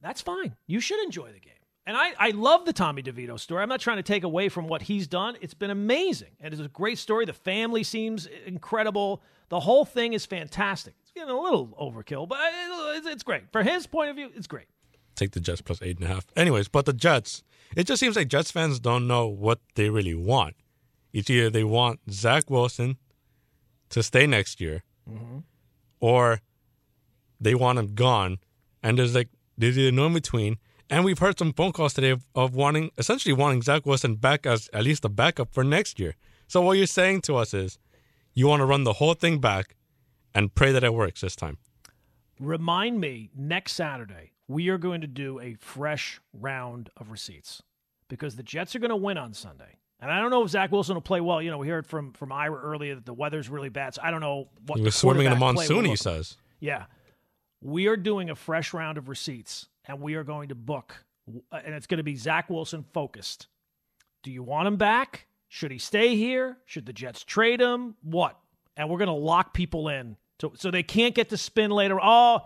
That's 0.01 0.21
fine. 0.21 0.55
You 0.67 0.79
should 0.79 1.03
enjoy 1.03 1.33
the 1.33 1.39
game. 1.41 1.53
And 1.85 1.97
I, 1.97 2.13
I 2.19 2.29
love 2.31 2.65
the 2.65 2.71
Tommy 2.71 3.01
DeVito 3.01 3.37
story. 3.39 3.63
I'm 3.63 3.67
not 3.67 3.81
trying 3.81 3.97
to 3.97 4.03
take 4.03 4.23
away 4.23 4.47
from 4.47 4.67
what 4.67 4.83
he's 4.83 5.07
done. 5.07 5.35
It's 5.41 5.55
been 5.55 5.71
amazing. 5.71 6.29
And 6.39 6.53
it's 6.53 6.61
a 6.63 6.67
great 6.69 6.99
story. 6.99 7.25
The 7.25 7.33
family 7.33 7.83
seems 7.83 8.27
incredible. 8.45 9.21
The 9.49 9.59
whole 9.59 9.83
thing 9.85 10.13
is 10.13 10.25
fantastic. 10.25 10.93
It's 11.01 11.11
getting 11.11 11.31
a 11.31 11.39
little 11.41 11.67
overkill, 11.81 12.29
but 12.29 12.37
it's, 12.95 13.07
it's 13.07 13.23
great. 13.23 13.51
For 13.51 13.63
his 13.63 13.87
point 13.87 14.11
of 14.11 14.15
view, 14.15 14.29
it's 14.35 14.45
great. 14.47 14.67
Take 15.19 15.31
the 15.31 15.41
Jets 15.41 15.61
plus 15.61 15.81
eight 15.81 15.97
and 15.97 16.05
a 16.05 16.07
half. 16.07 16.25
Anyways, 16.37 16.69
but 16.69 16.85
the 16.85 16.93
Jets, 16.93 17.43
it 17.75 17.83
just 17.83 17.99
seems 17.99 18.15
like 18.15 18.29
Jets 18.29 18.51
fans 18.51 18.79
don't 18.79 19.05
know 19.05 19.27
what 19.27 19.59
they 19.75 19.89
really 19.89 20.15
want. 20.15 20.55
It's 21.11 21.29
either 21.29 21.49
they 21.49 21.65
want 21.65 21.99
Zach 22.09 22.49
Wilson 22.49 22.97
to 23.89 24.01
stay 24.01 24.25
next 24.25 24.61
year, 24.61 24.83
mm-hmm. 25.09 25.39
or 25.99 26.39
they 27.41 27.53
want 27.53 27.79
him 27.79 27.95
gone. 27.95 28.37
And 28.81 28.97
there's 28.97 29.13
like 29.13 29.27
there's 29.57 29.77
either 29.77 29.91
no 29.91 30.05
in 30.05 30.13
between. 30.13 30.57
And 30.89 31.03
we've 31.03 31.19
heard 31.19 31.37
some 31.37 31.53
phone 31.53 31.73
calls 31.73 31.93
today 31.93 32.11
of, 32.11 32.25
of 32.33 32.55
wanting 32.55 32.91
essentially 32.97 33.33
wanting 33.33 33.61
Zach 33.61 33.85
Wilson 33.85 34.15
back 34.15 34.45
as 34.45 34.69
at 34.73 34.83
least 34.85 35.03
a 35.03 35.09
backup 35.09 35.53
for 35.53 35.63
next 35.63 35.99
year. 35.99 36.15
So 36.47 36.61
what 36.61 36.77
you're 36.77 36.87
saying 36.87 37.21
to 37.23 37.35
us 37.35 37.53
is 37.53 37.77
you 38.33 38.47
want 38.47 38.61
to 38.61 38.65
run 38.65 38.85
the 38.85 38.93
whole 38.93 39.15
thing 39.15 39.39
back 39.39 39.75
and 40.33 40.55
pray 40.55 40.71
that 40.71 40.83
it 40.83 40.93
works 40.93 41.21
this 41.21 41.35
time. 41.35 41.57
Remind 42.39 43.01
me 43.01 43.29
next 43.35 43.73
Saturday, 43.73 44.31
we 44.49 44.67
are 44.69 44.77
going 44.77 45.01
to 45.01 45.07
do 45.07 45.39
a 45.39 45.53
fresh 45.53 46.19
round 46.33 46.89
of 46.97 47.11
receipts 47.11 47.61
because 48.09 48.35
the 48.35 48.43
Jets 48.43 48.75
are 48.75 48.79
going 48.79 48.89
to 48.89 48.97
win 48.97 49.17
on 49.17 49.33
Sunday. 49.33 49.77
And 50.01 50.11
I 50.11 50.19
don't 50.19 50.31
know 50.31 50.43
if 50.43 50.49
Zach 50.49 50.71
Wilson 50.71 50.95
will 50.95 51.01
play 51.01 51.21
well. 51.21 51.41
You 51.41 51.51
know, 51.51 51.59
we 51.59 51.67
heard 51.69 51.85
from 51.85 52.13
from 52.13 52.31
Ira 52.31 52.59
earlier 52.59 52.95
that 52.95 53.05
the 53.05 53.13
weather's 53.13 53.47
really 53.47 53.69
bad. 53.69 53.93
So 53.93 54.01
I 54.03 54.11
don't 54.11 54.21
know 54.21 54.49
what 54.65 54.77
He 54.77 54.81
the 54.81 54.87
was 54.87 54.95
swimming 54.95 55.27
in 55.27 55.33
a 55.33 55.35
quarterback 55.37 55.67
play 55.67 55.75
will 55.75 55.81
monsoon, 55.81 55.89
he 55.91 55.95
says. 55.95 56.35
Yeah. 56.59 56.85
We 57.61 57.87
are 57.87 57.97
doing 57.97 58.29
a 58.29 58.35
fresh 58.35 58.73
round 58.73 58.97
of 58.97 59.07
receipts 59.07 59.67
and 59.85 60.01
we 60.01 60.15
are 60.15 60.23
going 60.23 60.49
to 60.49 60.55
book, 60.55 61.03
and 61.27 61.75
it's 61.75 61.87
going 61.87 61.97
to 61.97 62.03
be 62.03 62.15
Zach 62.15 62.49
Wilson 62.49 62.85
focused. 62.93 63.47
Do 64.23 64.31
you 64.31 64.41
want 64.41 64.67
him 64.67 64.77
back? 64.77 65.27
Should 65.47 65.71
he 65.71 65.77
stay 65.77 66.15
here? 66.15 66.57
Should 66.65 66.85
the 66.85 66.93
Jets 66.93 67.23
trade 67.23 67.59
him? 67.59 67.95
What? 68.01 68.37
And 68.77 68.89
we're 68.89 68.97
going 68.97 69.07
to 69.07 69.13
lock 69.13 69.53
people 69.53 69.89
in 69.89 70.15
so 70.55 70.71
they 70.71 70.83
can't 70.83 71.13
get 71.13 71.29
to 71.29 71.37
spin 71.37 71.71
later. 71.71 71.99
Oh, 72.01 72.41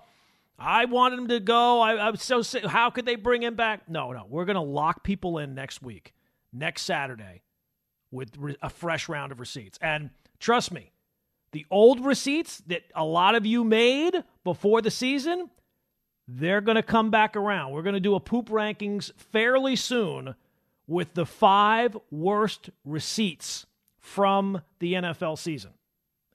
I 0.57 0.85
wanted 0.85 1.19
him 1.19 1.27
to 1.29 1.39
go. 1.39 1.81
I, 1.81 2.07
I'm 2.07 2.15
so 2.15 2.41
sick. 2.41 2.65
How 2.65 2.89
could 2.89 3.05
they 3.05 3.15
bring 3.15 3.43
him 3.43 3.55
back? 3.55 3.89
No, 3.89 4.11
no. 4.11 4.25
We're 4.29 4.45
going 4.45 4.55
to 4.55 4.61
lock 4.61 5.03
people 5.03 5.37
in 5.39 5.55
next 5.55 5.81
week, 5.81 6.13
next 6.51 6.83
Saturday, 6.83 7.41
with 8.11 8.37
re- 8.37 8.57
a 8.61 8.69
fresh 8.69 9.09
round 9.09 9.31
of 9.31 9.39
receipts. 9.39 9.77
And 9.81 10.11
trust 10.39 10.71
me, 10.71 10.91
the 11.51 11.65
old 11.69 12.05
receipts 12.05 12.59
that 12.67 12.83
a 12.95 13.03
lot 13.03 13.35
of 13.35 13.45
you 13.45 13.63
made 13.63 14.23
before 14.43 14.81
the 14.81 14.91
season, 14.91 15.49
they're 16.27 16.61
going 16.61 16.75
to 16.75 16.83
come 16.83 17.11
back 17.11 17.35
around. 17.35 17.71
We're 17.71 17.81
going 17.81 17.93
to 17.93 17.99
do 17.99 18.15
a 18.15 18.19
poop 18.19 18.49
rankings 18.49 19.11
fairly 19.17 19.75
soon 19.75 20.35
with 20.87 21.13
the 21.13 21.25
five 21.25 21.97
worst 22.11 22.69
receipts 22.85 23.65
from 23.99 24.61
the 24.79 24.93
NFL 24.93 25.37
season. 25.37 25.71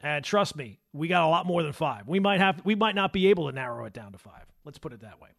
And 0.03 0.24
trust 0.24 0.55
me, 0.57 0.78
we 0.92 1.09
got 1.09 1.24
a 1.24 1.26
lot 1.28 1.44
more 1.46 1.62
than 1.62 1.72
five. 1.72 2.07
We 2.07 2.20
might 2.20 2.40
have 2.40 2.64
we 2.64 2.74
might 2.74 2.94
not 2.94 3.12
be 3.12 3.28
able 3.28 3.49
to 3.49 3.55
narrow 3.55 3.84
it 3.84 3.92
down 3.92 4.12
to 4.12 4.18
five. 4.18 4.44
Let's 4.64 4.78
put 4.78 4.92
it 4.92 5.01
that 5.01 5.20
way. 5.20 5.30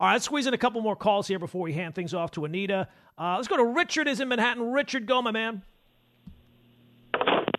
All 0.00 0.06
right, 0.08 0.14
let's 0.14 0.24
squeeze 0.24 0.46
in 0.46 0.54
a 0.54 0.58
couple 0.58 0.80
more 0.82 0.96
calls 0.96 1.26
here 1.26 1.38
before 1.38 1.62
we 1.62 1.72
hand 1.72 1.94
things 1.94 2.14
off 2.14 2.30
to 2.32 2.44
Anita. 2.44 2.88
Uh, 3.18 3.36
let's 3.36 3.48
go 3.48 3.56
to 3.56 3.64
Richard 3.64 4.08
is 4.08 4.20
in 4.20 4.28
Manhattan. 4.28 4.72
Richard, 4.72 5.06
go, 5.06 5.22
my 5.22 5.30
man. 5.30 5.62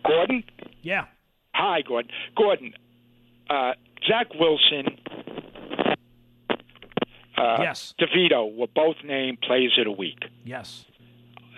Gordon? 0.06 0.44
Yeah. 0.82 1.06
Hi, 1.54 1.82
Gordon. 1.82 2.10
Gordon, 2.36 2.74
uh, 3.48 3.72
Zach 4.06 4.26
Wilson, 4.38 4.98
uh, 7.38 7.56
Yes. 7.60 7.94
DeVito 7.98 8.54
were 8.54 8.66
both 8.74 8.96
named 9.04 9.40
Players 9.40 9.76
of 9.78 9.84
the 9.86 9.90
Week. 9.92 10.18
Yes. 10.44 10.84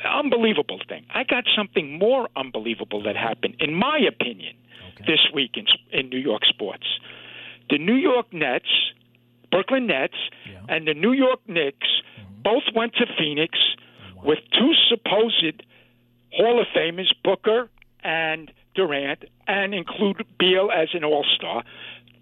Unbelievable 0.05 0.81
thing. 0.89 1.05
I 1.11 1.25
got 1.25 1.45
something 1.57 1.99
more 1.99 2.29
unbelievable 2.37 3.03
that 3.03 3.17
happened, 3.17 3.57
in 3.59 3.75
my 3.75 3.99
opinion, 3.99 4.55
this 5.07 5.21
week 5.33 5.53
in, 5.57 5.67
in 5.93 6.09
New 6.09 6.19
York 6.19 6.45
sports. 6.45 6.87
The 7.71 7.79
New 7.79 7.97
York 7.97 8.33
Nets, 8.33 8.69
Brooklyn 9.51 9.87
Nets, 9.87 10.17
and 10.69 10.87
the 10.87 10.95
New 10.95 11.13
York 11.13 11.41
Knicks 11.47 11.87
mm-hmm. 11.87 12.43
both 12.43 12.63
went 12.75 12.95
to 12.95 13.07
Phoenix 13.19 13.59
with 14.23 14.39
two 14.53 14.73
supposed 14.89 15.63
Hall 16.33 16.61
of 16.61 16.67
Famers, 16.77 17.13
Booker 17.25 17.69
and 18.03 18.51
Durant, 18.75 19.25
and 19.47 19.75
include 19.75 20.25
Beal 20.39 20.71
as 20.75 20.89
an 20.93 21.05
All 21.05 21.25
Star. 21.37 21.65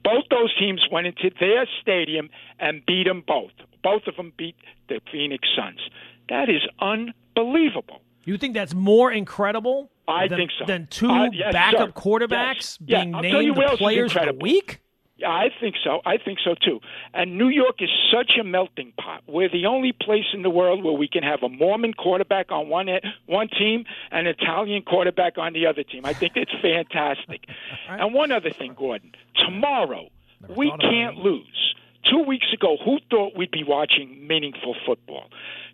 Both 0.05 0.25
those 0.31 0.57
teams 0.59 0.87
went 0.91 1.07
into 1.07 1.31
their 1.41 1.67
stadium 1.81 2.31
and 2.61 2.85
beat 2.87 3.05
them 3.05 3.25
both. 3.27 3.51
Both 3.83 4.03
of 4.07 4.17
them 4.17 4.33
beat 4.37 4.57
the 4.89 5.01
Phoenix 5.11 5.49
Suns. 5.57 5.81
That 6.29 6.49
is 6.49 6.63
unbelievable. 6.81 8.01
You 8.27 8.37
think 8.37 8.55
that's 8.55 8.75
more 8.75 9.11
incredible? 9.11 9.91
I 10.09 10.29
than, 10.29 10.39
think 10.39 10.51
so. 10.59 10.67
Than 10.67 10.87
two 10.89 11.09
Uh, 11.09 11.31
yes, 11.33 11.53
backup 11.53 11.89
sir. 11.89 11.93
quarterbacks 11.93 12.57
Yes. 12.57 12.79
Yeah, 12.87 13.05
being 13.05 13.15
you 13.15 13.55
named 13.55 13.57
the 13.57 13.77
players 13.77 14.15
of 14.17 14.27
the 14.27 14.35
week? 14.35 14.81
Yeah, 15.17 15.31
I 15.31 15.49
think 15.61 15.77
so. 15.83 16.01
I 16.05 16.19
think 16.19 16.41
so 16.45 16.55
too. 16.55 16.81
And 17.15 17.39
New 17.39 17.49
York 17.49 17.77
is 17.81 17.89
such 18.13 18.33
a 18.39 18.45
melting 18.45 18.93
pot. 19.01 19.23
We're 19.27 19.49
the 19.49 19.65
only 19.65 19.93
place 19.93 20.27
in 20.35 20.43
the 20.43 20.51
world 20.51 20.85
where 20.85 20.93
we 20.93 21.09
can 21.09 21.23
have 21.23 21.43
a 21.43 21.49
Mormon 21.49 21.95
quarterback 21.95 22.53
on 22.53 22.69
one 22.69 22.89
one 23.25 23.49
team 23.49 23.85
and 24.11 24.27
an 24.27 24.35
Italian 24.39 24.83
quarterback 24.83 25.39
on 25.39 25.55
the 25.55 25.67
other 25.67 25.85
team. 25.85 26.03
I 26.05 26.13
think 26.13 26.33
it's 26.37 26.53
fantastic. 26.61 27.47
And 27.89 28.13
one 28.13 28.33
other 28.33 28.51
thing, 28.51 28.75
Gordon. 28.77 29.13
Tomorrow, 29.37 30.09
we 30.55 30.71
can't 30.81 31.17
lose. 31.17 31.75
Two 32.11 32.23
weeks 32.25 32.47
ago, 32.53 32.77
who 32.85 32.99
thought 33.11 33.37
we'd 33.37 33.51
be 33.51 33.65
watching 33.65 34.27
meaningful 34.29 34.75
football? 34.85 35.31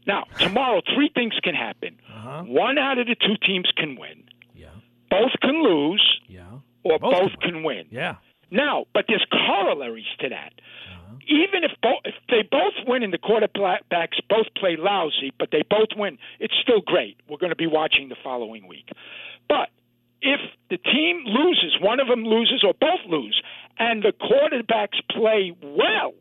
Now, 0.07 0.25
tomorrow, 0.39 0.83
three 0.95 1.11
things 1.15 1.35
can 1.43 1.55
happen. 1.55 1.99
One 2.47 2.79
out 2.79 2.99
of 2.99 3.07
the 3.07 3.15
two 3.15 3.37
teams 3.47 3.71
can 3.77 3.97
win. 3.99 4.25
Yeah. 4.55 4.69
Both 5.11 5.33
can 5.41 5.63
lose. 5.63 6.21
Yeah. 6.29 6.45
Or 6.85 6.99
Both 6.99 7.13
both, 7.13 7.31
can 7.41 7.53
can 7.55 7.63
win. 7.63 7.87
Yeah. 7.91 8.17
Now, 8.51 8.87
but 8.93 9.05
there's 9.09 9.25
corollaries 9.31 10.07
to 10.21 10.29
that. 10.29 10.53
Uh-huh. 10.91 11.15
Even 11.29 11.65
if, 11.65 11.71
bo- 11.81 12.01
if 12.05 12.15
they 12.29 12.43
both 12.43 12.75
win 12.87 13.03
and 13.03 13.13
the 13.13 13.19
quarterbacks 13.19 14.19
both 14.29 14.47
play 14.57 14.77
lousy, 14.77 15.33
but 15.39 15.51
they 15.53 15.63
both 15.69 15.89
win, 15.97 16.19
it's 16.41 16.55
still 16.63 16.81
great. 16.81 17.17
We're 17.29 17.39
going 17.39 17.51
to 17.51 17.57
be 17.57 17.67
watching 17.69 18.09
the 18.09 18.17
following 18.23 18.67
week. 18.67 18.91
But 19.49 19.69
if 20.21 20.41
the 20.71 20.79
team 20.79 21.25
loses, 21.27 21.77
one 21.81 22.01
of 22.01 22.09
them 22.09 22.25
loses 22.25 22.63
or 22.65 22.75
both 22.79 23.01
lose, 23.09 23.41
and 23.79 24.03
the 24.03 24.13
quarterbacks 24.13 25.01
play 25.11 25.55
well, 25.63 26.13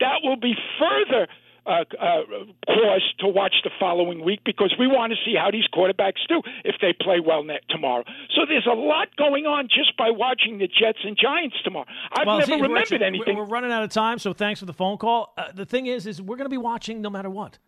that 0.00 0.18
will 0.22 0.36
be 0.36 0.54
further 0.78 1.26
uh, 1.66 1.84
uh, 2.00 2.22
cause 2.66 3.14
to 3.20 3.28
watch 3.28 3.54
the 3.64 3.70
following 3.78 4.24
week 4.24 4.40
because 4.44 4.74
we 4.78 4.86
want 4.86 5.12
to 5.12 5.18
see 5.24 5.34
how 5.36 5.50
these 5.50 5.66
quarterbacks 5.72 6.20
do 6.28 6.42
if 6.64 6.76
they 6.80 6.92
play 6.92 7.20
well 7.20 7.44
net 7.44 7.62
tomorrow. 7.68 8.04
So 8.34 8.42
there's 8.48 8.66
a 8.66 8.74
lot 8.74 9.14
going 9.16 9.46
on 9.46 9.68
just 9.68 9.96
by 9.96 10.10
watching 10.10 10.58
the 10.58 10.66
Jets 10.66 10.98
and 11.04 11.16
Giants 11.16 11.56
tomorrow. 11.62 11.86
I've 12.12 12.26
Well, 12.26 12.38
never 12.38 12.46
see, 12.46 12.54
remembered 12.54 12.78
Richard, 12.80 13.02
anything. 13.02 13.36
We're 13.36 13.44
running 13.44 13.72
out 13.72 13.82
of 13.82 13.90
time, 13.90 14.18
so 14.18 14.32
thanks 14.32 14.60
for 14.60 14.66
the 14.66 14.72
phone 14.72 14.98
call. 14.98 15.32
Uh, 15.36 15.52
the 15.52 15.66
thing 15.66 15.86
is, 15.86 16.06
is 16.06 16.20
we're 16.20 16.36
going 16.36 16.46
to 16.46 16.50
be 16.50 16.58
watching 16.58 17.00
no 17.00 17.10
matter 17.10 17.30
what. 17.30 17.58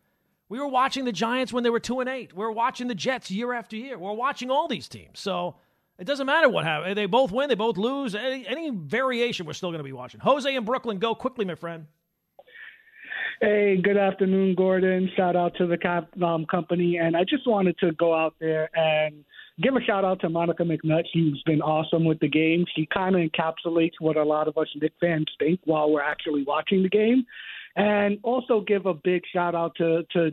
We 0.49 0.59
were 0.59 0.69
watching 0.69 1.05
the 1.05 1.13
Giants 1.13 1.53
when 1.53 1.65
they 1.65 1.71
were 1.71 1.81
two 1.81 2.01
and 2.01 2.09
eight. 2.09 2.35
We 2.37 2.45
are 2.45 2.53
watching 2.53 2.87
the 2.89 2.95
Jets 2.95 3.31
year 3.31 3.53
after 3.53 3.77
year. 3.77 3.99
We're 3.99 4.13
watching 4.13 4.51
all 4.51 4.69
these 4.69 4.89
teams. 4.89 5.19
So 5.19 5.57
it 5.99 6.05
doesn't 6.05 6.27
matter 6.27 6.49
what 6.49 6.65
happens. 6.65 6.95
They 6.97 7.07
both 7.07 7.33
win. 7.33 7.49
They 7.49 7.55
both 7.55 7.77
lose. 7.77 8.15
Any, 8.15 8.47
any 8.47 8.71
variation, 8.71 9.47
we're 9.47 9.53
still 9.55 9.71
going 9.71 9.79
to 9.79 9.85
be 9.85 9.93
watching. 9.93 10.21
Jose 10.21 10.55
in 10.55 10.65
Brooklyn, 10.65 10.99
go 10.99 11.15
quickly, 11.15 11.45
my 11.45 11.55
friend. 11.55 11.87
Hey, 13.41 13.81
good 13.83 13.97
afternoon, 13.97 14.55
Gordon. 14.55 15.11
Shout 15.17 15.35
out 15.35 15.57
to 15.57 15.67
the 15.67 15.77
cap, 15.77 16.09
um, 16.23 16.47
company. 16.47 16.99
And 16.99 17.17
I 17.17 17.25
just 17.25 17.47
wanted 17.49 17.77
to 17.79 17.91
go 17.93 18.15
out 18.15 18.35
there 18.39 18.71
and 18.77 19.25
give 19.61 19.75
a 19.75 19.81
shout 19.81 20.05
out 20.05 20.21
to 20.21 20.29
Monica 20.29 20.63
McNutt. 20.63 21.03
She's 21.13 21.43
been 21.45 21.61
awesome 21.61 22.05
with 22.05 22.21
the 22.21 22.29
game. 22.29 22.65
She 22.77 22.87
kind 22.87 23.17
of 23.17 23.23
encapsulates 23.23 23.95
what 23.99 24.17
a 24.17 24.23
lot 24.23 24.47
of 24.47 24.57
us 24.57 24.69
Knicks 24.77 24.95
fans 25.01 25.27
think 25.39 25.59
while 25.65 25.91
we're 25.91 26.01
actually 26.03 26.45
watching 26.45 26.85
the 26.85 26.89
game. 26.89 27.25
And 27.75 28.19
also 28.23 28.61
give 28.61 28.87
a 28.87 28.95
big 28.95 29.23
shout 29.33 29.57
out 29.57 29.75
to, 29.77 30.05
to 30.13 30.31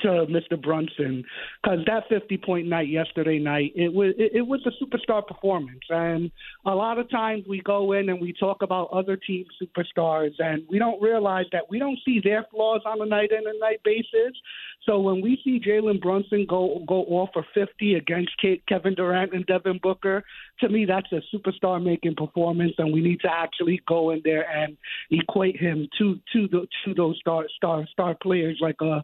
to 0.00 0.26
Mr. 0.26 0.60
Brunson 0.60 1.24
because 1.62 1.80
that 1.86 2.04
50 2.08 2.38
point 2.38 2.66
night 2.66 2.88
yesterday 2.88 3.38
night 3.38 3.72
it 3.74 3.92
was 3.92 4.14
it, 4.16 4.46
was 4.46 4.60
a 4.66 4.84
superstar 4.84 5.26
performance 5.26 5.82
and 5.90 6.30
a 6.66 6.74
lot 6.74 6.98
of 6.98 7.10
times 7.10 7.44
we 7.48 7.60
go 7.60 7.92
in 7.92 8.08
and 8.08 8.20
we 8.20 8.32
talk 8.32 8.62
about 8.62 8.88
other 8.92 9.16
team 9.16 9.44
superstars 9.62 10.32
and 10.38 10.62
we 10.70 10.78
don't 10.78 11.00
realize 11.02 11.46
that 11.52 11.62
we 11.68 11.78
don't 11.78 11.98
see 12.04 12.20
their 12.22 12.46
flaws 12.50 12.80
on 12.86 13.00
a 13.02 13.06
night 13.06 13.30
in 13.30 13.46
and 13.46 13.60
night 13.60 13.80
basis 13.84 14.32
So 14.86 14.98
when 14.98 15.20
we 15.20 15.38
see 15.44 15.60
Jalen 15.60 16.00
Brunson 16.00 16.46
go 16.48 16.82
go 16.88 17.02
off 17.04 17.30
for 17.32 17.44
50 17.54 17.94
against 17.94 18.32
Kevin 18.68 18.94
Durant 18.94 19.32
and 19.32 19.46
Devin 19.46 19.78
Booker, 19.82 20.24
to 20.60 20.68
me 20.68 20.84
that's 20.84 21.10
a 21.12 21.20
superstar 21.34 21.82
making 21.82 22.16
performance, 22.16 22.72
and 22.78 22.92
we 22.92 23.00
need 23.00 23.20
to 23.20 23.30
actually 23.30 23.80
go 23.86 24.10
in 24.10 24.22
there 24.24 24.48
and 24.50 24.76
equate 25.10 25.60
him 25.60 25.88
to 25.98 26.18
to 26.32 26.48
the 26.48 26.66
to 26.84 26.94
those 26.94 27.16
star 27.20 27.44
star 27.56 27.86
star 27.92 28.16
players 28.20 28.58
like 28.60 28.76
uh, 28.80 29.00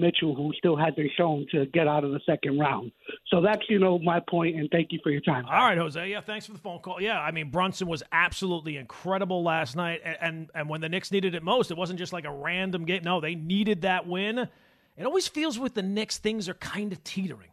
Mitchell, 0.00 0.34
who 0.34 0.52
still 0.58 0.76
hasn't 0.76 1.10
shown 1.16 1.46
to 1.52 1.66
get 1.66 1.88
out 1.88 2.04
of 2.04 2.12
the 2.12 2.20
second 2.26 2.58
round. 2.58 2.92
So 3.28 3.40
that's 3.40 3.62
you 3.68 3.78
know 3.78 3.98
my 3.98 4.20
point, 4.20 4.56
and 4.56 4.68
thank 4.70 4.92
you 4.92 5.00
for 5.02 5.10
your 5.10 5.20
time. 5.20 5.44
All 5.46 5.52
right, 5.52 5.78
Jose. 5.78 6.08
Yeah, 6.08 6.20
thanks 6.20 6.46
for 6.46 6.52
the 6.52 6.58
phone 6.58 6.80
call. 6.80 7.00
Yeah, 7.00 7.20
I 7.20 7.30
mean 7.30 7.50
Brunson 7.50 7.88
was 7.88 8.02
absolutely 8.12 8.76
incredible 8.76 9.42
last 9.42 9.76
night, 9.76 10.00
and 10.04 10.16
and, 10.20 10.50
and 10.54 10.68
when 10.68 10.80
the 10.80 10.88
Knicks 10.88 11.10
needed 11.10 11.34
it 11.34 11.42
most, 11.42 11.70
it 11.70 11.76
wasn't 11.76 11.98
just 11.98 12.12
like 12.12 12.24
a 12.24 12.32
random 12.32 12.84
game. 12.84 13.02
No, 13.04 13.20
they 13.20 13.34
needed 13.34 13.82
that 13.82 14.06
win. 14.06 14.48
It 14.96 15.04
always 15.04 15.26
feels 15.28 15.58
with 15.58 15.74
the 15.74 15.82
Knicks 15.82 16.18
things 16.18 16.48
are 16.48 16.54
kind 16.54 16.92
of 16.92 17.02
teetering. 17.04 17.50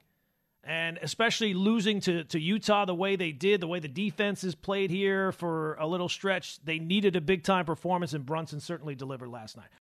And 0.64 1.00
especially 1.02 1.56
losing 1.56 2.02
to, 2.02 2.24
to 2.26 2.40
Utah 2.40 2.86
the 2.86 2.94
way 2.94 3.16
they 3.16 3.32
did, 3.32 3.62
the 3.62 3.68
way 3.68 3.80
the 3.80 3.88
defense 3.88 4.44
is 4.44 4.54
played 4.54 4.92
here 4.92 5.32
for 5.32 5.74
a 5.76 5.88
little 5.88 6.08
stretch, 6.08 6.64
they 6.64 6.78
needed 6.78 7.16
a 7.16 7.22
big 7.22 7.44
time 7.44 7.66
performance, 7.66 8.14
and 8.14 8.24
Brunson 8.24 8.60
certainly 8.60 8.94
delivered 8.94 9.30
last 9.30 9.58
night. 9.58 9.70